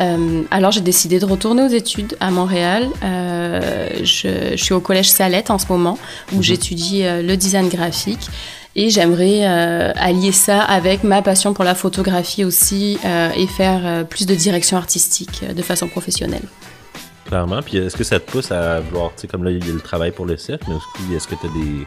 Euh, 0.00 0.42
alors 0.50 0.70
j'ai 0.70 0.80
décidé 0.80 1.18
de 1.18 1.24
retourner 1.24 1.62
aux 1.62 1.68
études 1.68 2.16
à 2.20 2.30
Montréal. 2.30 2.86
Euh, 3.02 3.90
je, 4.02 4.56
suis 4.56 4.74
au 4.74 4.80
collège 4.80 5.10
Salette 5.10 5.50
en 5.50 5.58
ce 5.58 5.66
moment 5.68 5.98
où 6.32 6.36
mhm. 6.36 6.42
j'étudie 6.42 7.04
euh, 7.04 7.22
le 7.22 7.36
design 7.36 7.68
graphique. 7.68 8.28
Et 8.76 8.90
j'aimerais 8.90 9.44
allier 9.44 10.30
ça 10.30 10.62
avec 10.62 11.02
ma 11.02 11.20
passion 11.20 11.52
pour 11.52 11.64
la 11.64 11.74
photographie 11.74 12.44
aussi 12.44 12.96
et 13.04 13.46
faire 13.48 14.06
plus 14.06 14.24
de 14.24 14.36
direction 14.36 14.76
artistique 14.76 15.42
de 15.52 15.62
façon 15.62 15.88
professionnelle. 15.88 16.44
Clairement. 17.26 17.60
Puis 17.60 17.78
est-ce 17.78 17.96
que 17.96 18.04
ça 18.04 18.20
te 18.20 18.30
pousse 18.30 18.52
à 18.52 18.78
vouloir, 18.78 19.10
tu 19.16 19.22
sais, 19.22 19.26
comme 19.26 19.42
là, 19.42 19.50
il 19.50 19.66
y 19.66 19.70
a 19.70 19.72
le 19.72 19.80
travail 19.80 20.12
pour 20.12 20.26
le 20.26 20.36
cercle, 20.36 20.66
mais 21.08 21.16
est-ce 21.16 21.26
que 21.26 21.34
tu 21.34 21.46
as 21.46 21.48
des 21.48 21.86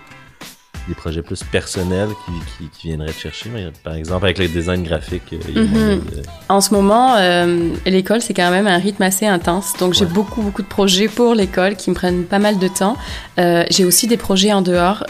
des 0.88 0.96
projets 0.96 1.22
plus 1.22 1.44
personnels 1.44 2.10
qui, 2.26 2.70
qui, 2.70 2.88
viendraient 2.88 3.12
te 3.12 3.20
chercher. 3.20 3.50
par 3.84 3.96
exemple, 3.96 4.26
avec 4.26 4.38
les 4.38 4.48
designs 4.48 4.84
graphiques. 4.84 5.34
Euh, 5.34 5.66
mhm. 5.66 6.02
En 6.50 6.62
ce 6.62 6.74
moment, 6.74 7.16
euh, 7.18 7.70
l'école, 7.86 8.22
c'est 8.22 8.34
quand 8.34 8.52
même 8.52 8.68
un 8.68 8.78
rythme 8.78 9.04
assez 9.04 9.26
intense. 9.26 9.74
Donc, 9.80 9.94
j'ai 9.94 10.06
beaucoup, 10.06 10.42
beaucoup 10.42 10.62
de 10.62 10.68
projets 10.68 11.08
pour 11.08 11.36
l'école 11.36 11.76
qui 11.76 11.90
me 11.90 11.96
prennent 11.96 12.24
pas 12.24 12.40
mal 12.40 12.60
de 12.60 12.68
temps. 12.68 12.98
Euh, 13.40 13.64
j'ai 13.70 13.86
aussi 13.86 14.08
des 14.08 14.18
projets 14.18 14.54
en 14.54 14.62
dehors, 14.62 15.06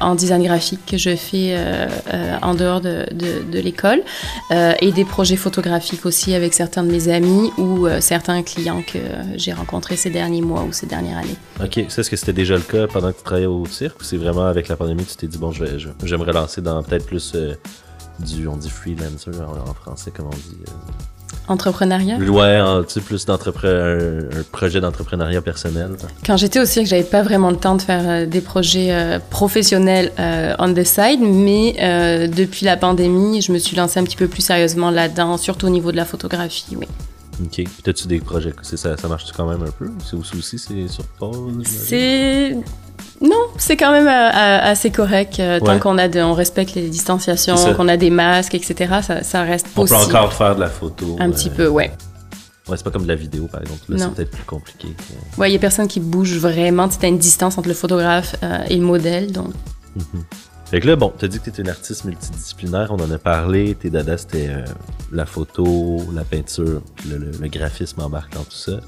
en 0.00 0.14
design 0.14 0.42
graphique 0.42 0.80
que 0.86 0.96
je 0.96 1.14
fais 1.16 1.56
en 2.42 2.54
dehors 2.54 2.80
de, 2.80 3.06
de, 3.12 3.42
de 3.50 3.60
l'école. 3.60 4.02
et 4.50 4.92
des 4.92 5.04
projets 5.04 5.36
photographiques 5.36 6.06
aussi 6.06 6.34
avec 6.34 6.54
certains 6.54 6.82
de 6.82 6.90
mes 6.90 7.08
amis 7.08 7.50
ou 7.58 7.86
certains 8.00 8.42
clients 8.42 8.82
que 8.82 8.98
j'ai 9.36 9.52
rencontrés 9.52 9.96
ces 9.96 10.10
derniers 10.10 10.42
mois 10.42 10.62
ou 10.62 10.72
ces 10.72 10.86
dernières 10.86 11.18
années. 11.18 11.36
OK. 11.62 11.78
Est-ce 11.78 12.10
que 12.10 12.16
c'était 12.16 12.32
déjà 12.32 12.54
le 12.54 12.62
cas 12.62 12.86
pendant 12.86 13.12
que 13.12 13.18
tu 13.18 13.24
travaillais 13.24 13.46
au 13.46 13.64
cirque 13.66 14.00
ou 14.00 14.04
c'est 14.04 14.16
vraiment 14.16 14.46
avec 14.46 14.68
la 14.68 14.76
tu 14.94 15.16
t'es 15.16 15.26
dit, 15.26 15.38
bon, 15.38 15.52
je 15.52 15.64
vais, 15.64 15.78
je, 15.78 16.16
me 16.16 16.24
relancer 16.24 16.60
dans 16.60 16.82
peut-être 16.82 17.06
plus 17.06 17.32
euh, 17.34 17.54
du, 18.20 18.46
on 18.46 18.56
dit 18.56 18.70
freelancer 18.70 19.30
en, 19.40 19.74
français, 19.74 20.10
comme 20.10 20.26
on 20.26 20.30
dit. 20.30 20.58
Euh. 20.68 20.72
Entrepreneuriat? 21.48 22.18
Ouais, 22.18 22.60
tu 22.86 22.94
sais, 22.94 23.00
plus 23.00 23.24
d'entrepreneur, 23.24 24.24
un, 24.32 24.42
projet 24.50 24.80
d'entrepreneuriat 24.80 25.42
personnel. 25.42 25.90
Quand 26.24 26.36
j'étais 26.36 26.60
au 26.60 26.64
cirque, 26.64 26.86
j'avais 26.86 27.04
pas 27.04 27.22
vraiment 27.22 27.50
le 27.50 27.56
temps 27.56 27.76
de 27.76 27.82
faire 27.82 28.08
euh, 28.08 28.26
des 28.26 28.40
projets 28.40 29.20
professionnels 29.30 30.12
on 30.58 30.72
the 30.72 30.84
side, 30.84 31.20
mais 31.20 32.28
depuis 32.28 32.64
la 32.64 32.76
pandémie, 32.76 33.42
je 33.42 33.52
me 33.52 33.58
suis 33.58 33.76
lancée 33.76 34.00
un 34.00 34.04
petit 34.04 34.16
peu 34.16 34.28
plus 34.28 34.42
sérieusement 34.42 34.90
là-dedans, 34.90 35.36
surtout 35.36 35.66
au 35.66 35.70
niveau 35.70 35.92
de 35.92 35.96
la 35.96 36.04
photographie, 36.04 36.76
oui. 36.76 36.86
Ok. 37.42 37.64
Peut-être 37.82 38.06
des 38.06 38.20
projets, 38.20 38.54
ça, 38.62 38.96
ça 38.96 39.08
marche 39.08 39.24
quand 39.36 39.48
même 39.48 39.62
un 39.62 39.70
peu? 39.70 39.90
C'est 40.04 40.16
aussi, 40.16 40.58
c'est 40.58 40.88
sur 40.88 41.04
pause? 41.18 41.62
C'est 41.64 42.56
non, 43.20 43.46
c'est 43.56 43.76
quand 43.76 43.92
même 43.92 44.06
euh, 44.06 44.10
euh, 44.10 44.72
assez 44.72 44.90
correct. 44.90 45.40
Euh, 45.40 45.60
tant 45.60 45.78
qu'on 45.78 45.98
a 45.98 46.08
on 46.22 46.34
respecte 46.34 46.74
les 46.74 46.88
distanciations, 46.88 47.56
qu'on 47.74 47.88
a 47.88 47.96
des 47.96 48.10
masques, 48.10 48.54
etc., 48.54 49.00
ça, 49.02 49.22
ça 49.22 49.42
reste 49.42 49.68
possible. 49.68 49.98
On 50.00 50.06
peut 50.06 50.16
encore 50.16 50.32
faire 50.32 50.54
de 50.54 50.60
la 50.60 50.68
photo. 50.68 51.16
Un 51.18 51.30
petit 51.30 51.50
peu, 51.50 51.68
ouais. 51.68 51.92
Ouais, 52.68 52.76
c'est 52.76 52.84
pas 52.84 52.90
comme 52.90 53.04
de 53.04 53.08
la 53.08 53.14
vidéo, 53.14 53.46
par 53.46 53.62
exemple. 53.62 53.80
Là, 53.88 53.98
c'est 53.98 54.14
peut-être 54.14 54.30
plus 54.32 54.44
compliqué. 54.44 54.88
Ouais, 55.38 55.50
il 55.50 55.52
y 55.52 55.56
a 55.56 55.58
personne 55.58 55.86
qui 55.86 56.00
bouge 56.00 56.36
vraiment. 56.36 56.88
Tu 56.88 57.04
as 57.04 57.08
une 57.08 57.18
distance 57.18 57.56
entre 57.58 57.68
le 57.68 57.74
photographe 57.74 58.36
et 58.68 58.76
le 58.76 58.82
modèle, 58.82 59.32
donc... 59.32 59.52
Mhm. 59.94 60.24
Fait 60.66 60.80
que 60.80 60.88
là, 60.88 60.96
bon, 60.96 61.12
t'as 61.16 61.28
dit 61.28 61.38
que 61.38 61.48
t'es 61.48 61.62
une 61.62 61.68
artiste 61.68 62.04
multidisciplinaire, 62.04 62.88
on 62.90 62.96
en 62.96 63.08
a 63.12 63.18
parlé, 63.18 63.76
tes 63.76 63.88
dadas 63.88 64.18
c'était 64.18 64.50
la 65.12 65.24
photo, 65.24 66.02
la 66.12 66.24
peinture, 66.24 66.82
le, 67.08 67.18
le, 67.18 67.48
graphisme 67.48 68.00
embarquant 68.00 68.42
tout 68.42 68.56
ça. 68.56 68.80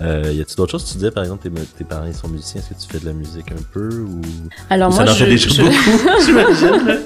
Euh, 0.00 0.32
y 0.32 0.40
a-t-il 0.40 0.56
d'autres 0.56 0.72
choses? 0.72 0.84
Tu 0.84 0.94
disais, 0.94 1.10
par 1.10 1.22
exemple, 1.22 1.48
tes, 1.48 1.62
tes 1.78 1.84
parents 1.84 2.06
ils 2.06 2.14
sont 2.14 2.28
musiciens. 2.28 2.60
Est-ce 2.60 2.74
que 2.74 2.80
tu 2.80 2.92
fais 2.92 2.98
de 2.98 3.06
la 3.06 3.12
musique 3.12 3.50
un 3.52 3.62
peu 3.72 4.00
ou... 4.00 4.20
Alors 4.70 4.92
moi, 4.92 5.06
je, 5.06 5.24
déjà 5.24 5.48
je- 5.48 5.62
beaucoup, 5.62 5.74
j'imagine. 6.26 7.00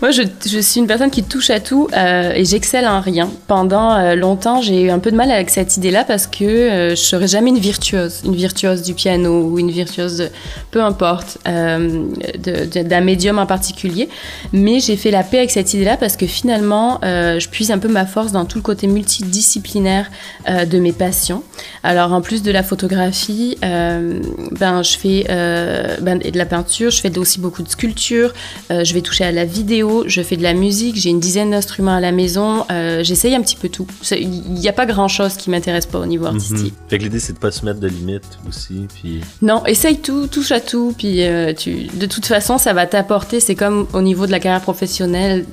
moi 0.00 0.10
je, 0.10 0.22
je 0.44 0.58
suis 0.58 0.80
une 0.80 0.86
personne 0.88 1.10
qui 1.10 1.22
touche 1.22 1.50
à 1.50 1.60
tout 1.60 1.88
euh, 1.96 2.32
et 2.34 2.44
j'excelle 2.44 2.86
en 2.86 3.00
rien. 3.00 3.30
Pendant 3.46 3.94
euh, 3.94 4.14
longtemps, 4.16 4.60
j'ai 4.60 4.82
eu 4.82 4.90
un 4.90 4.98
peu 4.98 5.10
de 5.12 5.16
mal 5.16 5.30
avec 5.30 5.50
cette 5.50 5.76
idée-là 5.76 6.04
parce 6.04 6.26
que 6.26 6.44
euh, 6.44 6.90
je 6.90 6.96
serais 6.96 7.28
jamais 7.28 7.50
une 7.50 7.58
virtuose, 7.58 8.22
une 8.24 8.34
virtuose 8.34 8.82
du 8.82 8.94
piano 8.94 9.44
ou 9.44 9.58
une 9.58 9.70
virtuose 9.70 10.18
de 10.18 10.28
peu 10.70 10.82
importe 10.82 11.38
d'un 11.44 13.00
médium 13.00 13.38
en 13.38 13.46
particulier. 13.46 14.08
Mais 14.52 14.80
j'ai 14.80 14.96
fait 14.96 15.10
la 15.10 15.22
paix 15.22 15.38
avec 15.38 15.50
cette 15.50 15.72
idée-là 15.74 15.96
parce 15.96 16.16
que 16.16 16.26
finalement, 16.26 16.98
je 17.02 17.48
puise 17.48 17.70
un 17.70 17.78
peu 17.78 17.88
ma 17.88 18.04
force 18.06 18.32
dans 18.32 18.44
tout 18.44 18.58
le 18.58 18.62
côté 18.62 18.86
multidisciplinaire 18.86 20.10
de 20.48 20.78
mes 20.78 20.92
passions. 20.92 21.42
Alors 21.82 22.12
en 22.16 22.22
plus 22.22 22.42
de 22.42 22.50
la 22.50 22.62
photographie, 22.62 23.58
euh, 23.64 24.20
ben 24.52 24.82
je 24.82 24.96
fais 24.96 25.26
euh, 25.28 25.96
ben, 26.00 26.18
et 26.22 26.30
de 26.30 26.38
la 26.38 26.46
peinture, 26.46 26.90
je 26.90 27.00
fais 27.00 27.16
aussi 27.18 27.38
beaucoup 27.40 27.62
de 27.62 27.68
sculpture. 27.68 28.32
euh, 28.70 28.84
je 28.84 28.94
vais 28.94 29.02
toucher 29.02 29.24
à 29.24 29.32
la 29.32 29.44
vidéo, 29.44 30.04
je 30.06 30.22
fais 30.22 30.36
de 30.36 30.42
la 30.42 30.54
musique, 30.54 30.96
j'ai 30.96 31.10
une 31.10 31.20
dizaine 31.20 31.50
d'instruments 31.50 31.96
à 31.96 32.00
la 32.00 32.12
maison. 32.12 32.64
euh, 32.70 33.04
J'essaye 33.04 33.34
un 33.34 33.42
petit 33.42 33.56
peu 33.56 33.68
tout. 33.68 33.86
Il 34.10 34.28
n'y 34.54 34.68
a 34.68 34.72
pas 34.72 34.86
grand-chose 34.86 35.34
qui 35.36 35.50
m'intéresse 35.50 35.86
pas 35.86 35.98
au 35.98 36.06
niveau 36.06 36.26
artistique. 36.26 36.72
Mhm. 36.72 36.88
Fait 36.88 36.98
que 36.98 37.02
l'idée, 37.04 37.20
c'est 37.20 37.34
de 37.34 37.38
pas 37.38 37.50
se 37.50 37.64
mettre 37.64 37.80
de 37.80 37.88
limites 37.88 38.38
aussi. 38.48 38.86
Puis... 38.94 39.20
Non, 39.42 39.64
essaye 39.66 39.98
tout, 39.98 40.26
touche 40.26 40.52
à 40.52 40.60
tout, 40.60 40.94
puis 40.96 41.20
tu, 41.58 41.88
de 41.94 42.06
toute 42.06 42.26
façon, 42.26 42.56
ça 42.58 42.72
va 42.72 42.86
t'apporter. 42.86 43.40
C'est 43.40 43.54
comme 43.54 43.86
au 43.92 44.00
niveau 44.00 44.26
de 44.26 44.30
la 44.32 44.40
carrière 44.40 44.62
professionnelle, 44.62 45.44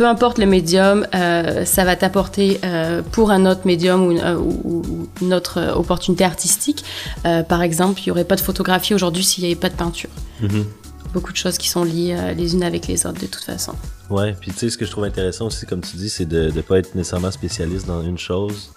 peu 0.00 0.06
importe 0.08 0.38
le 0.38 0.46
médium, 0.46 1.06
euh, 1.14 1.66
ça 1.66 1.84
va 1.84 1.94
t'apporter 1.94 2.58
euh, 2.64 3.02
pour 3.12 3.30
un 3.30 3.44
autre 3.44 3.66
médium 3.66 4.06
ou, 4.06 4.12
une- 4.12 4.20
euh, 4.20 4.34
ou- 4.38 4.62
ou 4.64 5.08
une 5.20 5.34
autre 5.34 5.74
opportunité 5.76 6.24
artistique. 6.24 6.82
Euh, 7.26 7.42
par 7.42 7.60
exemple, 7.60 8.00
il 8.00 8.04
n'y 8.06 8.10
aurait 8.10 8.24
pas 8.24 8.36
de 8.36 8.40
photographie 8.40 8.94
aujourd'hui 8.94 9.22
s'il 9.22 9.44
n'y 9.44 9.50
avait 9.50 9.60
pas 9.60 9.68
de 9.68 9.74
peinture. 9.74 10.08
Mhm. 10.40 10.64
Beaucoup 11.12 11.32
de 11.32 11.36
choses 11.36 11.58
qui 11.58 11.68
sont 11.68 11.84
liées 11.84 12.16
les 12.34 12.54
unes 12.54 12.62
avec 12.62 12.86
les 12.86 13.04
autres 13.04 13.20
de 13.20 13.26
toute 13.26 13.44
façon. 13.44 13.72
Ouais, 14.08 14.34
puis 14.40 14.52
tu 14.52 14.58
sais, 14.60 14.70
ce 14.70 14.78
que 14.78 14.86
je 14.86 14.90
trouve 14.90 15.04
intéressant 15.04 15.48
aussi, 15.48 15.66
comme 15.66 15.82
tu 15.82 15.98
dis, 15.98 16.08
c'est 16.08 16.24
de 16.24 16.50
ne 16.50 16.60
pas 16.62 16.78
être 16.78 16.94
nécessairement 16.94 17.30
spécialiste 17.30 17.86
dans 17.86 18.02
une 18.02 18.16
chose. 18.16 18.70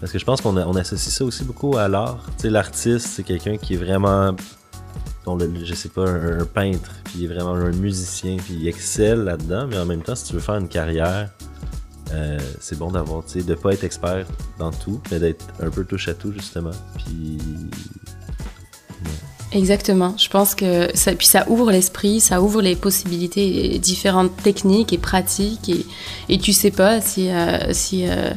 Parce 0.00 0.10
que 0.10 0.18
je 0.18 0.24
pense 0.24 0.40
qu'on 0.40 0.56
a- 0.56 0.64
on 0.66 0.74
associe 0.76 1.12
ça 1.14 1.22
aussi 1.26 1.44
beaucoup 1.44 1.76
à 1.76 1.86
l'art. 1.86 2.20
Tu 2.38 2.44
sais, 2.44 2.50
l'artiste, 2.50 3.08
c'est 3.14 3.24
quelqu'un 3.24 3.58
qui 3.58 3.74
est 3.74 3.76
vraiment, 3.76 4.34
dont 5.26 5.36
le- 5.36 5.64
je 5.64 5.74
sais 5.74 5.88
pas, 5.88 6.08
un, 6.08 6.44
peintre, 6.44 6.90
puis 7.04 7.26
vraiment 7.26 7.52
un 7.52 7.72
musicien, 7.72 8.36
puis 8.36 8.54
il 8.60 8.68
excelle 8.68 9.24
là-dedans, 9.24 9.66
mais 9.68 9.78
en 9.78 9.84
même 9.84 10.02
temps, 10.02 10.14
si 10.14 10.24
tu 10.24 10.34
veux 10.34 10.40
faire 10.40 10.56
une 10.56 10.68
carrière, 10.68 11.30
euh, 12.12 12.38
c'est 12.60 12.78
bon 12.78 12.92
d'avoir, 12.92 13.24
tu 13.24 13.40
sais, 13.40 13.42
de 13.46 13.54
pas 13.54 13.72
être 13.72 13.82
expert 13.84 14.24
dans 14.58 14.70
tout, 14.70 15.00
mais 15.10 15.18
d'être 15.18 15.44
un 15.60 15.70
peu 15.70 15.84
touche 15.84 16.08
à 16.08 16.14
tout, 16.14 16.32
justement. 16.32 16.70
Puis. 17.04 17.38
Exactement. 19.52 20.14
Je 20.16 20.28
pense 20.28 20.54
que 20.54 20.88
ça, 20.94 21.12
puis 21.12 21.26
ça 21.26 21.44
ouvre 21.48 21.70
l'esprit, 21.70 22.20
ça 22.20 22.40
ouvre 22.42 22.62
les 22.62 22.76
possibilités, 22.76 23.74
et 23.74 23.78
différentes 23.78 24.36
techniques 24.42 24.92
et 24.92 24.98
pratiques. 24.98 25.68
Et, 25.68 25.86
et 26.28 26.38
tu 26.38 26.52
sais 26.52 26.70
pas 26.70 27.00
si, 27.00 27.30
euh, 27.30 27.72
si, 27.72 28.08
euh, 28.08 28.30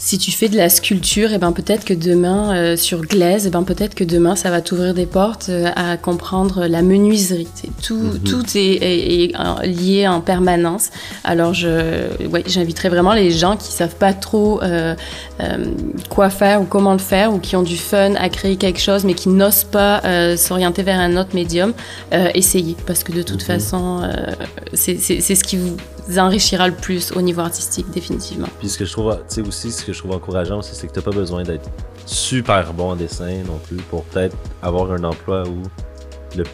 si 0.00 0.16
tu 0.16 0.30
fais 0.30 0.48
de 0.48 0.56
la 0.56 0.68
sculpture, 0.68 1.32
et 1.32 1.38
ben 1.38 1.50
peut-être 1.50 1.84
que 1.84 1.92
demain 1.92 2.54
euh, 2.54 2.76
sur 2.76 3.00
glaise, 3.02 3.48
et 3.48 3.50
ben 3.50 3.64
peut-être 3.64 3.96
que 3.96 4.04
demain 4.04 4.36
ça 4.36 4.48
va 4.48 4.60
t'ouvrir 4.60 4.94
des 4.94 5.06
portes 5.06 5.48
euh, 5.48 5.68
à 5.74 5.96
comprendre 5.96 6.66
la 6.66 6.82
menuiserie. 6.82 7.48
Tout, 7.82 7.96
Mhm. 7.96 8.18
tout 8.20 8.44
est, 8.54 8.58
est- 8.60 9.24
est, 9.24 9.34
euh, 9.36 9.66
lié 9.66 10.06
en 10.06 10.20
permanence. 10.20 10.90
Alors 11.24 11.52
je, 11.52 12.26
ouais, 12.28 12.44
j'inviterais 12.46 12.90
vraiment 12.90 13.12
les 13.12 13.32
gens 13.32 13.56
qui 13.56 13.72
savent 13.72 13.96
pas 13.96 14.12
trop 14.12 14.62
euh, 14.62 14.94
euh, 15.40 15.56
quoi 16.08 16.30
faire 16.30 16.62
ou 16.62 16.64
comment 16.64 16.92
le 16.92 16.98
faire 17.00 17.34
ou 17.34 17.40
qui 17.40 17.56
ont 17.56 17.62
du 17.64 17.76
fun 17.76 18.14
à 18.14 18.28
créer 18.28 18.54
quelque 18.56 18.80
chose 18.80 19.02
mais 19.04 19.14
qui 19.14 19.28
n'osent 19.28 19.64
pas 19.64 20.00
s'orienter 20.36 20.84
vers 20.84 21.00
un 21.00 21.16
autre 21.16 21.34
médium, 21.34 21.72
essayez 22.34 22.76
parce 22.86 23.02
que 23.02 23.10
de 23.12 23.22
toute 23.22 23.40
Mhm. 23.40 23.46
façon 23.46 24.02
c'est 24.74 24.96
ce 25.34 25.42
qui 25.44 25.56
vous 25.56 25.76
enrichira 26.16 26.68
le 26.68 26.74
plus 26.74 27.12
au 27.12 27.20
niveau 27.20 27.40
artistique 27.42 27.90
définitivement. 27.90 28.48
Puis 28.58 28.68
ce 28.68 28.78
que 28.78 28.84
je 28.84 28.92
trouve, 28.92 29.14
tu 29.28 29.34
sais 29.34 29.40
aussi, 29.42 29.70
ce 29.72 29.84
que 29.84 29.92
je 29.92 29.98
trouve 29.98 30.12
encourageant 30.12 30.58
aussi, 30.58 30.70
c'est 30.74 30.86
que 30.86 30.92
t'as 30.92 31.02
pas 31.02 31.10
besoin 31.10 31.42
d'être 31.42 31.68
super 32.06 32.72
bon 32.72 32.92
en 32.92 32.96
dessin 32.96 33.42
non 33.46 33.58
plus 33.66 33.76
pour 33.76 34.04
peut-être 34.04 34.36
avoir 34.62 34.90
un 34.92 35.04
emploi 35.04 35.44
où 35.46 35.62
le 36.36 36.44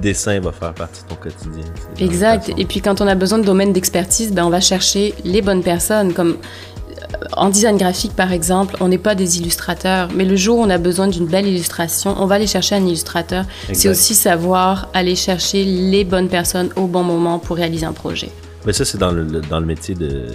dessin 0.00 0.40
va 0.40 0.52
faire 0.52 0.74
partie 0.74 1.02
de 1.04 1.08
ton 1.08 1.14
quotidien. 1.14 1.64
Exact. 1.98 2.50
Et 2.56 2.64
puis 2.64 2.80
quand 2.80 3.00
on 3.00 3.06
a 3.06 3.14
besoin 3.14 3.38
de 3.38 3.44
domaine 3.44 3.72
d'expertise, 3.72 4.32
ben 4.32 4.44
on 4.44 4.50
va 4.50 4.60
chercher 4.60 5.14
les 5.24 5.42
bonnes 5.42 5.62
personnes. 5.62 6.12
Comme 6.12 6.32
euh, 6.32 7.26
en 7.32 7.48
design 7.48 7.76
graphique 7.76 8.14
par 8.14 8.32
exemple, 8.32 8.76
on 8.80 8.88
n'est 8.88 8.98
pas 8.98 9.14
des 9.14 9.38
illustrateurs, 9.38 10.08
mais 10.14 10.24
le 10.24 10.36
jour 10.36 10.58
où 10.58 10.62
on 10.62 10.70
a 10.70 10.78
besoin 10.78 11.08
d'une 11.08 11.26
belle 11.26 11.46
illustration, 11.46 12.14
on 12.18 12.26
va 12.26 12.34
aller 12.34 12.46
chercher 12.46 12.74
un 12.74 12.84
illustrateur. 12.84 13.44
C'est 13.72 13.88
aussi 13.88 14.14
savoir 14.14 14.88
aller 14.92 15.16
chercher 15.16 15.64
les 15.64 16.04
bonnes 16.04 16.28
personnes 16.28 16.70
au 16.76 16.86
bon 16.86 17.02
moment 17.02 17.38
pour 17.38 17.56
réaliser 17.56 17.86
un 17.86 17.92
projet. 17.92 18.30
Mais 18.66 18.72
ça, 18.72 18.84
c'est 18.84 18.98
dans 18.98 19.12
le, 19.12 19.24
dans 19.24 19.60
le 19.60 19.66
métier 19.66 19.94
de. 19.94 20.26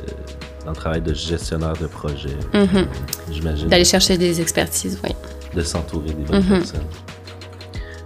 dans 0.63 0.71
le 0.71 0.75
travail 0.75 1.01
de 1.01 1.13
gestionnaire 1.13 1.73
de 1.73 1.87
projet, 1.87 2.37
Mhm. 2.53 2.87
j'imagine. 3.31 3.67
D'aller 3.67 3.83
chercher 3.85 4.17
des 4.17 4.39
expertises, 4.41 4.99
oui. 5.03 5.09
de 5.55 5.61
s'entourer 5.61 6.07
des 6.13 6.23
bonnes 6.23 6.41
Mhm. 6.43 6.59
personnes. 6.59 6.81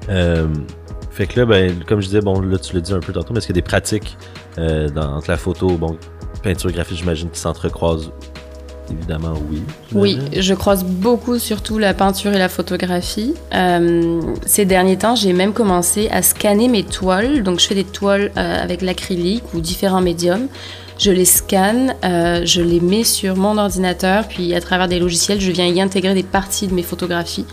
Euh, 0.09 0.47
fait 1.11 1.27
que 1.27 1.39
là, 1.39 1.45
ben, 1.45 1.83
comme 1.87 2.01
je 2.01 2.07
disais, 2.07 2.21
bon, 2.21 2.39
là, 2.41 2.57
tu 2.57 2.73
l'as 2.75 2.81
dit 2.81 2.93
un 2.93 2.99
peu 2.99 3.13
tantôt, 3.13 3.33
mais 3.33 3.37
est-ce 3.37 3.47
qu'il 3.47 3.55
y 3.55 3.59
a 3.59 3.61
des 3.61 3.67
pratiques 3.67 4.17
euh, 4.57 4.89
dans, 4.89 5.15
entre 5.17 5.29
la 5.29 5.37
photo, 5.37 5.67
bon, 5.77 5.97
peinture 6.43 6.71
graphique, 6.71 6.97
j'imagine, 6.97 7.29
qui 7.29 7.39
s'entrecroisent 7.39 8.11
Évidemment, 8.91 9.33
oui. 9.49 9.61
Oui, 9.93 10.19
je 10.37 10.53
croise 10.53 10.83
beaucoup 10.83 11.39
surtout 11.39 11.77
la 11.77 11.93
peinture 11.93 12.33
et 12.33 12.37
la 12.37 12.49
photographie. 12.49 13.33
Euh, 13.53 14.21
ces 14.45 14.65
derniers 14.65 14.97
temps, 14.97 15.15
j'ai 15.15 15.33
même 15.33 15.53
commencé 15.53 16.07
à 16.09 16.21
scanner 16.21 16.67
mes 16.67 16.83
toiles. 16.83 17.43
Donc, 17.43 17.59
je 17.59 17.67
fais 17.67 17.75
des 17.75 17.83
toiles 17.83 18.31
euh, 18.37 18.63
avec 18.63 18.81
l'acrylique 18.81 19.43
ou 19.53 19.59
différents 19.59 20.01
médiums. 20.01 20.47
Je 20.97 21.11
les 21.11 21.25
scanne, 21.25 21.93
euh, 22.05 22.41
je 22.45 22.61
les 22.61 22.79
mets 22.79 23.03
sur 23.03 23.35
mon 23.35 23.57
ordinateur, 23.57 24.27
puis 24.27 24.55
à 24.55 24.61
travers 24.61 24.87
des 24.87 24.99
logiciels, 24.99 25.41
je 25.41 25.51
viens 25.51 25.65
y 25.65 25.81
intégrer 25.81 26.13
des 26.13 26.23
parties 26.23 26.67
de 26.67 26.73
mes 26.73 26.83
photographies. 26.83 27.45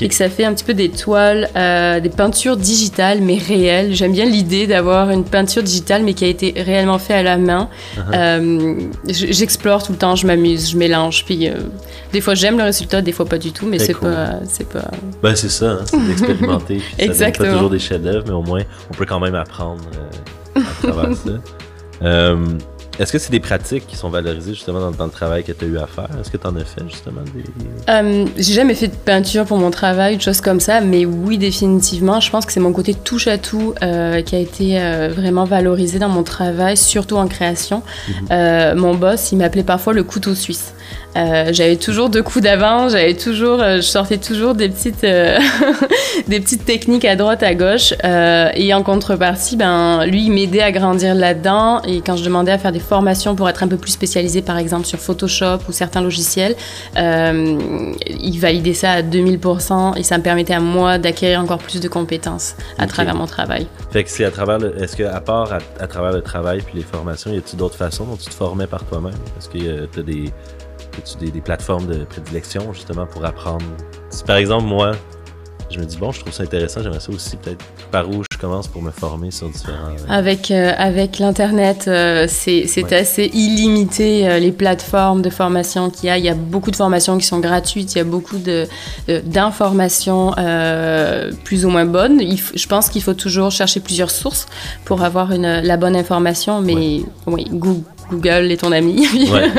Et 0.00 0.08
que 0.08 0.14
ça 0.14 0.28
fait 0.28 0.44
un 0.44 0.54
petit 0.54 0.64
peu 0.64 0.74
des 0.74 0.90
toiles, 0.90 1.48
euh, 1.56 1.98
des 1.98 2.10
peintures 2.10 2.56
digitales, 2.56 3.20
mais 3.22 3.38
réelles. 3.38 3.94
J'aime 3.94 4.12
bien 4.12 4.24
l'idée 4.24 4.66
d'avoir 4.68 5.10
une 5.10 5.24
peinture 5.24 5.64
digitale, 5.64 6.04
mais 6.04 6.14
qui 6.14 6.24
a 6.24 6.28
été 6.28 6.54
réellement 6.56 6.98
faite 6.98 7.16
à 7.16 7.22
la 7.22 7.38
main. 7.38 7.68
Uh-huh. 7.96 8.00
Euh, 8.14 8.80
J'explore 9.08 9.82
tout 9.82 9.92
le 9.92 9.98
temps, 9.98 10.14
je 10.14 10.26
m'amuse, 10.26 10.70
je 10.70 10.76
mélange. 10.76 11.24
Puis 11.24 11.48
des 12.12 12.20
fois 12.20 12.34
j'aime 12.34 12.56
le 12.56 12.64
résultat, 12.64 13.02
des 13.02 13.12
fois 13.12 13.26
pas 13.26 13.38
du 13.38 13.52
tout, 13.52 13.66
mais 13.66 13.78
c'est 13.78 13.94
cool. 13.94 14.12
pas, 14.12 14.34
c'est 14.48 14.68
pas. 14.68 14.90
Ben, 15.22 15.34
c'est 15.34 15.48
ça, 15.48 15.72
hein, 15.72 15.84
c'est 15.86 16.06
d'expérimenter. 16.06 16.76
puis 16.96 16.96
Ça 16.98 17.04
Exactement. 17.04 17.48
pas 17.48 17.54
toujours 17.54 17.70
des 17.70 17.78
chefs-d'œuvre, 17.78 18.24
mais 18.26 18.34
au 18.34 18.42
moins, 18.42 18.62
on 18.90 18.94
peut 18.94 19.06
quand 19.06 19.20
même 19.20 19.34
apprendre 19.34 19.82
à 20.54 20.60
travers 20.86 21.16
ça. 21.24 21.30
Euh, 22.02 22.36
Est-ce 22.98 23.12
que 23.12 23.18
c'est 23.18 23.30
des 23.30 23.40
pratiques 23.40 23.86
qui 23.86 23.96
sont 23.96 24.08
valorisées 24.08 24.54
justement 24.54 24.80
dans, 24.80 24.90
dans 24.90 25.04
le 25.04 25.10
travail 25.10 25.44
que 25.44 25.52
tu 25.52 25.64
as 25.64 25.68
eu 25.68 25.78
à 25.78 25.86
faire? 25.86 26.08
Est-ce 26.20 26.30
que 26.30 26.36
tu 26.36 26.46
en 26.46 26.56
as 26.56 26.64
fait 26.64 26.82
justement 26.88 27.20
des. 27.34 27.44
Euh, 27.92 28.26
J'ai 28.36 28.54
jamais 28.54 28.74
fait 28.74 28.88
de 28.88 28.94
peinture 28.94 29.44
pour 29.44 29.58
mon 29.58 29.70
travail, 29.70 30.16
de 30.16 30.22
choses 30.22 30.40
comme 30.40 30.60
ça, 30.60 30.80
mais 30.80 31.04
oui 31.04 31.38
définitivement, 31.38 32.20
je 32.20 32.30
pense 32.30 32.46
que 32.46 32.52
c'est 32.52 32.60
mon 32.60 32.72
côté 32.72 32.94
touche 32.94 33.26
à 33.26 33.38
tout 33.38 33.74
euh, 33.82 34.22
qui 34.22 34.34
a 34.34 34.38
été 34.38 34.80
euh, 34.80 35.10
vraiment 35.14 35.44
valorisé 35.44 35.98
dans 35.98 36.08
mon 36.08 36.22
travail, 36.22 36.76
surtout 36.76 37.16
en 37.16 37.28
création. 37.28 37.82
Mhm. 38.08 38.14
Euh, 38.30 38.74
mon 38.74 38.94
boss, 38.94 39.32
il 39.32 39.38
m'appelait 39.38 39.62
parfois 39.62 39.92
le 39.92 40.02
couteau 40.02 40.34
suisse. 40.34 40.72
Euh, 41.16 41.48
j'avais 41.52 41.76
toujours 41.76 42.10
deux 42.10 42.22
coups 42.22 42.44
d'avance, 42.44 42.92
j'avais 42.92 43.14
toujours, 43.14 43.60
euh, 43.60 43.76
je 43.76 43.80
sortais 43.82 44.18
toujours 44.18 44.54
des 44.54 44.68
petites, 44.68 45.02
euh, 45.04 45.38
des 46.28 46.40
petites 46.40 46.66
techniques 46.66 47.06
à 47.06 47.16
droite, 47.16 47.42
à 47.42 47.54
gauche, 47.54 47.94
et 48.54 48.74
en 48.74 48.82
contrepartie, 48.82 49.56
ben 49.56 50.04
lui, 50.06 50.26
il 50.26 50.32
m'aidait 50.32 50.60
à 50.60 50.72
grandir 50.72 51.14
là-dedans. 51.14 51.80
Et 51.82 52.00
quand 52.00 52.16
je 52.16 52.24
demandais 52.24 52.52
à 52.52 52.58
faire 52.58 52.72
des 52.72 52.80
formations 52.80 53.34
pour 53.34 53.48
être 53.48 53.62
un 53.62 53.68
peu 53.68 53.76
plus 53.76 53.92
spécialisée, 53.92 54.42
par 54.42 54.58
exemple 54.58 54.86
sur 54.86 54.98
Photoshop 54.98 55.58
ou 55.68 55.72
certains 55.72 56.02
logiciels, 56.02 56.54
il 56.96 58.38
validait 58.38 58.74
ça 58.74 58.92
à 58.92 59.02
2000% 59.02 59.96
et 59.96 60.02
ça 60.02 60.18
me 60.18 60.22
permettait 60.22 60.54
à 60.54 60.60
moi 60.60 60.98
d'acquérir 60.98 61.40
encore 61.40 61.58
plus 61.58 61.80
de 61.80 61.88
compétences 61.88 62.56
à 62.78 62.86
travers 62.86 63.14
mon 63.14 63.26
travail. 63.26 63.66
Fait 63.90 64.04
que 64.04 64.10
c'est 64.10 64.24
à 64.24 64.30
travers. 64.30 64.58
Est-ce 64.78 64.96
que, 64.96 65.04
à 65.04 65.20
part 65.20 65.52
à, 65.52 65.58
à 65.80 65.86
travers 65.86 66.12
le 66.12 66.22
travail 66.22 66.60
puis 66.60 66.76
les 66.76 66.82
formations, 66.82 67.32
y 67.32 67.38
a-t-il 67.38 67.58
d'autres 67.58 67.76
façons 67.76 68.04
dont 68.04 68.16
tu 68.16 68.26
te 68.26 68.34
formais 68.34 68.66
par 68.66 68.84
toi-même? 68.84 69.14
Est-ce 69.38 69.48
que 69.48 69.86
tu 69.86 70.00
as 70.00 70.02
des. 70.02 70.32
As-tu 70.98 71.16
des, 71.24 71.30
des 71.30 71.40
plateformes 71.40 71.86
de 71.86 72.04
prédilection 72.04 72.72
justement 72.72 73.06
pour 73.06 73.24
apprendre? 73.24 73.64
Si 74.10 74.24
par 74.24 74.36
exemple, 74.36 74.64
moi, 74.64 74.92
je 75.68 75.80
me 75.80 75.84
dis, 75.84 75.96
bon, 75.96 76.12
je 76.12 76.20
trouve 76.20 76.32
ça 76.32 76.44
intéressant, 76.44 76.80
j'aimerais 76.80 77.00
ça 77.00 77.10
aussi 77.10 77.36
peut-être 77.36 77.64
par 77.90 78.08
où 78.08 78.22
je 78.30 78.38
commence 78.38 78.68
pour 78.68 78.82
me 78.82 78.92
former 78.92 79.32
sur 79.32 79.48
différents. 79.48 79.88
euh, 79.90 79.96
Avec, 80.08 80.52
euh, 80.52 80.72
avec 80.78 81.18
l'Internet, 81.18 81.86
euh, 81.88 82.26
c'est 82.28 82.66
Ouais. 82.76 82.94
assez 82.94 83.24
illimité 83.34 84.28
euh, 84.28 84.38
les 84.38 84.52
plateformes 84.52 85.22
de 85.22 85.30
formation 85.30 85.90
qu'il 85.90 86.06
y 86.06 86.10
a. 86.10 86.18
Il 86.18 86.24
y 86.24 86.28
a 86.28 86.34
beaucoup 86.34 86.70
de 86.70 86.76
formations 86.76 87.18
qui 87.18 87.26
sont 87.26 87.40
gratuites, 87.40 87.94
il 87.96 87.98
y 87.98 88.00
a 88.00 88.04
beaucoup 88.04 88.38
de- 88.38 88.66
de- 89.08 89.18
d'informations 89.26 90.32
plus 91.42 91.64
ou 91.66 91.70
moins 91.70 91.84
bonnes. 91.84 92.20
Il 92.20 92.38
je 92.38 92.66
pense 92.68 92.88
qu'il 92.88 93.02
faut 93.02 93.14
toujours 93.14 93.50
chercher 93.50 93.80
plusieurs 93.80 94.10
sources 94.12 94.46
pour 94.84 95.02
avoir 95.02 95.32
une, 95.32 95.60
la 95.62 95.76
bonne 95.76 95.96
information, 95.96 96.60
mais 96.60 97.00
oui, 97.26 97.44
Google, 97.50 97.82
Google 98.10 98.50
est 98.52 98.58
ton 98.58 98.72
ami. 98.72 99.06
Ouais. 99.32 99.50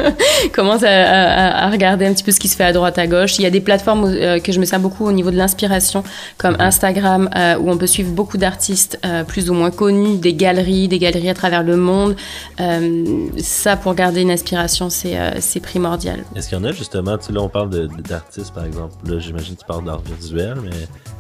commence 0.53 0.83
à, 0.83 0.89
à- 0.89 1.65
à 1.65 1.69
regarder 1.69 2.05
un 2.05 2.13
petit 2.13 2.23
peu 2.23 2.31
ce 2.31 2.39
qui 2.39 2.47
se 2.47 2.55
fait 2.55 2.63
à 2.63 2.71
droite, 2.73 2.97
à 2.97 3.07
gauche. 3.07 3.37
Il 3.39 3.43
y 3.43 3.45
a 3.45 3.49
des 3.49 3.59
plateformes 3.61 4.05
euh, 4.05 4.39
que 4.39 4.51
je 4.51 4.59
me 4.59 4.65
sers 4.65 4.79
beaucoup 4.79 5.05
au 5.05 5.11
niveau 5.11 5.31
de 5.31 5.35
l'inspiration, 5.35 6.03
comme 6.37 6.53
Mhm. 6.53 6.61
Instagram, 6.61 7.29
euh, 7.35 7.57
où 7.57 7.69
on 7.69 7.77
peut 7.77 7.87
suivre 7.87 8.11
beaucoup 8.11 8.37
d'artistes 8.37 8.99
euh, 9.05 9.23
plus 9.23 9.49
ou 9.49 9.53
moins 9.53 9.71
connus, 9.71 10.17
des 10.17 10.33
galeries, 10.33 10.87
des 10.87 10.99
galeries 10.99 11.29
à 11.29 11.33
travers 11.33 11.63
le 11.63 11.75
monde. 11.77 12.15
Euh, 12.59 13.27
ça, 13.37 13.75
pour 13.75 13.93
garder 13.95 14.21
une 14.21 14.31
inspiration, 14.31 14.89
c'est 14.89 15.17
euh, 15.17 15.31
primordial. 15.61 16.19
Est-ce 16.35 16.49
qu'il 16.49 16.57
y 16.57 16.61
en 16.61 16.63
a 16.63 16.71
justement, 16.71 17.17
tu 17.17 17.25
sais, 17.25 17.33
là 17.33 17.41
on 17.41 17.49
parle 17.49 17.69
d'artistes 18.07 18.53
par 18.53 18.63
exemple, 18.65 18.93
là 19.05 19.19
j'imagine 19.19 19.55
que 19.55 19.61
tu 19.61 19.65
parles 19.65 19.83
d'art 19.85 20.01
visuel, 20.19 20.55
mais 20.63 20.69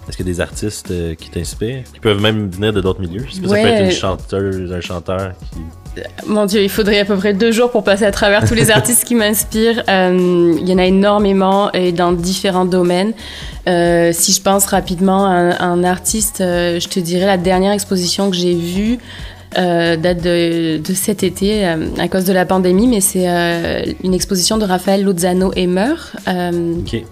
est-ce 0.07 0.15
qu'il 0.15 0.25
y 0.27 0.29
a 0.29 0.33
des 0.33 0.41
artistes 0.41 0.91
euh, 0.91 1.15
qui 1.15 1.29
t'inspirent, 1.29 1.83
qui 1.91 1.99
peuvent 1.99 2.21
même 2.21 2.49
venir 2.51 2.71
de 2.71 2.81
d'autres 2.81 3.01
milieux? 3.01 3.23
Pas, 3.23 3.47
ça 3.47 3.53
Ouais. 3.53 3.61
peut 3.63 3.67
être 3.69 3.83
une 3.85 3.91
chanteuse, 3.91 4.71
un 4.71 4.79
chanteur 4.81 5.31
qui... 5.51 5.59
Mon 6.25 6.45
Dieu, 6.45 6.61
il 6.61 6.69
faudrait 6.69 6.99
à 6.99 7.05
peu 7.05 7.15
près 7.15 7.33
deux 7.33 7.51
jours 7.51 7.71
pour 7.71 7.83
passer 7.83 8.05
à 8.05 8.11
travers 8.11 8.47
tous 8.47 8.53
les 8.53 8.71
artistes 8.79 9.03
qui 9.03 9.15
m'inspirent. 9.15 9.83
Euh, 9.89 10.55
il 10.59 10.67
y 10.67 10.73
en 10.73 10.77
a 10.77 10.85
énormément 10.85 11.71
et 11.71 11.91
dans 11.91 12.11
différents 12.11 12.65
domaines. 12.65 13.13
Euh, 13.67 14.11
si 14.13 14.31
je 14.31 14.41
pense 14.41 14.65
rapidement 14.65 15.25
à 15.25 15.29
un, 15.29 15.49
à 15.51 15.65
un 15.65 15.83
artiste, 15.83 16.41
euh, 16.41 16.79
je 16.79 16.87
te 16.87 16.99
dirais 16.99 17.25
la 17.25 17.37
dernière 17.37 17.73
exposition 17.73 18.29
que 18.29 18.35
j'ai 18.35 18.55
vue 18.55 18.99
date 19.55 20.21
de, 20.21 20.77
de 20.77 20.93
cet 20.93 21.23
été 21.23 21.65
à 21.65 22.07
cause 22.09 22.25
de 22.25 22.33
la 22.33 22.45
pandémie, 22.45 22.85
mais 22.85 23.01
c'est 23.01 23.25
une 24.03 24.13
exposition 24.13 24.57
de 24.57 24.65
Raphaël 24.65 25.03
Lozano 25.03 25.51
Emer. 25.55 25.95
Euh, 26.27 26.75
Ok. 26.79 27.03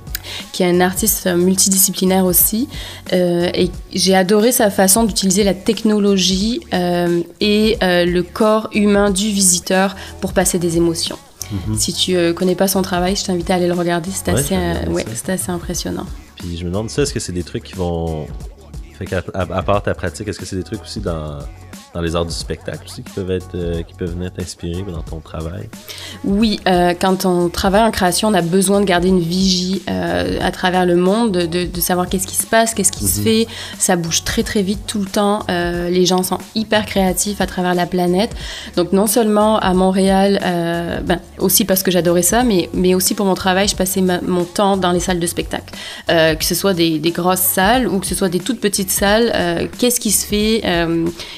Qui 0.51 0.63
est 0.63 0.69
un 0.69 0.81
artiste 0.81 1.27
multidisciplinaire 1.27 2.25
aussi. 2.25 2.67
Euh, 3.13 3.49
et 3.53 3.69
j'ai 3.93 4.15
adoré 4.15 4.51
sa 4.51 4.69
façon 4.69 5.03
d'utiliser 5.03 5.43
la 5.43 5.53
technologie 5.53 6.61
euh, 6.73 7.21
et 7.39 7.77
euh, 7.83 8.05
le 8.05 8.23
corps 8.23 8.69
humain 8.73 9.11
du 9.11 9.29
visiteur 9.29 9.95
pour 10.21 10.33
passer 10.33 10.59
des 10.59 10.77
émotions. 10.77 11.17
Mhm. 11.51 11.77
Si 11.77 11.93
tu 11.93 12.33
connais 12.33 12.55
pas 12.55 12.67
son 12.67 12.81
travail, 12.81 13.15
je 13.15 13.23
t'invite 13.23 13.49
à 13.49 13.55
aller 13.55 13.67
le 13.67 13.73
regarder. 13.73 14.09
C'est 14.11 14.31
Ouais, 14.31 14.39
assez, 14.39 14.89
ouais, 14.89 15.05
assez 15.27 15.51
impressionnant. 15.51 16.05
Puis 16.37 16.57
je 16.57 16.65
me 16.65 16.69
demande 16.71 16.89
ça, 16.89 17.03
est-ce 17.03 17.13
que 17.13 17.19
c'est 17.19 17.31
des 17.31 17.43
trucs 17.43 17.63
qui 17.63 17.75
vont... 17.75 18.27
Fait 18.97 19.13
à 19.33 19.61
part 19.61 19.83
ta 19.83 19.93
pratique, 19.93 20.27
est-ce 20.29 20.39
que 20.39 20.45
c'est 20.45 20.55
des 20.55 20.63
trucs 20.63 20.81
aussi 20.81 21.01
dans, 21.01 21.39
dans 21.95 22.01
les 22.01 22.15
arts 22.15 22.25
du 22.25 22.33
spectacle 22.33 22.83
aussi 22.85 23.01
qui 23.03 23.11
peuvent 23.13 23.31
être 23.31 23.55
euh, 23.55 23.81
qui 23.81 23.93
peuvent 23.93 24.11
venir 24.13 24.31
t'inspirer 24.31 24.83
dans 24.83 25.01
ton 25.01 25.21
travail? 25.21 25.69
Oui, 26.25 26.59
euh, 26.67 26.93
quand 26.99 27.25
on 27.25 27.47
travaille 27.47 27.83
en 27.83 27.91
création, 27.91 28.27
on 28.27 28.33
a 28.33 28.41
besoin 28.41 28.81
de 28.81 28.85
garder 28.85 29.07
une 29.07 29.21
vigie 29.21 29.81
euh, 29.89 30.37
à 30.41 30.51
travers 30.51 30.85
le 30.85 30.97
monde, 30.97 31.31
de, 31.31 31.79
savoir 31.79 32.09
qu'est-ce 32.09 32.27
qui 32.27 32.35
se 32.35 32.45
passe, 32.47 32.73
qu'est-ce 32.73 32.91
qui 32.91 33.07
se 33.07 33.19
Mhm. 33.19 33.23
fait. 33.23 33.47
Ça 33.79 33.95
bouge 33.95 34.23
très 34.25 34.43
très 34.43 34.61
vite 34.61 34.81
tout 34.87 34.99
le 34.99 35.05
temps. 35.05 35.43
Euh, 35.49 35.89
les 35.89 36.05
gens 36.05 36.21
sont 36.21 36.39
hyper 36.53 36.85
créatifs 36.85 37.39
à 37.39 37.45
travers 37.47 37.73
la 37.75 37.85
planète. 37.85 38.31
Donc 38.75 38.91
non 38.91 39.07
seulement 39.07 39.57
à 39.59 39.73
Montréal, 39.73 40.39
ben, 41.05 41.19
aussi 41.37 41.63
parce 41.63 41.81
que 41.81 41.91
j'adorais 41.91 42.23
ça, 42.23 42.43
mais, 42.43 42.69
mais 42.73 42.93
aussi 42.93 43.13
pour 43.15 43.25
mon 43.25 43.35
travail, 43.35 43.67
je 43.69 43.75
passais 43.75 44.01
ma- 44.01 44.19
mon 44.21 44.43
temps 44.43 44.75
dans 44.75 44.91
les 44.91 44.99
salles 44.99 45.19
de 45.19 45.27
spectacle. 45.27 45.73
Que 46.07 46.43
ce 46.43 46.55
soit 46.55 46.73
des, 46.73 46.99
des 46.99 47.11
grosses 47.11 47.39
salles 47.39 47.87
ou 47.87 47.99
que 47.99 48.07
ce 48.07 48.15
soit 48.15 48.29
des 48.29 48.39
toutes 48.39 48.59
petites 48.59 48.91
salles, 48.91 49.69
qu'est-ce 49.77 49.99
qui 50.01 50.11
se 50.11 50.25
fait, 50.25 50.61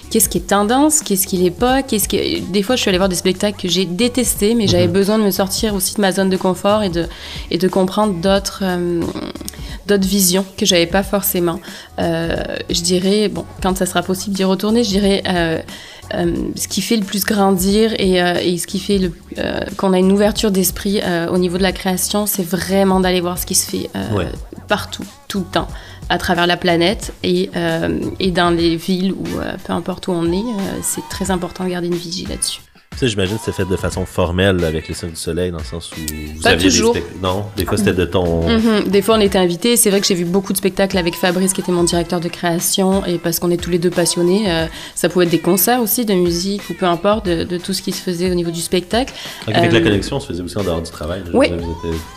qu'est-ce 0.10 0.30
qui 0.30 0.40
est 0.40 0.47
tendance, 0.48 1.02
qu'est-ce 1.02 1.28
qui 1.28 1.38
l'est 1.38 1.52
pas, 1.52 1.84
qu'est-ce 1.84 2.08
qui... 2.08 2.42
Des 2.42 2.64
fois, 2.64 2.76
je 2.76 2.82
suis 2.82 2.90
allée 2.90 2.98
voir 2.98 3.10
des 3.10 3.16
spectacles 3.16 3.62
que 3.62 3.68
j'ai 3.68 3.86
détestés, 3.86 4.56
mais 4.56 4.68
j'avais 4.68 4.88
besoin 4.88 5.18
de 5.20 5.24
me 5.24 5.32
sortir 5.32 5.76
aussi 5.76 5.96
de 5.96 6.02
ma 6.02 6.12
zone 6.12 6.30
de 6.30 6.38
confort 6.38 6.82
et 6.84 6.90
de, 6.90 7.06
et 7.52 7.58
de 7.58 7.68
comprendre 7.68 8.14
d'autres 8.16 8.62
euh, 8.64 9.02
d'autres 9.86 10.08
visions 10.08 10.46
que 10.58 10.66
j'avais 10.66 10.86
pas 10.88 11.04
forcément. 11.04 11.60
Euh, 12.00 12.36
je 12.70 12.82
dirais, 12.82 13.30
bon, 13.30 13.46
quand 13.64 13.78
ça 13.78 13.86
sera 13.86 14.02
possible 14.02 14.36
d'y 14.36 14.44
retourner, 14.44 14.84
je 14.84 14.90
dirais... 14.90 15.24
euh, 15.30 15.60
euh, 16.14 16.34
ce 16.56 16.70
qui 16.70 16.82
fait 16.82 16.96
le 16.96 17.04
plus 17.04 17.26
grandir 17.26 17.92
et, 18.00 18.22
euh, 18.24 18.36
et 18.42 18.58
ce 18.58 18.66
qui 18.66 18.80
fait 18.80 19.12
euh, 19.40 19.60
qu'on 19.76 19.92
a 19.92 19.98
une 20.00 20.14
ouverture 20.14 20.52
d'esprit 20.52 21.02
au 21.30 21.38
niveau 21.38 21.58
de 21.58 21.64
la 21.64 21.74
création, 21.74 22.26
c'est 22.26 22.48
vraiment 22.48 23.02
d'aller 23.02 23.20
voir 23.20 23.38
ce 23.38 23.46
qui 23.46 23.56
se 23.56 23.70
fait 23.70 23.90
Ouais. 24.16 24.30
partout, 24.70 25.04
tout 25.28 25.40
le 25.40 25.46
temps, 25.46 25.68
à 26.10 26.18
travers 26.18 26.48
la 26.48 26.58
planète 26.58 27.14
et, 27.24 27.50
euh, 27.56 28.00
dans 28.32 28.50
les 28.50 28.76
villes 28.76 29.14
ou 29.14 29.26
euh, 29.40 29.56
peu 29.66 29.74
importe 29.74 30.08
où 30.08 30.12
on 30.12 30.32
est. 30.32 30.38
euh, 30.38 30.80
c'est 30.82 31.08
très 31.10 31.32
important 31.32 31.64
de 31.64 31.70
garder 31.70 31.88
une 31.88 31.96
vigie 31.96 32.26
là-dessus. 32.26 32.62
Sais, 32.98 33.08
j'imagine 33.08 33.38
que 33.38 33.44
c'est 33.46 33.52
fait 33.52 33.66
de 33.66 33.76
façon 33.78 34.06
formelle 34.08 34.64
avec 34.66 34.88
les 34.88 34.96
Cirques 34.96 35.12
du 35.12 35.20
Soleil, 35.20 35.52
dans 35.52 35.60
le 35.60 35.64
sens 35.64 35.92
où 35.92 36.00
vous 36.36 36.42
Pas 36.42 36.50
aviez 36.50 36.68
toujours. 36.70 36.94
des 36.94 37.00
spectacles. 37.02 37.22
Non, 37.24 37.46
des 37.56 37.64
fois 37.66 37.78
c'était 37.78 37.94
de 37.94 38.06
ton. 38.06 38.50
Mhm. 38.50 38.86
Des 38.88 39.02
fois, 39.04 39.18
on 39.18 39.22
était 39.22 39.38
invités. 39.38 39.78
C'est 39.78 39.92
vrai 39.92 40.02
que 40.02 40.08
j'ai 40.08 40.16
vu 40.16 40.26
beaucoup 40.26 40.52
de 40.52 40.58
spectacles 40.58 40.98
avec 40.98 41.14
Fabrice, 41.16 41.54
qui 41.54 41.62
était 41.62 41.72
mon 41.72 41.84
directeur 41.84 42.20
de 42.20 42.28
création, 42.28 43.06
et 43.06 43.20
parce 43.20 43.40
qu'on 43.40 43.52
est 43.52 43.58
tous 43.62 43.70
les 43.70 43.78
deux 43.78 43.92
passionnés, 43.92 44.46
euh, 44.52 44.66
ça 44.96 45.10
pouvait 45.10 45.26
être 45.26 45.32
des 45.32 45.40
concerts 45.40 45.80
aussi 45.82 46.06
de 46.06 46.14
musique 46.16 46.64
ou 46.72 46.74
peu 46.74 46.88
importe 46.88 47.28
de, 47.28 47.44
de 47.44 47.58
tout 47.58 47.74
ce 47.74 47.84
qui 47.84 47.92
se 47.92 48.02
faisait 48.02 48.32
au 48.32 48.34
niveau 48.36 48.50
du 48.52 48.62
spectacle. 48.62 49.14
Fait 49.46 49.52
que 49.54 49.58
la 49.58 49.66
Euh, 49.66 49.84
connexion 49.84 50.20
se 50.20 50.28
faisait 50.28 50.42
aussi 50.42 50.58
en 50.58 50.64
dehors 50.64 50.82
du 50.82 50.90
travail. 50.90 51.22
Oui. 51.34 51.52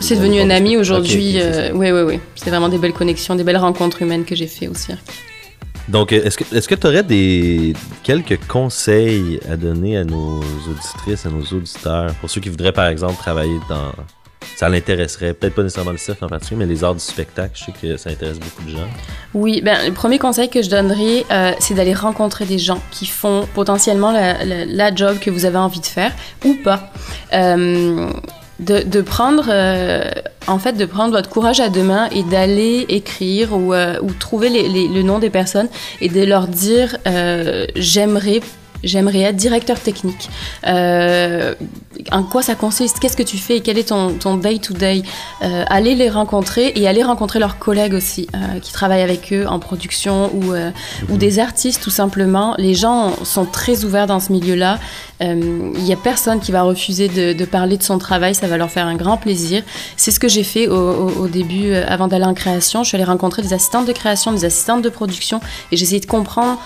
C'est 0.01 0.16
devenu 0.16 0.41
un 0.41 0.49
ami 0.51 0.78
aujourd'hui. 0.78 1.35
Ça. 1.41 1.74
oui, 1.74 1.91
oui, 1.93 2.01
oui. 2.07 2.20
C'est 2.37 2.49
vraiment 2.49 2.70
des 2.70 2.78
belles 2.78 2.95
connexions, 2.95 3.35
des 3.35 3.45
belles 3.45 3.59
rencontres 3.59 4.01
humaines 4.01 4.24
que 4.24 4.35
j'ai 4.35 4.47
fait 4.47 4.66
au 4.68 4.74
cirque. 4.74 4.99
Donc, 5.89 6.12
est-ce 6.12 6.37
que 6.37 6.45
que 6.45 6.74
tu 6.74 6.87
aurais 6.87 7.03
des 7.03 7.74
quelques 8.03 8.39
conseils 8.47 9.41
à 9.51 9.57
donner 9.57 9.97
à 9.97 10.05
nos 10.05 10.41
auditrices, 10.41 11.26
à 11.26 11.31
nos 11.31 11.43
auditeurs, 11.43 12.14
pour 12.20 12.31
ceux 12.31 12.41
qui 12.41 12.49
voudraient 12.49 12.72
par 12.72 12.87
exemple 12.87 13.16
travailler 13.16 13.59
dans 13.68 13.93
ça 14.61 14.68
l'intéresserait, 14.68 15.33
peut-être 15.33 15.55
pas 15.55 15.62
nécessairement 15.62 15.93
le 15.93 15.97
cirque 15.97 16.22
en 16.22 16.28
particulier, 16.28 16.59
mais 16.59 16.66
les 16.66 16.85
arts 16.85 16.95
du 16.95 17.01
spectacle, 17.01 17.53
je 17.55 17.64
sais 17.64 17.72
que 17.72 17.97
ça 17.97 18.11
intéresse 18.11 18.39
beaucoup 18.39 18.62
de 18.64 18.70
gens. 18.70 18.89
Oui, 19.33 19.62
ben, 19.62 19.87
le 19.87 19.93
premier 19.95 20.18
conseil 20.18 20.51
que 20.51 20.61
je 20.61 20.68
donnerais, 20.68 21.24
euh, 21.31 21.53
c'est 21.61 21.72
d'aller 21.72 21.95
rencontrer 21.95 22.45
des 22.45 22.59
gens 22.59 22.78
qui 22.91 23.07
font 23.07 23.49
potentiellement 23.55 24.12
la 24.12 24.95
job 24.95 25.18
que 25.18 25.31
vous 25.31 25.47
avez 25.47 25.57
envie 25.57 25.81
de 25.81 25.87
faire 25.87 26.12
ou 26.45 26.57
pas. 26.62 26.93
Euh, 27.33 28.11
de, 28.61 29.00
prendre, 29.00 29.46
euh, 29.48 30.02
en 30.46 30.58
fait, 30.58 30.72
de 30.74 30.84
prendre 30.84 31.12
votre 31.12 31.28
courage 31.30 31.61
à 31.61 31.68
deux 31.68 31.82
mains 31.82 32.08
et 32.11 32.22
d'aller 32.22 32.86
écrire 32.88 33.52
ou, 33.56 33.72
euh, 33.74 33.96
ou 34.02 34.12
trouver 34.12 34.48
les- 34.50 34.68
les- 34.68 34.88
le 34.88 35.02
nom 35.02 35.18
des 35.18 35.30
personnes 35.30 35.68
et 36.00 36.08
de 36.08 36.22
leur 36.24 36.46
dire 36.46 36.96
euh, 37.06 37.66
j'aimerais. 37.76 38.40
J'aimerais 38.83 39.20
être 39.20 39.37
directeur 39.37 39.78
technique. 39.81 40.28
Euh, 40.66 41.55
en 42.12 42.22
quoi 42.22 42.43
ça 42.43 42.55
consiste? 42.55 42.99
Qu'est-ce 42.99 43.16
que 43.16 43.22
tu 43.22 43.37
fais? 43.37 43.61
Quel 43.61 43.76
est 43.78 43.89
ton, 43.89 44.14
ton 44.14 44.37
day-to-day? 44.37 45.03
Euh, 45.43 45.64
Allez 45.68 45.95
les 45.95 46.09
rencontrer 46.09 46.72
et 46.76 46.89
allez 46.89 47.03
rencontrer 47.03 47.39
leurs 47.39 47.59
collègues 47.59 47.95
aussi 47.95 48.26
euh, 48.35 48.59
qui 48.61 48.72
travaillent 48.72 49.03
avec 49.03 49.33
eux 49.33 49.47
en 49.47 49.59
production 49.59 50.31
ou, 50.35 50.53
euh, 50.53 50.70
ou 51.11 51.16
des 51.16 51.39
artistes 51.39 51.83
tout 51.83 51.91
simplement. 51.91 52.55
Les 52.59 52.74
gens 52.74 53.12
sont 53.24 53.45
très 53.45 53.85
ouverts 53.85 54.07
dans 54.07 54.20
ce 54.20 54.33
milieu-là. 54.33 54.78
Il 55.22 55.85
y 55.85 55.93
a 55.93 55.97
personne 55.97 56.41
qui 56.41 56.51
va 56.51 56.62
refuser 56.62 57.09
de, 57.09 57.35
de 57.35 57.45
parler 57.45 57.76
de 57.76 57.83
son 57.83 57.99
travail, 57.99 58.35
ça 58.35 58.47
va 58.47 58.57
leur 58.57 58.70
faire 58.70 58.87
un 58.87 58.95
grand 58.97 59.18
plaisir. 59.18 59.62
C'est 59.99 60.12
ce 60.12 60.18
que 60.18 60.28
j'ai 60.28 60.45
fait 60.45 60.66
au, 60.66 60.74
au- 60.74 61.24
au 61.24 61.28
début, 61.28 61.74
avant 61.74 62.09
d'aller 62.09 62.24
en 62.24 62.33
création. 62.33 62.83
Je 62.85 62.89
suis 62.89 62.97
allée 62.97 63.05
rencontrer 63.05 63.43
des 63.43 63.53
assistantes 63.53 63.87
de 63.87 63.93
création, 63.93 64.33
des 64.33 64.47
assistantes 64.47 64.81
de 64.81 64.89
production 64.89 65.41
et 65.72 65.76
j'ai 65.76 65.83
essayé 65.83 66.01
de 66.01 66.07
comprendre 66.07 66.59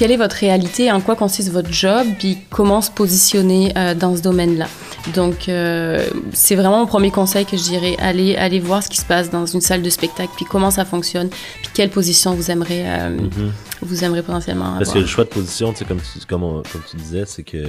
quelle 0.00 0.12
est 0.12 0.16
votre 0.16 0.36
réalité, 0.36 0.90
en 0.90 1.02
quoi 1.02 1.14
consiste 1.14 1.50
votre 1.52 1.70
job, 1.70 2.06
puis 2.18 2.38
comment 2.48 2.80
se 2.80 2.90
positionner 2.90 3.70
euh, 3.76 3.94
dans 3.94 4.16
ce 4.16 4.22
domaine-là. 4.22 4.66
Donc, 5.14 5.46
euh, 5.50 6.06
c'est 6.32 6.54
vraiment 6.54 6.78
mon 6.78 6.86
premier 6.86 7.10
conseil 7.10 7.44
que 7.44 7.54
je 7.58 7.62
dirais. 7.64 7.96
Allez, 7.98 8.34
allez 8.36 8.60
voir 8.60 8.82
ce 8.82 8.88
qui 8.88 8.96
se 8.96 9.04
passe 9.04 9.28
dans 9.28 9.44
une 9.44 9.60
salle 9.60 9.82
de 9.82 9.90
spectacle, 9.90 10.30
puis 10.36 10.46
comment 10.48 10.70
ça 10.70 10.86
fonctionne, 10.86 11.28
puis 11.28 11.68
quelle 11.74 11.90
position 11.90 12.32
vous 12.32 12.50
aimeriez, 12.50 12.84
euh, 12.86 13.10
Mhm. 13.10 13.52
vous 13.82 14.02
aimeriez 14.02 14.22
potentiellement 14.22 14.64
avoir. 14.64 14.78
Parce 14.78 14.92
que 14.94 15.00
le 15.00 15.06
choix 15.06 15.24
de 15.24 15.28
position, 15.28 15.74
comme 15.86 15.98
tu, 16.00 16.26
comme, 16.26 16.44
on- 16.44 16.62
comme 16.62 16.82
tu 16.90 16.96
disais, 16.96 17.24
c'est 17.26 17.42
que 17.42 17.66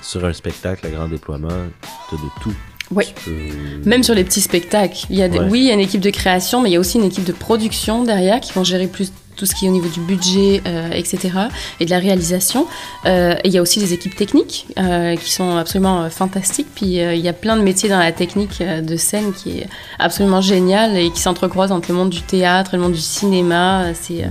sur 0.00 0.24
un 0.24 0.32
spectacle 0.32 0.86
à 0.86 0.90
grand 0.90 1.08
déploiement, 1.08 1.48
tu 2.08 2.14
as 2.14 2.18
de 2.18 2.42
tout. 2.44 2.54
Oui. 2.92 3.06
Peux- 3.24 3.88
Même 3.90 4.04
sur 4.04 4.14
les 4.14 4.22
petits 4.22 4.40
spectacles, 4.40 5.04
il 5.10 5.16
y 5.16 5.22
a 5.22 5.28
des- 5.28 5.40
Ouais. 5.40 5.48
oui, 5.50 5.60
il 5.62 5.66
y 5.66 5.70
a 5.70 5.74
une 5.74 5.80
équipe 5.80 6.00
de 6.00 6.10
création, 6.10 6.62
mais 6.62 6.70
il 6.70 6.74
y 6.74 6.76
a 6.76 6.80
aussi 6.80 6.96
une 6.98 7.04
équipe 7.04 7.24
de 7.24 7.32
production 7.32 8.04
derrière 8.04 8.40
qui 8.40 8.52
vont 8.52 8.62
gérer 8.64 8.86
plus 8.86 9.12
tout 9.38 9.46
ce 9.46 9.54
qui 9.54 9.66
est 9.66 9.68
au 9.68 9.72
niveau 9.72 9.88
du 9.88 10.00
budget, 10.00 10.60
euh, 10.66 10.90
etc., 10.90 11.30
et 11.80 11.86
de 11.86 11.90
la 11.90 11.98
réalisation. 11.98 12.66
Euh, 13.06 13.34
et 13.44 13.48
il 13.48 13.52
y 13.52 13.58
a 13.58 13.62
aussi 13.62 13.78
des 13.78 13.94
équipes 13.94 14.16
techniques 14.16 14.66
euh, 14.78 15.14
qui 15.16 15.30
sont 15.30 15.56
absolument 15.56 16.10
fantastiques. 16.10 16.66
Puis 16.74 16.96
il 16.96 17.20
y 17.20 17.28
a 17.28 17.32
plein 17.32 17.56
de 17.56 17.62
métiers 17.62 17.88
dans 17.88 17.98
la 17.98 18.12
technique 18.12 18.60
de 18.60 18.96
scène 18.96 19.32
qui 19.32 19.60
est 19.60 19.68
absolument 19.98 20.40
génial 20.40 20.96
et 20.96 21.10
qui 21.10 21.20
s'entrecroisent 21.20 21.72
entre 21.72 21.90
le 21.90 21.94
monde 21.94 22.10
du 22.10 22.22
théâtre 22.22 22.74
et 22.74 22.76
le 22.76 22.82
monde 22.82 22.92
du 22.92 23.00
cinéma. 23.00 23.84
C'est 23.94 24.24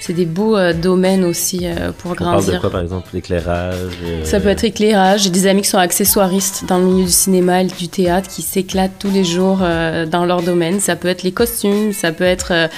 c'est 0.00 0.12
des 0.12 0.26
beaux 0.26 0.56
domaines 0.72 1.24
aussi 1.24 1.66
pour 1.98 2.12
On 2.12 2.14
parle 2.14 2.36
de 2.36 2.42
grandir. 2.42 2.60
quoi, 2.60 2.70
par 2.70 2.80
exemple, 2.80 3.08
l'éclairage 3.12 3.76
Ça 4.24 4.40
peut 4.40 4.48
être 4.48 4.64
éclairage. 4.64 5.22
J'ai 5.24 5.30
des 5.30 5.46
amis 5.46 5.62
qui 5.62 5.68
sont 5.68 5.78
accessoiristes 5.78 6.64
dans 6.66 6.78
le 6.78 6.84
milieu 6.84 7.04
du 7.04 7.12
cinéma 7.12 7.62
et 7.62 7.66
du 7.66 7.88
théâtre 7.88 8.28
qui 8.28 8.42
s'éclatent 8.42 8.98
tous 8.98 9.10
les 9.10 9.24
jours 9.24 9.58
dans 9.58 10.24
leur 10.26 10.42
domaine. 10.42 10.80
Ça 10.80 10.96
peut 10.96 11.08
être 11.08 11.22
les 11.22 11.32
costumes, 11.32 11.92
ça 11.92 12.12
peut 12.12 12.24
être 12.24 12.68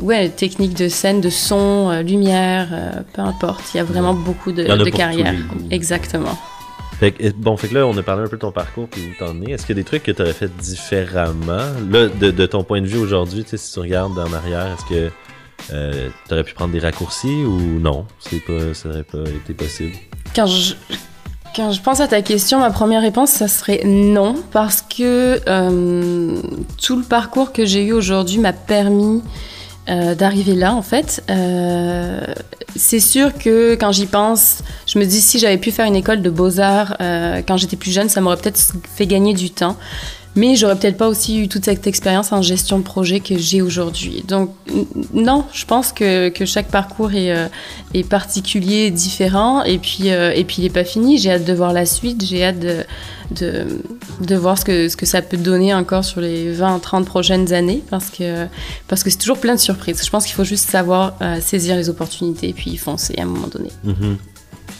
ouais, 0.00 0.28
technique 0.28 0.74
de 0.74 0.88
scène, 0.88 1.03
de 1.12 1.28
son, 1.30 1.90
euh, 1.90 2.02
lumière, 2.02 2.68
euh, 2.72 3.02
peu 3.12 3.20
importe. 3.20 3.62
Il 3.74 3.76
y 3.76 3.80
a 3.80 3.84
vraiment 3.84 4.14
beaucoup 4.14 4.52
de, 4.52 4.62
de 4.62 4.90
carrières. 4.90 5.34
Exactement. 5.70 6.38
Fait 6.98 7.12
que, 7.12 7.30
bon, 7.32 7.56
fait 7.56 7.68
que 7.68 7.74
là, 7.74 7.86
on 7.86 7.96
a 7.98 8.02
parlé 8.02 8.22
un 8.24 8.28
peu 8.28 8.36
de 8.36 8.40
ton 8.40 8.52
parcours 8.52 8.88
puis 8.88 9.02
où 9.02 9.18
t'en 9.18 9.40
es. 9.42 9.50
Est-ce 9.52 9.66
qu'il 9.66 9.76
y 9.76 9.80
a 9.80 9.82
des 9.82 9.86
trucs 9.86 10.04
que 10.04 10.12
tu 10.12 10.22
aurais 10.22 10.32
fait 10.32 10.54
différemment? 10.56 11.66
Là, 11.90 12.08
de, 12.08 12.30
de 12.30 12.46
ton 12.46 12.62
point 12.62 12.80
de 12.80 12.86
vue 12.86 12.98
aujourd'hui, 12.98 13.44
si 13.46 13.72
tu 13.72 13.80
regardes 13.80 14.18
en 14.18 14.32
arrière, 14.32 14.68
est-ce 14.78 14.94
que 14.94 15.10
euh, 15.72 16.08
tu 16.28 16.34
aurais 16.34 16.44
pu 16.44 16.54
prendre 16.54 16.72
des 16.72 16.78
raccourcis 16.78 17.44
ou 17.44 17.80
non? 17.80 18.06
Pas, 18.46 18.74
ça 18.74 18.88
aurait 18.88 19.02
pas 19.02 19.28
été 19.28 19.54
possible. 19.54 19.92
Quand 20.34 20.46
je, 20.46 20.74
Quand 21.54 21.70
je 21.70 21.80
pense 21.80 22.00
à 22.00 22.08
ta 22.08 22.20
question, 22.20 22.58
ma 22.58 22.70
première 22.70 23.00
réponse, 23.00 23.30
ça 23.30 23.46
serait 23.46 23.82
non, 23.84 24.34
parce 24.50 24.82
que 24.82 25.40
euh, 25.48 26.36
tout 26.82 26.96
le 26.96 27.04
parcours 27.04 27.52
que 27.52 27.64
j'ai 27.64 27.84
eu 27.84 27.92
aujourd'hui 27.92 28.38
m'a 28.38 28.52
permis 28.52 29.22
euh, 29.88 30.14
d'arriver 30.14 30.54
là, 30.54 30.74
en 30.74 30.82
fait. 30.82 31.22
Euh, 31.28 32.20
c'est 32.74 33.00
sûr 33.00 33.36
que 33.36 33.74
quand 33.74 33.92
j'y 33.92 34.06
pense, 34.06 34.62
je 34.86 34.98
me 34.98 35.04
dis 35.04 35.20
si 35.20 35.38
j'avais 35.38 35.58
pu 35.58 35.70
faire 35.70 35.84
une 35.84 35.96
école 35.96 36.22
de 36.22 36.30
beaux-arts 36.30 36.96
euh, 37.00 37.42
quand 37.46 37.58
j'étais 37.58 37.76
plus 37.76 37.90
jeune, 37.90 38.08
ça 38.08 38.20
m'aurait 38.20 38.38
peut-être 38.38 38.72
fait 38.94 39.06
gagner 39.06 39.34
du 39.34 39.50
temps. 39.50 39.76
Mais 40.36 40.56
j'aurais 40.56 40.76
peut-être 40.76 40.96
pas 40.96 41.08
aussi 41.08 41.40
eu 41.40 41.48
toute 41.48 41.64
cette 41.64 41.86
expérience 41.86 42.32
en 42.32 42.42
gestion 42.42 42.78
de 42.78 42.82
projet 42.82 43.20
que 43.20 43.38
j'ai 43.38 43.62
aujourd'hui. 43.62 44.24
Donc 44.26 44.50
non, 45.12 45.44
je 45.52 45.64
pense 45.64 45.92
que, 45.92 46.28
que 46.28 46.44
chaque 46.44 46.68
parcours 46.68 47.12
est, 47.12 47.32
euh, 47.32 47.46
est 47.94 48.08
particulier, 48.08 48.90
différent, 48.90 49.62
et 49.62 49.78
puis, 49.78 50.10
euh, 50.10 50.32
et 50.34 50.44
puis 50.44 50.56
il 50.58 50.62
n'est 50.64 50.70
pas 50.70 50.84
fini. 50.84 51.18
J'ai 51.18 51.30
hâte 51.30 51.44
de 51.44 51.52
voir 51.52 51.72
la 51.72 51.86
suite, 51.86 52.24
j'ai 52.24 52.44
hâte 52.44 52.58
de, 52.58 52.84
de, 53.30 53.66
de 54.20 54.34
voir 54.34 54.58
ce 54.58 54.64
que, 54.64 54.88
ce 54.88 54.96
que 54.96 55.06
ça 55.06 55.22
peut 55.22 55.36
donner 55.36 55.72
encore 55.72 56.04
sur 56.04 56.20
les 56.20 56.52
20-30 56.52 57.04
prochaines 57.04 57.52
années, 57.52 57.82
parce 57.88 58.10
que 58.10 58.46
parce 58.88 59.04
que 59.04 59.10
c'est 59.10 59.18
toujours 59.18 59.38
plein 59.38 59.54
de 59.54 59.60
surprises. 59.60 60.04
Je 60.04 60.10
pense 60.10 60.24
qu'il 60.24 60.34
faut 60.34 60.44
juste 60.44 60.68
savoir 60.68 61.14
euh, 61.22 61.40
saisir 61.40 61.76
les 61.76 61.88
opportunités 61.88 62.48
et 62.48 62.52
puis 62.52 62.72
y 62.72 62.76
foncer 62.76 63.14
à 63.18 63.22
un 63.22 63.26
moment 63.26 63.48
donné. 63.48 63.70
Mhm. 63.84 64.16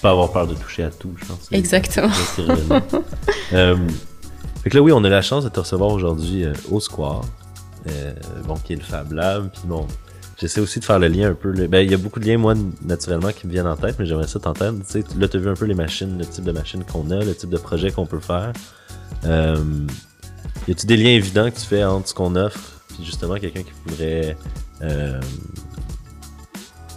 Pas 0.02 0.11
avoir 0.11 0.32
peur 0.32 0.46
de 0.48 0.55
toucher 0.55 0.82
à 0.82 0.90
tout, 0.90 1.12
je 1.16 1.24
pense. 1.24 1.48
Exactement. 1.52 2.11
fait 4.64 4.70
que 4.70 4.76
là, 4.76 4.82
oui, 4.82 4.90
on 4.92 5.04
a 5.04 5.08
la 5.08 5.22
chance 5.22 5.44
de 5.44 5.48
te 5.50 5.60
recevoir 5.60 5.90
aujourd'hui 5.90 6.44
euh, 6.44 6.52
au 6.70 6.80
Square, 6.80 7.22
euh, 7.88 8.12
bon, 8.46 8.54
qui 8.56 8.72
est 8.72 8.76
le 8.76 8.82
Fab 8.82 9.12
Lab. 9.12 9.50
Puis 9.52 9.62
bon, 9.66 9.86
j'essaie 10.40 10.60
aussi 10.60 10.80
de 10.80 10.84
faire 10.84 10.98
le 10.98 11.08
lien 11.08 11.30
un 11.30 11.34
peu. 11.34 11.50
le- 11.52 11.68
Ben, 11.68 11.80
il 11.84 11.90
y 11.90 11.94
a 11.94 11.98
beaucoup 11.98 12.18
de 12.18 12.26
liens, 12.26 12.38
moi, 12.38 12.54
naturellement, 12.84 13.30
qui 13.30 13.46
me 13.46 13.52
viennent 13.52 13.66
en 13.66 13.76
tête, 13.76 13.96
mais 13.98 14.06
j'aimerais 14.06 14.26
ça 14.26 14.40
t'entendre. 14.40 14.78
Tu 14.86 15.02
sais, 15.02 15.04
là, 15.18 15.28
tu 15.28 15.36
as 15.36 15.40
vu 15.40 15.48
un 15.50 15.54
peu 15.54 15.66
les 15.66 15.74
machines, 15.74 16.18
le 16.18 16.24
type 16.26 16.44
de 16.44 16.52
machines 16.52 16.82
qu'on 16.84 17.10
a, 17.10 17.22
le 17.22 17.34
type 17.34 17.50
de 17.50 17.58
projet 17.58 17.90
qu'on 17.92 18.06
peut 18.06 18.20
faire. 18.20 18.52
Euh, 19.26 19.56
y 20.66 20.72
a-tu 20.72 20.86
des 20.86 20.96
liens 20.96 21.10
évidents 21.10 21.50
que 21.50 21.56
tu 21.58 21.66
fais 21.66 21.84
entre 21.84 22.08
ce 22.08 22.14
qu'on 22.14 22.34
offre, 22.34 22.80
puis 22.88 23.04
justement, 23.04 23.34
quelqu'un 23.36 23.62
qui 23.62 23.72
voudrait. 23.86 24.36
euh, 24.82 25.20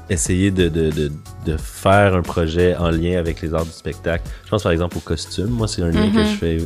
essayer 0.10 0.52
de, 0.52 0.70
de, 0.70 0.90
de, 0.90 1.12
de 1.46 1.58
faire 1.58 2.16
un 2.16 2.22
projet 2.22 2.78
en 2.78 2.90
lien 2.92 3.20
avec 3.20 3.42
les 3.42 3.54
arts 3.54 3.66
du 3.66 3.72
spectacle? 3.72 4.24
Je 4.46 4.50
pense 4.50 4.64
par 4.64 4.72
exemple 4.72 4.96
au 4.98 5.02
costume. 5.02 5.48
Moi, 5.50 5.68
c'est 5.68 5.82
un 5.82 5.90
lien 5.90 6.10
que 6.10 6.20
Mhm. 6.20 6.26
je 6.26 6.38
fais. 6.38 6.58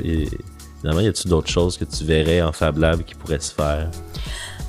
Évidemment, 0.84 1.01
y 1.01 1.07
a-tu 1.07 1.27
d'autres 1.27 1.49
choses 1.49 1.77
que 1.77 1.86
tu 1.86 2.03
verrais 2.03 2.41
en 2.41 2.51
Fab 2.51 2.77
Lab 2.77 3.03
qui 3.03 3.13
pourraient 3.15 3.39
se 3.39 3.53
faire? 3.53 3.89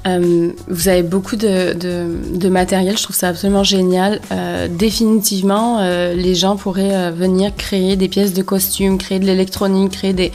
Euh, 0.07 0.51
vous 0.67 0.89
avez 0.89 1.03
beaucoup 1.03 1.37
de, 1.37 2.49
matériel, 2.49 2.97
je 2.97 3.03
trouve 3.03 3.17
ça 3.17 3.29
absolument 3.29 3.65
génial. 3.65 4.21
Euh, 4.33 4.69
définitivement, 4.69 5.79
euh, 5.81 6.15
les 6.15 6.35
gens 6.35 6.57
pourraient 6.57 7.11
venir 7.13 7.55
créer 7.57 7.97
des 7.97 8.09
pièces 8.09 8.33
de 8.33 8.43
costumes, 8.43 8.99
créer 8.99 9.21
de 9.21 9.27
l'électronique, 9.27 9.93
créer 9.93 10.13
des, 10.13 10.33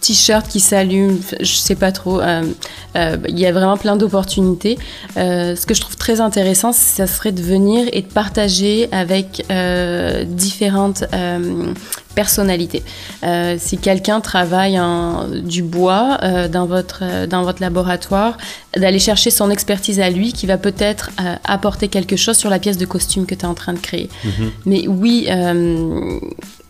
t-shirts 0.00 0.46
qui 0.46 0.60
s'allument, 0.60 1.18
je 1.40 1.54
sais 1.54 1.74
pas 1.74 1.90
trop. 1.90 2.20
Il 2.94 3.38
y 3.38 3.46
a 3.46 3.52
vraiment 3.52 3.76
plein 3.76 3.96
d'opportunités. 3.96 4.78
Ce 5.16 5.66
que 5.66 5.74
je 5.74 5.80
trouve 5.80 5.96
très 5.96 6.20
intéressant, 6.20 6.72
ça 6.72 7.08
serait 7.08 7.32
de 7.32 7.42
venir 7.42 7.88
et 7.92 8.02
de 8.02 8.06
partager 8.06 8.88
avec 8.92 9.44
différentes 10.28 11.04
personnalités. 12.22 12.82
Euh, 13.22 13.56
si 13.66 13.78
quelqu'un 13.78 14.20
travaille 14.20 14.78
du 15.56 15.62
bois 15.62 16.18
euh, 16.22 16.48
dans, 16.48 16.66
votre, 16.66 17.00
euh, 17.02 17.26
dans 17.34 17.42
votre 17.48 17.60
laboratoire, 17.60 18.32
d'aller 18.76 18.98
chercher 18.98 19.30
son 19.30 19.48
expertise 19.56 20.00
à 20.00 20.10
lui 20.10 20.32
qui 20.32 20.46
va 20.52 20.58
peut-être 20.68 21.10
apporter 21.44 21.86
quelque 21.96 22.16
chose 22.24 22.36
sur 22.36 22.50
la 22.50 22.58
pièce 22.58 22.76
de 22.84 22.86
costume 22.86 23.24
que 23.24 23.36
tu 23.36 23.42
es 23.42 23.50
en 23.54 23.54
train 23.62 23.72
de 23.78 23.78
créer. 23.88 24.08
Mais 24.66 24.80
oui, 24.88 25.16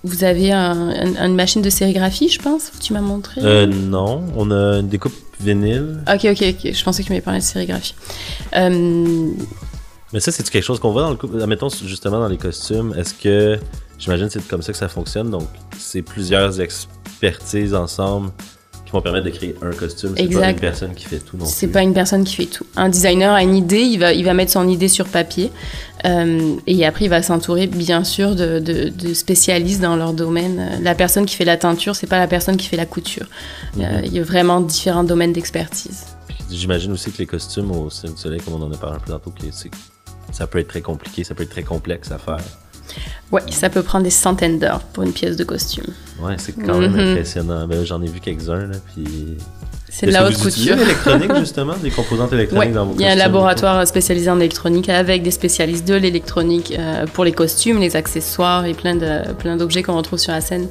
vous 0.04 0.24
avez 0.24 0.52
un- 0.52 0.88
un- 1.04 1.26
une 1.28 1.34
machine 1.34 1.62
de 1.62 1.70
sérigraphie, 1.70 2.28
je 2.28 2.40
pense, 2.46 2.64
tu 2.84 2.92
m'as 2.92 3.00
montré? 3.00 3.40
Euh, 3.42 3.66
non, 3.66 4.22
on 4.36 4.50
a 4.50 4.78
une 4.80 4.88
découpe 4.88 5.14
vinyle. 5.40 5.98
Ok, 6.14 6.24
ok, 6.34 6.42
ok. 6.52 6.72
Je 6.78 6.84
pensais 6.84 7.02
que 7.02 7.06
tu 7.08 7.12
m'avais 7.12 7.22
parlé 7.30 7.40
de 7.40 7.44
sérigraphie. 7.44 7.94
Euh, 8.56 9.30
Mais 10.12 10.20
ça, 10.20 10.30
c'est 10.32 10.48
quelque 10.48 10.64
chose 10.64 10.80
qu'on 10.80 10.92
voit 10.92 11.02
dans 11.02 11.10
le 11.10 11.16
couple. 11.16 11.40
Admettons, 11.42 11.68
justement, 11.94 12.18
dans 12.20 12.28
les 12.28 12.38
costumes, 12.38 12.94
est-ce 12.98 13.12
que. 13.14 13.58
J'imagine 13.98 14.26
que 14.28 14.34
c'est 14.34 14.46
comme 14.48 14.62
ça 14.62 14.72
que 14.72 14.78
ça 14.78 14.88
fonctionne. 14.88 15.30
Donc, 15.30 15.48
c'est 15.78 16.02
plusieurs 16.02 16.60
expertises 16.60 17.74
ensemble 17.74 18.30
qui 18.86 18.92
vont 18.92 19.02
permettre 19.02 19.26
de 19.26 19.30
créer 19.30 19.54
un 19.60 19.70
costume. 19.72 20.14
C'est 20.16 20.28
pas 20.28 20.48
une 20.50 20.56
personne 20.56 20.94
qui 20.94 21.04
fait 21.04 21.18
tout 21.18 21.36
non 21.36 21.44
c'est 21.44 21.66
pas 21.66 21.82
une 21.82 21.92
personne 21.92 22.24
qui 22.24 22.36
fait 22.36 22.46
tout. 22.46 22.64
Un 22.76 22.88
designer 22.88 23.34
a 23.34 23.42
une 23.42 23.54
idée, 23.54 23.82
il 23.82 23.98
va, 23.98 24.14
il 24.14 24.24
va 24.24 24.32
mettre 24.32 24.52
son 24.52 24.66
idée 24.68 24.88
sur 24.88 25.06
papier. 25.06 25.50
euh, 26.06 26.54
et 26.66 26.86
après, 26.86 27.04
il 27.06 27.08
va 27.08 27.20
s'entourer, 27.22 27.66
bien 27.66 28.02
sûr, 28.04 28.34
de, 28.36 28.60
de- 28.60 28.88
de 28.88 29.12
spécialistes 29.14 29.80
dans 29.82 29.96
leur 29.96 30.12
domaine. 30.14 30.78
La 30.80 30.94
personne 30.94 31.26
qui 31.26 31.34
fait 31.34 31.44
la 31.44 31.56
teinture, 31.58 31.96
c'est 31.96 32.06
pas 32.06 32.18
la 32.20 32.28
personne 32.28 32.56
qui 32.56 32.66
fait 32.68 32.76
la 32.76 32.86
couture. 32.86 33.26
Euh, 33.78 33.80
Mhm. 33.98 34.04
il 34.04 34.12
y 34.14 34.20
a 34.20 34.22
vraiment 34.22 34.60
différents 34.60 35.04
domaines 35.04 35.32
d'expertise. 35.32 36.04
J'imagine 36.50 36.92
aussi 36.92 37.10
que 37.10 37.18
les 37.18 37.26
costumes 37.26 37.70
au 37.72 37.90
Cirque 37.90 38.14
du 38.14 38.20
Soleil, 38.22 38.40
comme 38.40 38.54
on 38.54 38.62
en 38.64 38.72
a 38.72 38.76
parlé 38.78 38.96
un 38.96 39.00
peu 39.00 39.12
tantôt, 39.12 39.34
ça 40.32 40.46
peut 40.46 40.58
être 40.60 40.68
très 40.68 40.80
compliqué, 40.82 41.24
ça 41.24 41.34
peut 41.34 41.42
être 41.42 41.50
très 41.50 41.62
complexe 41.64 42.10
à 42.10 42.16
faire. 42.18 42.38
Ouais, 43.30 43.42
ça 43.50 43.68
peut 43.70 43.82
prendre 43.82 44.04
des 44.04 44.10
centaines 44.10 44.58
d'heures 44.58 44.80
pour 44.80 45.02
une 45.02 45.12
pièce 45.12 45.36
de 45.36 45.44
costume. 45.44 45.84
Ouais, 46.20 46.34
c'est 46.38 46.52
quand 46.52 46.78
même 46.78 46.92
Mhm. 46.92 47.10
impressionnant. 47.12 47.66
Ben, 47.68 47.84
J'en 47.84 48.00
ai 48.02 48.08
vu 48.08 48.20
quelques-uns, 48.20 48.66
là, 48.66 48.76
puis... 48.94 49.36
C'est 49.90 50.06
de 50.06 50.12
la 50.12 50.26
haute 50.26 50.36
couture. 50.38 50.76
l'électronique, 50.76 51.34
justement, 51.38 51.74
des 51.82 51.90
composantes 51.90 52.32
électroniques 52.32 52.68
Ouais, 52.68 52.74
dans 52.74 52.86
vos 52.86 52.94
il 52.94 53.00
y 53.00 53.04
a 53.04 53.08
un 53.08 53.10
costumes, 53.12 53.18
laboratoire 53.32 53.86
spécialisé 53.86 54.30
en 54.30 54.38
électronique 54.38 54.88
avec 54.88 55.22
des 55.22 55.30
spécialistes 55.30 55.86
de 55.88 55.94
l'électronique 55.94 56.74
euh, 56.78 57.06
pour 57.06 57.24
les 57.24 57.32
costumes, 57.32 57.78
les 57.80 57.96
accessoires 57.96 58.64
et 58.66 58.74
plein 58.74 58.94
de 58.96 59.32
plein 59.38 59.56
d'objets 59.56 59.82
qu'on 59.82 59.96
retrouve 59.96 60.18
sur 60.18 60.32
la 60.32 60.40
scène. 60.42 60.68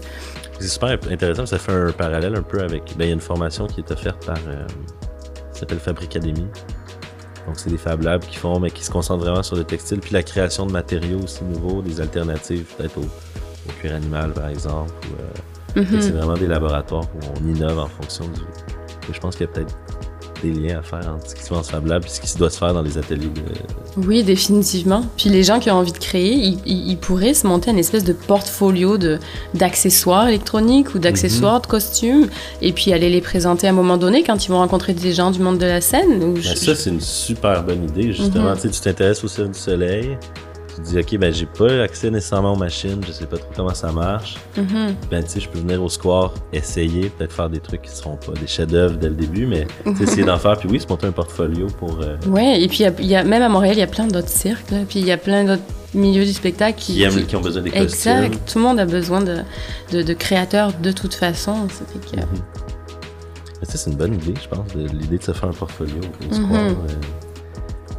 C'est 0.60 0.68
super 0.68 0.98
intéressant, 1.12 1.46
ça 1.46 1.58
fait 1.58 1.72
un 1.72 1.92
parallèle 1.92 2.36
un 2.36 2.42
peu 2.44 2.62
avec... 2.62 2.84
Ben, 2.98 3.06
il 3.06 3.08
y 3.08 3.12
a 3.12 3.14
une 3.14 3.20
formation 3.20 3.66
qui 3.68 3.82
est 3.82 3.92
offerte 3.92 4.24
par... 4.26 4.38
Euh, 4.48 4.66
s'appelle 5.52 5.80
Fabricademy. 5.80 6.46
Donc, 7.48 7.56
c'est 7.58 7.70
des 7.70 7.78
Fab 7.78 8.02
Labs 8.04 8.22
qui 8.26 8.36
font, 8.36 8.60
mais 8.60 8.70
qui 8.70 8.84
se 8.84 8.92
concentrent 8.92 9.24
vraiment 9.24 9.42
sur 9.44 9.56
le 9.56 9.64
textile, 9.64 10.00
puis 10.00 10.12
la 10.14 10.22
création 10.22 10.66
de 10.66 10.72
matériaux 10.74 11.20
aussi 11.24 11.44
nouveaux, 11.46 11.82
des 11.82 12.00
alternatives, 12.02 12.66
peut-être 12.78 12.98
au, 12.98 13.02
au 13.04 13.72
cuir 13.80 13.96
animal, 13.96 14.34
par 14.34 14.50
exemple. 14.50 14.92
euh, 15.20 15.82
Mhm. 15.82 16.02
C'est 16.02 16.12
vraiment 16.12 16.34
des 16.34 16.48
laboratoires 16.48 17.04
où 17.04 17.20
on 17.40 17.48
innove 17.48 17.78
en 17.78 17.88
fonction 17.88 18.26
du. 18.30 18.42
et 18.42 19.14
Je 19.14 19.20
pense 19.20 19.36
qu'il 19.36 19.46
y 19.46 19.50
a 19.50 19.54
peut-être 19.54 19.78
des 20.42 20.52
liens 20.52 20.80
à 20.80 20.82
faire 20.82 21.08
entre 21.14 21.30
ce 21.30 21.36
qui 21.36 21.44
se 21.44 21.50
fait 21.50 21.56
en 21.56 21.62
Fab 21.64 21.86
Lab 21.86 22.04
et 22.04 22.08
ce 22.08 22.20
qui 22.20 22.36
doit 22.38 22.50
se 22.50 22.58
faire 22.58 22.74
dans 22.74 22.82
les 22.82 22.98
ateliers. 22.98 23.28
de- 23.30 23.42
Oui, 23.98 24.24
définitivement. 24.24 25.04
Puis 25.18 25.30
les 25.30 25.44
gens 25.44 25.60
qui 25.60 25.72
ont 25.72 25.76
envie 25.76 25.92
de 25.92 25.98
créer, 25.98 26.56
ils, 26.66 26.98
pourraient 26.98 27.34
se 27.34 27.48
monter 27.48 27.72
un 27.72 27.78
espèce 27.78 28.04
de 28.04 28.14
portfolio 28.14 28.98
de 28.98 29.18
d'accessoires 29.54 30.28
électroniques 30.28 30.94
ou 30.94 31.00
d'accessoires 31.00 31.62
de 31.62 31.68
costumes, 31.68 32.28
et 32.62 32.74
puis 32.74 32.94
aller 32.94 33.10
les 33.10 33.22
présenter 33.22 33.68
à 33.68 33.72
un 33.72 33.74
moment 33.74 33.98
donné 33.98 34.24
quand 34.24 34.46
ils 34.46 34.50
vont 34.50 34.58
rencontrer 34.60 34.94
des 34.94 35.14
gens 35.14 35.32
du 35.32 35.40
monde 35.40 35.58
de 35.58 35.66
la 35.66 35.82
scène. 35.82 36.24
Ou 36.24 36.34
Ben, 36.34 36.42
je- 36.42 36.56
ça, 36.56 36.76
c'est 36.76 36.90
une 36.92 37.02
super 37.02 37.64
bonne 37.64 37.84
idée, 37.86 38.14
justement. 38.14 38.54
Tu 38.56 38.62
sais, 38.62 38.70
tu 38.70 38.80
t'intéresses 38.82 39.24
au 39.24 39.28
Cirque 39.28 39.52
du 39.52 39.60
Soleil, 39.60 40.18
tu 40.78 40.84
te 40.84 40.88
dis, 40.90 41.00
OK, 41.00 41.20
ben, 41.20 41.34
j'ai 41.34 41.46
pas 41.48 41.82
accès 41.84 42.10
nécessairement 42.12 42.54
aux 42.54 42.58
machines, 42.58 43.02
je 43.06 43.12
sais 43.12 43.26
pas 43.26 43.38
trop 43.38 43.50
comment 43.56 43.74
ça 43.74 43.92
marche. 43.92 44.36
Mhm. 44.56 44.96
Ben, 45.12 45.24
tu 45.24 45.30
sais, 45.32 45.40
je 45.40 45.50
peux 45.50 45.60
venir 45.60 45.82
au 45.84 45.90
square, 45.90 46.34
essayer, 46.54 47.10
peut-être 47.10 47.34
faire 47.34 47.50
des 47.50 47.60
trucs 47.60 47.82
qui 47.82 47.92
seront 47.92 48.16
pas 48.18 48.34
des 48.40 48.48
chefs-d'œuvre 48.48 48.96
dès 48.98 49.10
le 49.10 49.16
début, 49.16 49.46
mais 49.48 49.68
essayer 50.02 50.24
d'en 50.24 50.38
faire. 50.38 50.58
Puis 50.58 50.70
oui, 50.70 50.80
se 50.80 50.88
monter 50.88 51.08
un 51.08 51.12
portfolio 51.12 51.68
pour. 51.80 52.00
euh, 52.02 52.16
Ouais, 52.28 52.62
et 52.62 52.68
puis 52.68 52.80
y 52.80 52.86
a- 52.86 52.94
il 53.00 53.06
y 53.08 53.16
a, 53.16 53.24
même 53.24 53.42
à 53.42 53.50
Montréal, 53.50 53.76
il 53.76 53.80
y 53.80 53.84
a 53.84 53.88
plein 53.88 54.08
d'autres 54.08 54.30
cirques, 54.30 54.70
là, 54.72 54.78
puis 54.88 55.00
il 55.00 55.06
y 55.06 55.12
a 55.12 55.18
plein 55.18 55.44
d'autres 55.44 55.64
milieux 55.94 56.26
du 56.26 56.34
spectacle 56.34 56.78
qui, 56.78 56.94
qui, 56.94 57.02
aiment, 57.04 57.26
qui- 57.26 57.36
ont 57.36 57.42
besoin 57.42 57.62
des 57.64 57.72
costumes. 57.72 58.12
Exact. 58.24 58.52
Tout 58.52 58.60
le 58.60 58.64
monde 58.66 58.80
a 58.80 58.86
besoin 58.86 59.22
de, 59.22 59.38
de, 59.92 60.02
de 60.04 60.14
créateurs 60.14 60.74
de 60.74 60.92
toute 60.92 61.14
façon. 61.16 61.68
Que- 61.68 62.18
Mhm. 62.18 62.26
Ça, 63.64 63.76
c'est 63.78 63.90
une 63.90 63.98
bonne 63.98 64.14
idée, 64.14 64.34
je 64.42 64.48
pense, 64.48 64.68
l'idée 64.76 65.18
de 65.18 65.24
se 65.24 65.32
faire 65.32 65.50
un 65.50 65.54
portfolio 65.54 65.96
au 66.30 66.34
square. 66.34 66.76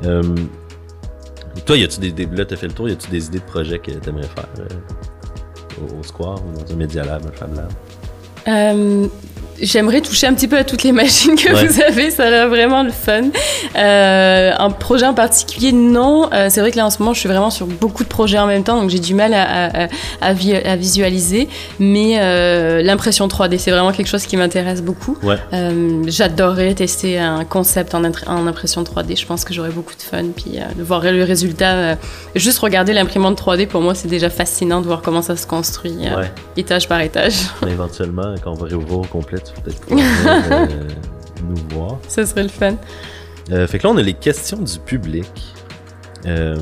euh. 0.04 0.34
Euh, 1.58 1.62
toi, 1.64 1.76
y 1.76 1.84
a-tu 1.84 2.00
des, 2.10 2.26
là, 2.26 2.44
t'as 2.44 2.56
fait 2.56 2.68
le 2.68 2.72
tour, 2.72 2.88
y 2.88 2.92
a-tu 2.92 3.10
des 3.10 3.26
idées 3.26 3.38
de 3.40 3.44
projets 3.44 3.78
que 3.78 3.90
t'aimerais 3.92 4.28
faire 4.28 4.48
euh, 4.60 4.66
au, 5.80 6.00
au 6.00 6.02
square 6.02 6.38
ou 6.44 6.58
dans 6.58 6.72
un 6.72 6.76
Media 6.76 7.04
Lab, 7.04 7.26
un 7.26 7.32
Fab 7.32 7.54
Lab? 7.54 7.72
Euh, 8.48 9.06
J'aimerais 9.60 10.00
toucher 10.00 10.26
un 10.26 10.34
petit 10.34 10.48
peu 10.48 10.56
à 10.56 10.64
toutes 10.64 10.82
les 10.82 10.92
machines 11.02 11.34
que 11.36 11.52
Ouais. 11.52 11.66
vous 11.66 11.80
avez, 11.82 12.10
ça 12.10 12.26
a 12.26 12.30
l'air 12.30 12.48
vraiment 12.48 12.82
le 12.82 12.90
fun. 12.90 13.22
Euh, 13.76 14.52
un 14.58 14.70
projet 14.70 15.06
en 15.06 15.14
particulier, 15.14 15.72
non. 15.72 16.28
Euh, 16.32 16.48
c'est 16.50 16.60
vrai 16.60 16.70
que 16.70 16.76
là 16.76 16.86
en 16.86 16.90
ce 16.90 16.98
moment, 17.00 17.14
je 17.14 17.20
suis 17.20 17.28
vraiment 17.28 17.50
sur 17.50 17.66
beaucoup 17.66 18.04
de 18.04 18.08
projets 18.08 18.38
en 18.38 18.46
même 18.46 18.62
temps, 18.64 18.80
donc 18.80 18.90
j'ai 18.90 18.98
du 18.98 19.14
mal 19.14 19.34
à, 19.34 19.66
à- 19.66 19.84
à 20.20 20.28
à 20.28 20.76
visualiser. 20.76 21.48
Mais 21.78 22.18
euh, 22.20 22.82
l'impression 22.82 23.26
3D, 23.28 23.58
c'est 23.58 23.70
vraiment 23.70 23.92
quelque 23.92 24.06
chose 24.08 24.26
qui 24.26 24.36
m'intéresse 24.36 24.82
beaucoup. 24.82 25.16
Ouais. 25.22 25.36
J'adorerais 26.06 26.74
tester 26.74 27.18
un 27.18 27.44
concept 27.44 27.94
en, 27.94 28.04
impression 28.04 28.82
3D. 28.82 29.18
Je 29.18 29.26
pense 29.26 29.44
que 29.44 29.52
j'aurais 29.54 29.70
beaucoup 29.70 29.94
de 29.94 30.02
fun. 30.02 30.24
Puis 30.36 30.58
de 30.76 30.82
voir 30.82 31.02
le 31.02 31.24
résultat, 31.24 31.96
juste 32.34 32.58
regarder 32.60 32.92
l'imprimante 32.92 33.40
3D, 33.40 33.66
pour 33.66 33.80
moi, 33.80 33.94
c'est 33.94 34.08
déjà 34.08 34.30
fascinant 34.30 34.80
de 34.80 34.86
voir 34.86 35.02
comment 35.02 35.22
ça 35.22 35.36
se 35.36 35.46
construit, 35.46 35.96
Ouais. 35.98 36.30
étage 36.56 36.88
par 36.88 37.00
étage. 37.00 37.34
Éventuellement, 37.66 38.34
quand 38.42 38.52
on 38.52 38.54
va 38.54 38.66
réouvrir 38.66 38.98
au 39.00 39.02
complet, 39.04 39.38
tu 39.48 39.54
vas 39.54 39.62
peut-être 39.62 40.70
euh, 40.70 40.88
nous 41.42 41.76
voir. 41.76 41.98
Ça 42.08 42.24
serait 42.26 42.42
le 42.42 42.48
fun. 42.48 42.74
Euh, 43.50 43.66
fait 43.66 43.78
que 43.78 43.86
là, 43.86 43.92
on 43.94 43.96
a 43.96 44.02
les 44.02 44.14
questions 44.14 44.58
du 44.58 44.78
public. 44.78 45.30
Euh, 46.26 46.56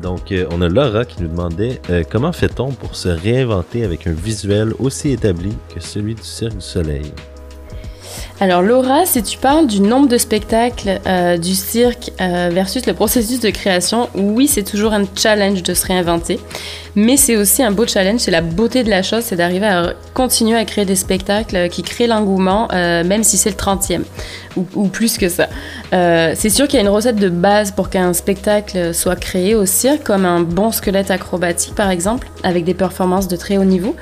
Donc, 0.00 0.32
euh, 0.32 0.46
on 0.50 0.62
a 0.62 0.68
Laura 0.68 1.04
qui 1.04 1.22
nous 1.22 1.28
demandait 1.28 1.80
euh, 1.90 2.02
comment 2.10 2.32
fait-on 2.32 2.72
pour 2.72 2.96
se 2.96 3.08
réinventer 3.08 3.84
avec 3.84 4.06
un 4.06 4.12
visuel 4.12 4.72
aussi 4.78 5.10
établi 5.10 5.52
que 5.72 5.80
celui 5.80 6.14
du 6.14 6.22
Cirque 6.24 6.54
du 6.54 6.60
Soleil? 6.60 7.12
Alors 8.40 8.62
Laura, 8.62 9.06
si 9.06 9.22
tu 9.22 9.38
parles 9.38 9.68
du 9.68 9.80
nombre 9.80 10.08
de 10.08 10.18
spectacles 10.18 10.98
euh, 11.06 11.36
du 11.36 11.54
cirque 11.54 12.10
euh, 12.20 12.50
versus 12.52 12.84
le 12.86 12.94
processus 12.94 13.38
de 13.38 13.50
création, 13.50 14.08
oui, 14.14 14.48
c'est 14.48 14.64
toujours 14.64 14.92
un 14.94 15.04
challenge 15.14 15.62
de 15.62 15.74
se 15.74 15.86
réinventer, 15.86 16.40
mais 16.94 17.16
c'est 17.16 17.36
aussi 17.36 17.62
un 17.62 17.70
beau 17.70 17.86
challenge, 17.86 18.20
c'est 18.20 18.30
la 18.30 18.40
beauté 18.40 18.84
de 18.84 18.90
la 18.90 19.02
chose, 19.02 19.22
c'est 19.24 19.36
d'arriver 19.36 19.66
à 19.66 19.94
continuer 20.14 20.56
à 20.56 20.64
créer 20.64 20.84
des 20.84 20.96
spectacles 20.96 21.68
qui 21.70 21.82
créent 21.82 22.06
l'engouement, 22.06 22.68
euh, 22.72 23.02
même 23.04 23.24
si 23.24 23.38
c'est 23.38 23.50
le 23.50 23.56
30e, 23.56 24.02
ou, 24.56 24.88
plus 24.88 25.16
que 25.16 25.28
ça. 25.28 25.48
Euh, 25.94 26.34
c'est 26.36 26.50
sûr 26.50 26.68
qu'il 26.68 26.76
y 26.76 26.78
a 26.78 26.82
une 26.82 26.94
recette 26.94 27.16
de 27.16 27.28
base 27.30 27.70
pour 27.70 27.88
qu'un 27.88 28.12
spectacle 28.12 28.94
soit 28.94 29.16
créé 29.16 29.54
au 29.54 29.64
cirque, 29.64 30.02
comme 30.02 30.26
un 30.26 30.40
bon 30.40 30.70
squelette 30.70 31.10
acrobatique 31.10 31.74
par 31.74 31.90
exemple, 31.90 32.28
avec 32.42 32.64
des 32.64 32.74
performances 32.74 33.28
de 33.28 33.36
très 33.36 33.56
haut 33.56 33.64
niveau. 33.64 33.96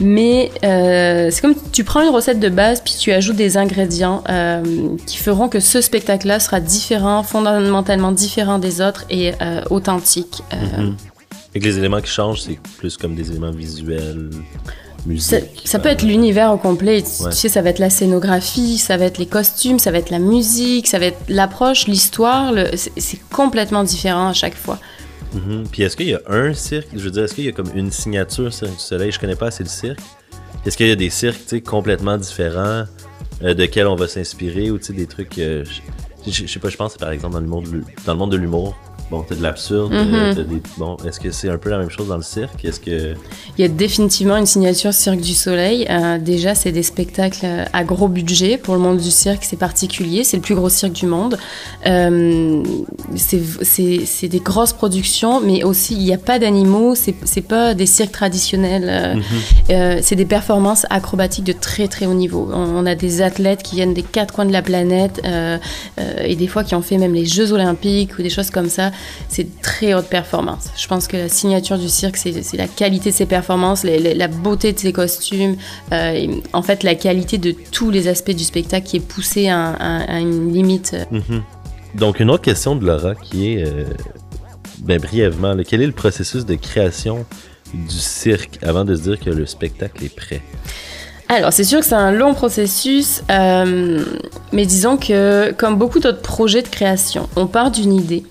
Mais 0.00 0.50
euh, 0.64 1.28
c'est 1.30 1.42
comme 1.42 1.54
tu 1.72 1.84
prends 1.84 2.00
une 2.00 2.14
recette 2.14 2.40
de 2.40 2.48
base 2.48 2.80
puis 2.80 2.94
tu 2.98 3.12
ajoutes 3.12 3.36
des 3.36 3.58
ingrédients 3.58 4.24
euh, 4.30 4.62
qui 5.06 5.18
feront 5.18 5.48
que 5.48 5.60
ce 5.60 5.80
spectacle-là 5.80 6.40
sera 6.40 6.60
différent, 6.60 7.22
fondamentalement 7.22 8.12
différent 8.12 8.58
des 8.58 8.80
autres 8.80 9.04
et 9.10 9.32
euh, 9.42 9.60
authentique. 9.70 10.42
Euh, 10.54 10.80
Mhm. 10.80 10.96
Que 11.54 11.58
les 11.58 11.78
éléments 11.78 12.00
qui 12.00 12.10
changent, 12.10 12.42
c'est 12.42 12.58
plus 12.78 12.96
comme 12.96 13.14
des 13.14 13.30
éléments 13.30 13.50
visuels, 13.50 14.30
Ça, 14.32 15.06
musique. 15.06 15.62
ça 15.64 15.78
peut 15.80 15.88
être 15.88 16.02
l'univers 16.02 16.52
au 16.52 16.58
complet. 16.58 17.02
Tu 17.02 17.08
sais, 17.32 17.48
ça 17.48 17.60
va 17.62 17.70
être 17.70 17.78
la 17.80 17.90
scénographie, 17.90 18.78
ça 18.78 18.96
va 18.96 19.06
être 19.06 19.18
les 19.18 19.26
costumes, 19.26 19.78
ça 19.78 19.90
va 19.90 19.98
être 19.98 20.10
la 20.10 20.18
musique, 20.20 20.86
ça 20.86 20.98
va 21.00 21.06
être 21.06 21.18
l'approche, 21.28 21.86
l'histoire. 21.88 22.52
le- 22.52 22.70
C'est 22.76 23.18
complètement 23.30 23.82
différent 23.82 24.28
à 24.28 24.32
chaque 24.32 24.54
fois. 24.56 24.78
Mhm. 25.32 25.64
Puis 25.72 25.82
est-ce 25.82 25.96
qu'il 25.96 26.08
y 26.08 26.14
a 26.14 26.20
un 26.28 26.54
cirque? 26.54 26.88
Je 26.92 27.00
veux 27.00 27.10
dire, 27.10 27.24
est-ce 27.24 27.34
qu'il 27.34 27.44
y 27.44 27.48
a 27.48 27.52
comme 27.52 27.70
une 27.74 27.90
signature 27.90 28.52
Cirque 28.52 28.72
du 28.72 28.78
Soleil? 28.80 29.10
Je 29.12 29.18
connais 29.18 29.36
pas 29.36 29.46
assez 29.48 29.62
le 29.64 29.68
cirque. 29.68 30.00
Est-ce 30.66 30.76
qu'il 30.76 30.86
y 30.88 30.92
a 30.92 30.96
des 30.96 31.10
cirques 31.10 31.38
tu 31.42 31.48
sais, 31.48 31.60
complètement 31.60 32.16
différents 32.18 32.84
euh, 33.42 33.54
de 33.54 33.64
quels 33.66 33.86
on 33.86 33.96
va 33.96 34.06
s'inspirer 34.08 34.70
ou 34.70 34.78
tu 34.78 34.86
sais, 34.86 34.92
des 34.92 35.06
trucs. 35.06 35.38
euh, 35.38 35.64
je, 36.26 36.30
je- 36.30 36.46
je 36.46 36.52
sais 36.52 36.58
pas, 36.60 36.68
je 36.68 36.76
pense 36.76 36.96
par 36.96 37.10
exemple 37.10 37.34
dans 37.34 37.40
le 37.40 37.46
monde, 37.46 37.64
de 37.64 37.70
l'hu- 37.70 37.84
dans 38.04 38.12
le 38.12 38.18
monde 38.18 38.32
de 38.32 38.36
l'humour. 38.36 38.76
Bon, 39.10 39.22
t'as 39.28 39.34
de 39.34 39.42
l'absurde. 39.42 39.92
euh, 39.92 40.28
Mhm. 40.28 40.34
t'as 40.36 40.42
des- 40.44 40.62
bon, 40.78 40.96
est-ce 41.04 41.18
que 41.18 41.32
c'est 41.32 41.48
un 41.50 41.58
peu 41.58 41.68
la 41.70 41.78
même 41.78 41.90
chose 41.90 42.06
dans 42.06 42.16
le 42.16 42.22
cirque? 42.22 42.64
Est-ce 42.64 42.78
que. 42.78 43.14
Il 43.58 43.62
y 43.62 43.64
a 43.64 43.68
définitivement 43.68 44.36
une 44.36 44.46
signature 44.46 44.94
Cirque 44.94 45.20
du 45.20 45.34
Soleil. 45.34 45.84
Euh, 45.90 46.18
déjà, 46.18 46.54
c'est 46.54 46.70
des 46.70 46.84
spectacles 46.84 47.40
euh, 47.44 47.64
à 47.72 47.82
gros 47.82 48.06
budget. 48.06 48.56
Pour 48.56 48.74
le 48.74 48.80
monde 48.80 48.98
du 48.98 49.10
cirque, 49.10 49.42
c'est 49.42 49.58
particulier. 49.58 50.22
C'est 50.22 50.36
le 50.36 50.42
plus 50.42 50.54
gros 50.54 50.68
cirque 50.68 50.92
du 50.92 51.06
monde. 51.06 51.38
Euh, 51.86 52.62
c'est- 53.16 54.28
des 54.28 54.38
grosses 54.40 54.72
productions, 54.72 55.40
mais 55.40 55.64
aussi, 55.64 55.94
il 55.94 56.04
n'y 56.04 56.12
a 56.14 56.18
pas 56.18 56.38
d'animaux. 56.38 56.94
C'est 56.94 57.40
pas 57.40 57.74
des 57.74 57.86
cirques 57.86 58.12
traditionnels. 58.12 58.86
Euh, 58.88 59.14
Mhm. 59.16 59.22
euh, 59.70 59.98
c'est 60.02 60.16
des 60.16 60.24
performances 60.24 60.86
acrobatiques 60.90 61.44
de 61.44 61.52
très 61.52 61.88
très 61.88 62.06
haut 62.06 62.14
niveau. 62.14 62.48
On, 62.52 62.76
on 62.76 62.86
a 62.86 62.94
des 62.94 63.22
athlètes 63.22 63.62
qui 63.64 63.74
viennent 63.76 63.94
des 63.94 64.02
quatre 64.02 64.34
coins 64.34 64.46
de 64.46 64.52
la 64.52 64.62
planète 64.62 65.20
euh, 65.24 65.58
euh, 65.98 66.12
et 66.24 66.36
des 66.36 66.46
fois 66.46 66.62
qui 66.64 66.74
ont 66.76 66.82
fait 66.82 66.98
même 66.98 67.14
les 67.14 67.26
Jeux 67.26 67.52
Olympiques 67.52 68.18
ou 68.18 68.22
des 68.22 68.30
choses 68.30 68.50
comme 68.50 68.68
ça. 68.68 68.92
C'est 69.28 69.44
de 69.44 69.50
très 69.62 69.94
haute 69.94 70.06
performance. 70.08 70.70
Je 70.76 70.86
pense 70.88 71.06
que 71.06 71.16
la 71.16 71.28
signature 71.28 71.78
du 71.78 71.88
cirque, 71.88 72.16
c'est 72.16 72.32
la 72.54 72.66
qualité 72.68 73.10
de 73.10 73.14
ses 73.14 73.26
performances, 73.26 73.84
les- 73.84 73.98
les- 73.98 74.14
la 74.14 74.28
beauté 74.28 74.72
de 74.72 74.78
ses 74.78 74.92
costumes, 74.92 75.56
euh, 75.92 76.26
en 76.52 76.62
fait 76.62 76.82
la 76.82 76.94
qualité 76.94 77.38
de 77.38 77.54
tous 77.72 77.90
les 77.90 78.08
aspects 78.08 78.30
du 78.32 78.44
spectacle 78.44 78.86
qui 78.86 78.96
est 78.96 79.00
poussé 79.00 79.48
à, 79.48 79.70
à- 79.70 80.14
à 80.16 80.18
une 80.18 80.52
limite. 80.52 80.96
Mhm. 81.10 81.42
Donc, 81.94 82.20
une 82.20 82.30
autre 82.30 82.42
question 82.44 82.76
de 82.76 82.84
Laura 82.86 83.14
qui 83.14 83.52
est, 83.52 83.64
euh, 83.66 83.84
ben, 84.80 85.00
brièvement, 85.00 85.54
là, 85.54 85.64
quel 85.64 85.82
est 85.82 85.86
le 85.86 85.92
processus 85.92 86.44
de 86.44 86.54
création 86.54 87.26
du 87.74 87.98
cirque 87.98 88.58
avant 88.62 88.84
de 88.84 88.94
se 88.96 89.02
dire 89.02 89.18
que 89.20 89.30
le 89.30 89.44
spectacle 89.46 90.04
est 90.04 90.14
prêt? 90.14 90.40
Alors, 91.28 91.52
c'est 91.52 91.62
sûr 91.64 91.78
que 91.80 91.84
c'est 91.86 91.94
un 91.94 92.10
long 92.10 92.34
processus, 92.34 93.22
euh, 93.30 94.04
mais 94.52 94.66
disons 94.66 94.96
que, 94.96 95.52
comme 95.52 95.76
beaucoup 95.78 96.00
d'autres 96.00 96.22
projets 96.22 96.62
de 96.62 96.68
création, 96.68 97.28
on 97.36 97.46
part 97.46 97.70
d'une 97.70 97.92
idée, 97.94 98.24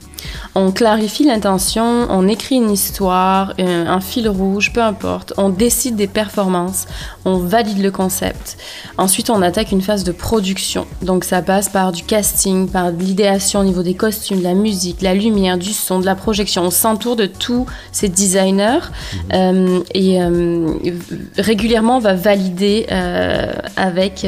on 0.55 0.71
clarifie 0.71 1.23
l'intention, 1.23 2.07
on 2.09 2.27
écrit 2.27 2.55
une 2.55 2.71
histoire, 2.71 3.53
un, 3.57 3.99
fil 3.99 4.27
rouge, 4.29 4.73
peu 4.73 4.81
importe, 4.81 5.33
on 5.37 5.49
décide 5.49 5.95
des 5.95 6.07
performances, 6.07 6.85
on 7.25 7.37
valide 7.37 7.81
le 7.81 7.91
concept. 7.91 8.57
Ensuite, 8.97 9.29
on 9.29 9.41
attaque 9.41 9.71
une 9.71 9.81
phase 9.81 10.03
de 10.03 10.11
production. 10.11 10.87
Donc, 11.01 11.23
ça 11.23 11.41
passe 11.41 11.69
par 11.69 11.91
du 11.91 12.03
casting, 12.03 12.69
par 12.69 12.91
de 12.91 13.01
l'idéation 13.01 13.59
au 13.59 13.63
niveau 13.63 13.83
des 13.83 13.93
costumes, 13.93 14.39
de 14.39 14.43
la 14.43 14.53
musique, 14.53 14.99
de 14.99 15.03
la 15.03 15.13
lumière, 15.13 15.57
du 15.57 15.73
son, 15.73 15.99
de 15.99 16.05
la 16.05 16.15
projection. 16.15 16.63
On 16.63 16.71
s'entoure 16.71 17.15
de 17.15 17.25
tous 17.25 17.65
ces 17.91 18.09
designers 18.09 18.79
euh, 19.33 19.79
et 19.93 20.21
euh, 20.21 20.73
régulièrement 21.37 21.97
on 21.97 21.99
va 21.99 22.13
valider 22.13 22.87
euh, 22.91 23.51
avec 23.75 24.25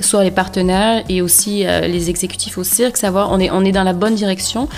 soit 0.00 0.24
les 0.24 0.30
partenaires 0.30 1.04
et 1.08 1.22
aussi 1.22 1.64
les 1.64 2.10
exécutifs 2.10 2.58
au 2.58 2.64
cirque, 2.64 2.96
savoir 2.96 3.30
on 3.32 3.40
est, 3.40 3.50
on 3.50 3.64
est 3.64 3.72
dans 3.72 3.82
la 3.82 3.92
bonne 3.92 4.14
direction. 4.14 4.68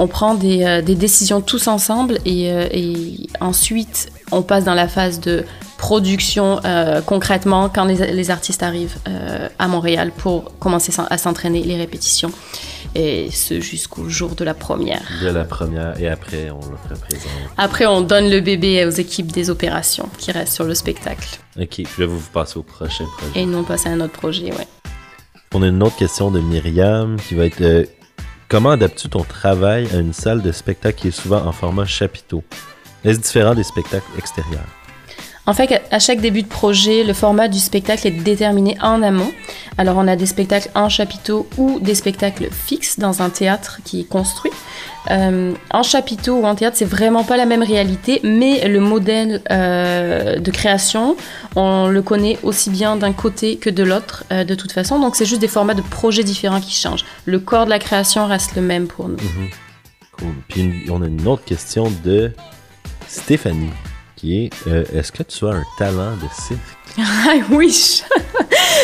On 0.00 0.06
prend 0.06 0.34
des, 0.34 0.64
euh, 0.64 0.80
des 0.80 0.94
décisions 0.94 1.42
tous 1.42 1.68
ensemble 1.68 2.18
et, 2.24 2.50
euh, 2.50 2.66
et 2.72 3.28
ensuite 3.40 4.10
on 4.32 4.40
passe 4.40 4.64
dans 4.64 4.72
la 4.72 4.88
phase 4.88 5.20
de 5.20 5.44
production 5.80 6.60
euh, 6.66 7.00
concrètement 7.00 7.70
quand 7.70 7.86
les, 7.86 8.12
les 8.12 8.30
artistes 8.30 8.62
arrivent 8.62 8.98
euh, 9.08 9.48
à 9.58 9.66
Montréal 9.66 10.12
pour 10.14 10.56
commencer 10.58 10.92
à 11.08 11.16
s'entraîner 11.16 11.62
les 11.62 11.76
répétitions 11.76 12.30
et 12.94 13.30
ce 13.30 13.60
jusqu'au 13.60 14.08
jour 14.08 14.34
de 14.34 14.44
la 14.44 14.52
première. 14.52 15.02
De 15.22 15.30
la 15.30 15.44
première 15.44 15.98
et 15.98 16.06
après, 16.06 16.50
on 16.50 16.60
le 16.60 16.76
représente. 16.94 17.32
Après, 17.56 17.86
on 17.86 18.02
donne 18.02 18.30
le 18.30 18.40
bébé 18.40 18.84
aux 18.84 18.90
équipes 18.90 19.32
des 19.32 19.48
opérations 19.48 20.10
qui 20.18 20.30
restent 20.32 20.52
sur 20.52 20.64
le 20.64 20.74
spectacle. 20.74 21.38
Ok, 21.58 21.68
puis 21.68 21.86
là, 21.98 22.06
vous 22.06 22.18
vous 22.18 22.30
passez 22.30 22.58
au 22.58 22.62
prochain 22.62 23.06
projet. 23.16 23.40
Et 23.40 23.46
non 23.46 23.64
passe 23.64 23.86
à 23.86 23.90
un 23.90 24.00
autre 24.00 24.12
projet, 24.12 24.52
ouais. 24.52 24.68
On 25.54 25.62
a 25.62 25.68
une 25.68 25.82
autre 25.82 25.96
question 25.96 26.30
de 26.30 26.40
Myriam 26.40 27.16
qui 27.26 27.34
va 27.34 27.46
être 27.46 27.60
euh, 27.62 27.84
Comment 28.50 28.70
adaptes-tu 28.70 29.08
ton 29.08 29.24
travail 29.24 29.88
à 29.94 29.96
une 29.96 30.12
salle 30.12 30.42
de 30.42 30.52
spectacle 30.52 30.98
qui 31.00 31.08
est 31.08 31.12
souvent 31.12 31.46
en 31.46 31.52
format 31.52 31.86
chapiteau? 31.86 32.42
Est-ce 33.02 33.20
différent 33.20 33.54
des 33.54 33.62
spectacles 33.62 34.10
extérieurs? 34.18 34.66
En 35.50 35.52
fait, 35.52 35.82
à 35.90 35.98
chaque 35.98 36.20
début 36.20 36.42
de 36.42 36.48
projet, 36.48 37.02
le 37.02 37.12
format 37.12 37.48
du 37.48 37.58
spectacle 37.58 38.06
est 38.06 38.12
déterminé 38.12 38.78
en 38.80 39.02
amont. 39.02 39.32
Alors, 39.78 39.96
on 39.96 40.06
a 40.06 40.14
des 40.14 40.26
spectacles 40.26 40.70
en 40.76 40.88
chapiteau 40.88 41.48
ou 41.58 41.80
des 41.80 41.96
spectacles 41.96 42.50
fixes 42.52 43.00
dans 43.00 43.20
un 43.20 43.30
théâtre 43.30 43.80
qui 43.84 44.02
est 44.02 44.04
construit. 44.04 44.52
Euh, 45.10 45.52
en 45.72 45.82
chapiteau 45.82 46.36
ou 46.36 46.44
en 46.44 46.54
théâtre, 46.54 46.76
c'est 46.76 46.84
vraiment 46.84 47.24
pas 47.24 47.36
la 47.36 47.46
même 47.46 47.64
réalité, 47.64 48.20
mais 48.22 48.68
le 48.68 48.78
modèle 48.78 49.42
euh, 49.50 50.38
de 50.38 50.50
création, 50.52 51.16
on 51.56 51.88
le 51.88 52.00
connaît 52.00 52.38
aussi 52.44 52.70
bien 52.70 52.94
d'un 52.94 53.12
côté 53.12 53.56
que 53.56 53.70
de 53.70 53.82
l'autre, 53.82 54.22
euh, 54.30 54.44
de 54.44 54.54
toute 54.54 54.70
façon. 54.70 55.00
Donc, 55.00 55.16
c'est 55.16 55.26
juste 55.26 55.40
des 55.40 55.48
formats 55.48 55.74
de 55.74 55.82
projets 55.82 56.22
différents 56.22 56.60
qui 56.60 56.76
changent. 56.76 57.04
Le 57.24 57.40
corps 57.40 57.64
de 57.64 57.70
la 57.70 57.80
création 57.80 58.24
reste 58.28 58.54
le 58.54 58.62
même 58.62 58.86
pour 58.86 59.08
nous. 59.08 59.16
Mhm. 59.16 59.50
Cool. 60.16 60.34
Puis 60.46 60.84
on 60.88 61.02
a 61.02 61.06
une 61.06 61.26
autre 61.26 61.42
question 61.42 61.92
de 62.04 62.30
Stéphanie 63.08 63.70
qui 64.20 64.44
est 64.44 64.50
euh, 64.66 64.84
Est-ce 64.94 65.10
que 65.12 65.22
tu 65.22 65.44
as 65.46 65.50
un 65.50 65.64
talent 65.78 66.12
de 66.16 66.26
cirque? 66.42 66.60
Ah 66.98 67.34
oui, 67.50 67.70
je- 67.70 68.02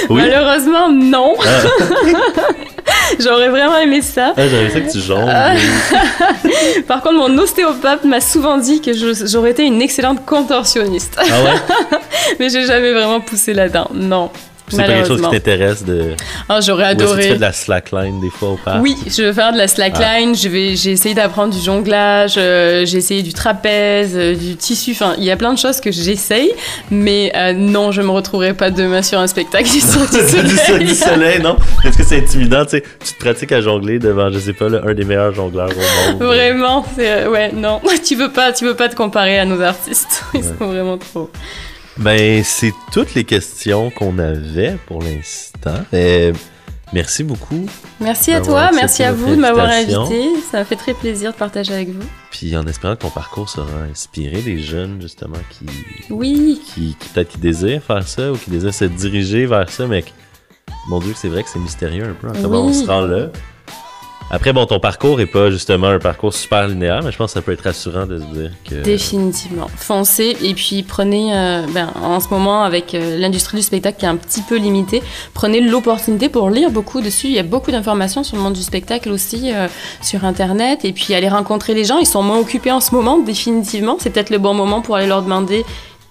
Oui? 0.09 0.23
malheureusement 0.23 0.91
non. 0.93 1.35
Ah, 1.45 2.41
J'aurais 3.21 3.49
vraiment 3.49 3.77
aimé 3.79 4.01
ça. 4.03 4.33
ah, 4.37 4.49
j'aurais 4.49 4.71
ça 4.71 4.81
que 4.81 4.91
tu 4.93 5.01
jongles. 5.01 5.29
Ah. 5.33 5.55
Par 6.89 7.03
contre, 7.03 7.17
mon 7.17 7.39
ostéopathe 7.39 8.05
m'a 8.05 8.21
souvent 8.21 8.59
dit 8.59 8.81
que 8.81 8.93
j'aurais 9.27 9.51
été 9.51 9.65
une 9.65 9.83
excellente 9.83 10.25
contorsionniste. 10.25 11.17
Ah 11.19 11.23
ouais? 11.43 11.99
Mais 12.39 12.49
j'ai 12.49 12.65
jamais 12.67 12.93
vraiment 12.93 13.21
poussé 13.21 13.55
là-dedans. 13.55 13.89
Non. 13.95 14.31
C'est 14.69 14.77
pas 14.79 14.85
quelque 14.89 15.07
chose 15.09 15.23
qui 15.23 15.31
t'intéresse 15.31 15.85
de. 15.85 16.15
Ah, 16.49 16.61
j'aurais 16.61 16.95
que 16.97 17.03
tu 17.03 17.07
fais 17.07 17.13
adoré. 17.13 17.35
de 17.37 17.41
la 17.41 17.53
slackline 17.53 18.21
des 18.21 18.31
fois 18.31 18.51
ou 18.53 18.59
pas? 18.65 18.79
Oui, 18.81 18.97
je 19.07 19.23
veux 19.23 19.33
faire 19.33 19.53
de 19.53 19.59
la 19.59 19.69
slackline. 19.69 20.35
Je 20.35 20.49
vais, 20.49 20.75
j'ai 20.77 20.93
essayé 20.93 21.15
d'apprendre 21.15 21.55
du 21.55 21.61
jonglage. 21.61 22.35
euh, 22.37 22.85
j'ai 22.85 22.99
essayé 22.99 23.23
du 23.23 23.33
trapèze, 23.33 24.13
euh, 24.17 24.35
du 24.35 24.57
tissu. 24.57 24.93
Enfin, 24.93 25.15
il 25.19 25.25
y 25.25 25.31
a 25.31 25.37
plein 25.37 25.53
de 25.53 25.59
choses 25.59 25.81
que 25.81 25.91
j'essaye, 25.93 26.51
mais 26.91 27.33
euh, 27.37 27.53
non, 27.53 27.93
je 27.93 28.03
me 28.03 28.11
retrouverai 28.11 28.55
pas 28.55 28.71
demain 28.71 29.03
sur 29.03 29.19
un 29.19 29.27
spectacle 29.27 29.71
du 29.71 29.81
Cirque 29.81 30.11
du 30.13 30.57
Soleil. 30.57 30.87
Du 30.87 30.95
soleil, 30.95 31.41
non? 31.41 31.57
Est-ce 31.85 31.97
que 31.99 32.05
c'est 32.05 32.19
intimidant? 32.19 32.65
Tu 32.67 32.81
te 32.81 33.19
pratiques 33.21 33.53
à 33.53 33.61
jongler 33.61 33.99
devant, 33.99 34.31
je 34.31 34.39
sais 34.39 34.53
pas, 34.53 34.69
le- 34.69 34.87
un 34.89 34.95
des 34.95 35.05
meilleurs 35.05 35.33
jongleurs 35.35 35.71
au 35.71 36.13
monde. 36.13 36.23
Vraiment, 36.23 36.85
c'est 36.97 37.11
euh, 37.11 37.31
ouais, 37.31 37.53
non, 37.53 37.81
tu 38.07 38.17
veux 38.17 38.31
pas, 38.33 38.53
tu 38.53 38.65
veux 38.65 38.75
pas 38.75 38.89
te 38.89 38.97
comparer 38.97 39.39
à 39.39 39.45
nos 39.45 39.61
artistes. 39.61 40.25
Ils 40.35 40.41
Ouais. 40.41 40.47
sont 40.59 40.67
vraiment 40.67 40.99
trop. 40.99 41.31
Ben, 41.99 42.43
c'est 42.45 42.73
toutes 42.93 43.15
les 43.15 43.25
questions 43.25 43.91
qu'on 43.91 44.19
avait 44.19 44.77
pour 44.87 45.03
l'instant. 45.03 45.79
Euh, 45.95 46.33
merci 46.93 47.25
beaucoup. 47.25 47.67
Merci 48.01 48.33
à 48.33 48.41
toi, 48.43 48.71
merci 48.75 49.03
à 49.03 49.13
vous 49.13 49.31
de 49.35 49.41
m'avoir 49.41 49.67
invité. 49.69 50.35
Ça 50.51 50.59
m'a 50.59 50.65
fait 50.65 50.77
très 50.77 50.93
plaisir 50.93 51.33
de 51.33 51.37
partager 51.37 51.73
avec 51.73 51.89
vous. 51.89 52.07
Puis 52.31 52.55
en 52.57 52.67
espérant 52.67 52.95
que 52.97 53.01
ton 53.01 53.11
parcours 53.11 53.49
sera 53.49 53.83
inspiré 53.91 54.43
des 54.43 54.59
jeunes, 54.59 55.01
justement, 55.01 55.39
qui, 55.51 55.65
Oui, 56.11 56.61
qui, 56.67 56.97
qui 57.01 57.09
peut-être 57.09 57.31
qui 57.31 57.39
désirent 57.39 57.83
faire 57.83 58.07
ça 58.07 58.31
ou 58.31 58.37
qui 58.37 58.51
désirent 58.51 58.75
se 58.75 58.85
diriger 58.85 59.47
vers 59.47 59.69
ça, 59.71 59.87
mais 59.87 60.05
mon 60.89 60.99
Dieu, 61.01 61.15
c'est 61.17 61.29
vrai 61.29 61.43
que 61.43 61.49
c'est 61.49 61.59
mystérieux 61.59 62.05
un 62.05 62.13
peu. 62.15 62.29
Comment 62.43 62.67
Oui. 62.67 62.73
on 62.79 62.85
se 62.85 62.87
rend 62.87 63.01
là? 63.01 63.29
Après, 64.29 64.53
bon, 64.53 64.67
ton 64.67 64.81
parcours 64.81 65.21
est 65.21 65.27
pas 65.27 65.51
justement 65.51 65.87
un 65.87 66.01
parcours 66.01 66.35
super 66.35 66.67
linéaire, 66.67 67.01
mais 67.05 67.13
je 67.13 67.17
pense 67.17 67.31
que 67.31 67.35
ça 67.35 67.43
peut 67.43 67.53
être 67.53 67.63
rassurant 67.63 68.07
de 68.07 68.19
se 68.19 68.25
dire 68.25 68.51
que. 68.69 68.75
Définitivement. 68.83 69.69
Foncez 69.77 70.37
et 70.43 70.53
puis 70.55 70.83
prenez, 70.83 71.33
euh, 71.33 71.63
ben, 71.73 71.93
en 72.03 72.19
ce 72.19 72.29
moment, 72.31 72.65
avec 72.65 72.95
euh, 72.95 73.17
l'industrie 73.19 73.59
du 73.59 73.63
spectacle 73.63 73.99
qui 74.01 74.05
est 74.05 74.09
un 74.09 74.17
petit 74.17 74.43
peu 74.43 74.57
limitée, 74.57 75.01
prenez 75.33 75.61
l'opportunité 75.61 76.29
pour 76.29 76.51
lire 76.51 76.73
beaucoup 76.73 77.01
dessus. 77.01 77.29
Il 77.29 77.35
y 77.35 77.39
a 77.39 77.45
beaucoup 77.45 77.71
d'informations 77.71 78.25
sur 78.25 78.37
le 78.37 78.43
monde 78.43 78.55
du 78.55 78.63
spectacle 78.63 79.13
aussi 79.13 79.53
euh, 79.55 79.69
sur 80.03 80.25
Internet 80.25 80.85
et 80.85 80.93
puis 80.93 81.15
aller 81.15 81.29
rencontrer 81.29 81.75
les 81.75 81.85
gens. 81.85 81.99
Ils 81.99 82.07
sont 82.07 82.25
moins 82.25 82.39
occupés 82.39 82.73
en 82.73 82.81
ce 82.81 82.93
moment, 82.97 83.19
définitivement. 83.21 83.97
C'est 84.01 84.11
peut-être 84.11 84.31
le 84.31 84.39
bon 84.39 84.55
moment 84.55 84.81
pour 84.81 84.97
aller 84.97 85.07
leur 85.07 85.23
demander 85.23 85.65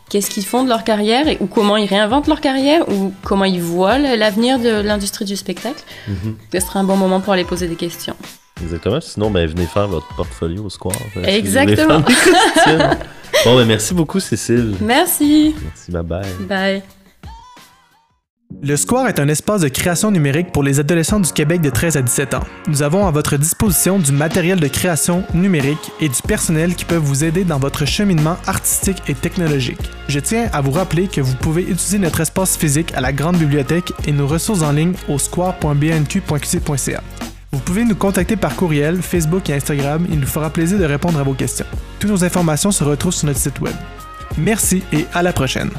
qu'est-ce 0.09 0.29
qu'ils 0.29 0.45
font 0.45 0.63
de 0.63 0.69
leur 0.69 0.83
carrière 0.83 1.27
et, 1.27 1.37
ou 1.39 1.47
comment 1.47 1.77
ils 1.77 1.87
réinventent 1.87 2.27
leur 2.27 2.41
carrière 2.41 2.87
ou 2.89 3.13
comment 3.23 3.45
ils 3.45 3.61
voient 3.61 3.97
l'avenir 3.97 4.59
de 4.59 4.81
l'industrie 4.81 5.25
du 5.25 5.35
spectacle? 5.35 5.83
Mhm. 6.07 6.35
Ce 6.53 6.59
serait 6.59 6.79
un 6.79 6.83
bon 6.83 6.95
moment 6.97 7.21
pour 7.21 7.33
aller 7.33 7.45
poser 7.45 7.67
des 7.67 7.75
questions. 7.75 8.15
Exactement. 8.61 9.01
Sinon, 9.01 9.31
ben, 9.31 9.47
venez 9.47 9.65
faire 9.65 9.87
votre 9.87 10.07
portfolio 10.15 10.63
au 10.63 10.69
square. 10.69 10.95
si 11.13 11.19
Exactement. 11.29 11.99
bon, 13.45 13.55
ben, 13.55 13.65
merci 13.65 13.93
beaucoup, 13.93 14.19
Cécile. 14.19 14.75
Merci. 14.79 15.55
Merci, 15.61 15.91
bye 15.91 16.03
bye. 16.03 16.33
Bye. 16.47 16.83
Le 18.61 18.77
Square 18.77 19.07
est 19.07 19.19
un 19.19 19.27
espace 19.27 19.61
de 19.61 19.67
création 19.67 20.11
numérique 20.11 20.51
pour 20.51 20.63
les 20.63 20.79
adolescents 20.79 21.19
du 21.19 21.31
Québec 21.31 21.61
de 21.61 21.69
13 21.69 21.97
à 21.97 22.01
17 22.01 22.33
ans. 22.35 22.43
Nous 22.67 22.83
avons 22.83 23.05
à 23.05 23.11
votre 23.11 23.37
disposition 23.37 23.99
du 23.99 24.11
matériel 24.11 24.59
de 24.59 24.67
création 24.67 25.23
numérique 25.33 25.91
et 25.99 26.09
du 26.09 26.21
personnel 26.27 26.75
qui 26.75 26.85
peuvent 26.85 27.03
vous 27.03 27.23
aider 27.23 27.43
dans 27.43 27.59
votre 27.59 27.85
cheminement 27.85 28.37
artistique 28.47 29.01
et 29.07 29.13
technologique. 29.13 29.91
Je 30.07 30.19
tiens 30.19 30.49
à 30.53 30.61
vous 30.61 30.71
rappeler 30.71 31.07
que 31.07 31.21
vous 31.21 31.35
pouvez 31.35 31.63
utiliser 31.63 31.99
notre 31.99 32.21
espace 32.21 32.57
physique 32.57 32.93
à 32.95 33.01
la 33.01 33.13
Grande 33.13 33.37
Bibliothèque 33.37 33.93
et 34.07 34.11
nos 34.11 34.27
ressources 34.27 34.61
en 34.61 34.71
ligne 34.71 34.93
au 35.09 35.19
square.bnq.qc.ca. 35.19 37.03
Vous 37.51 37.59
pouvez 37.59 37.85
nous 37.85 37.95
contacter 37.95 38.35
par 38.35 38.55
courriel, 38.55 39.01
Facebook 39.01 39.49
et 39.49 39.53
Instagram, 39.53 40.05
il 40.09 40.19
nous 40.19 40.27
fera 40.27 40.49
plaisir 40.49 40.79
de 40.79 40.85
répondre 40.85 41.19
à 41.19 41.23
vos 41.23 41.33
questions. 41.33 41.65
Toutes 41.99 42.09
nos 42.09 42.23
informations 42.23 42.71
se 42.71 42.83
retrouvent 42.83 43.13
sur 43.13 43.27
notre 43.27 43.39
site 43.39 43.59
web. 43.61 43.75
Merci 44.37 44.83
et 44.91 45.05
à 45.13 45.23
la 45.23 45.33
prochaine. 45.33 45.69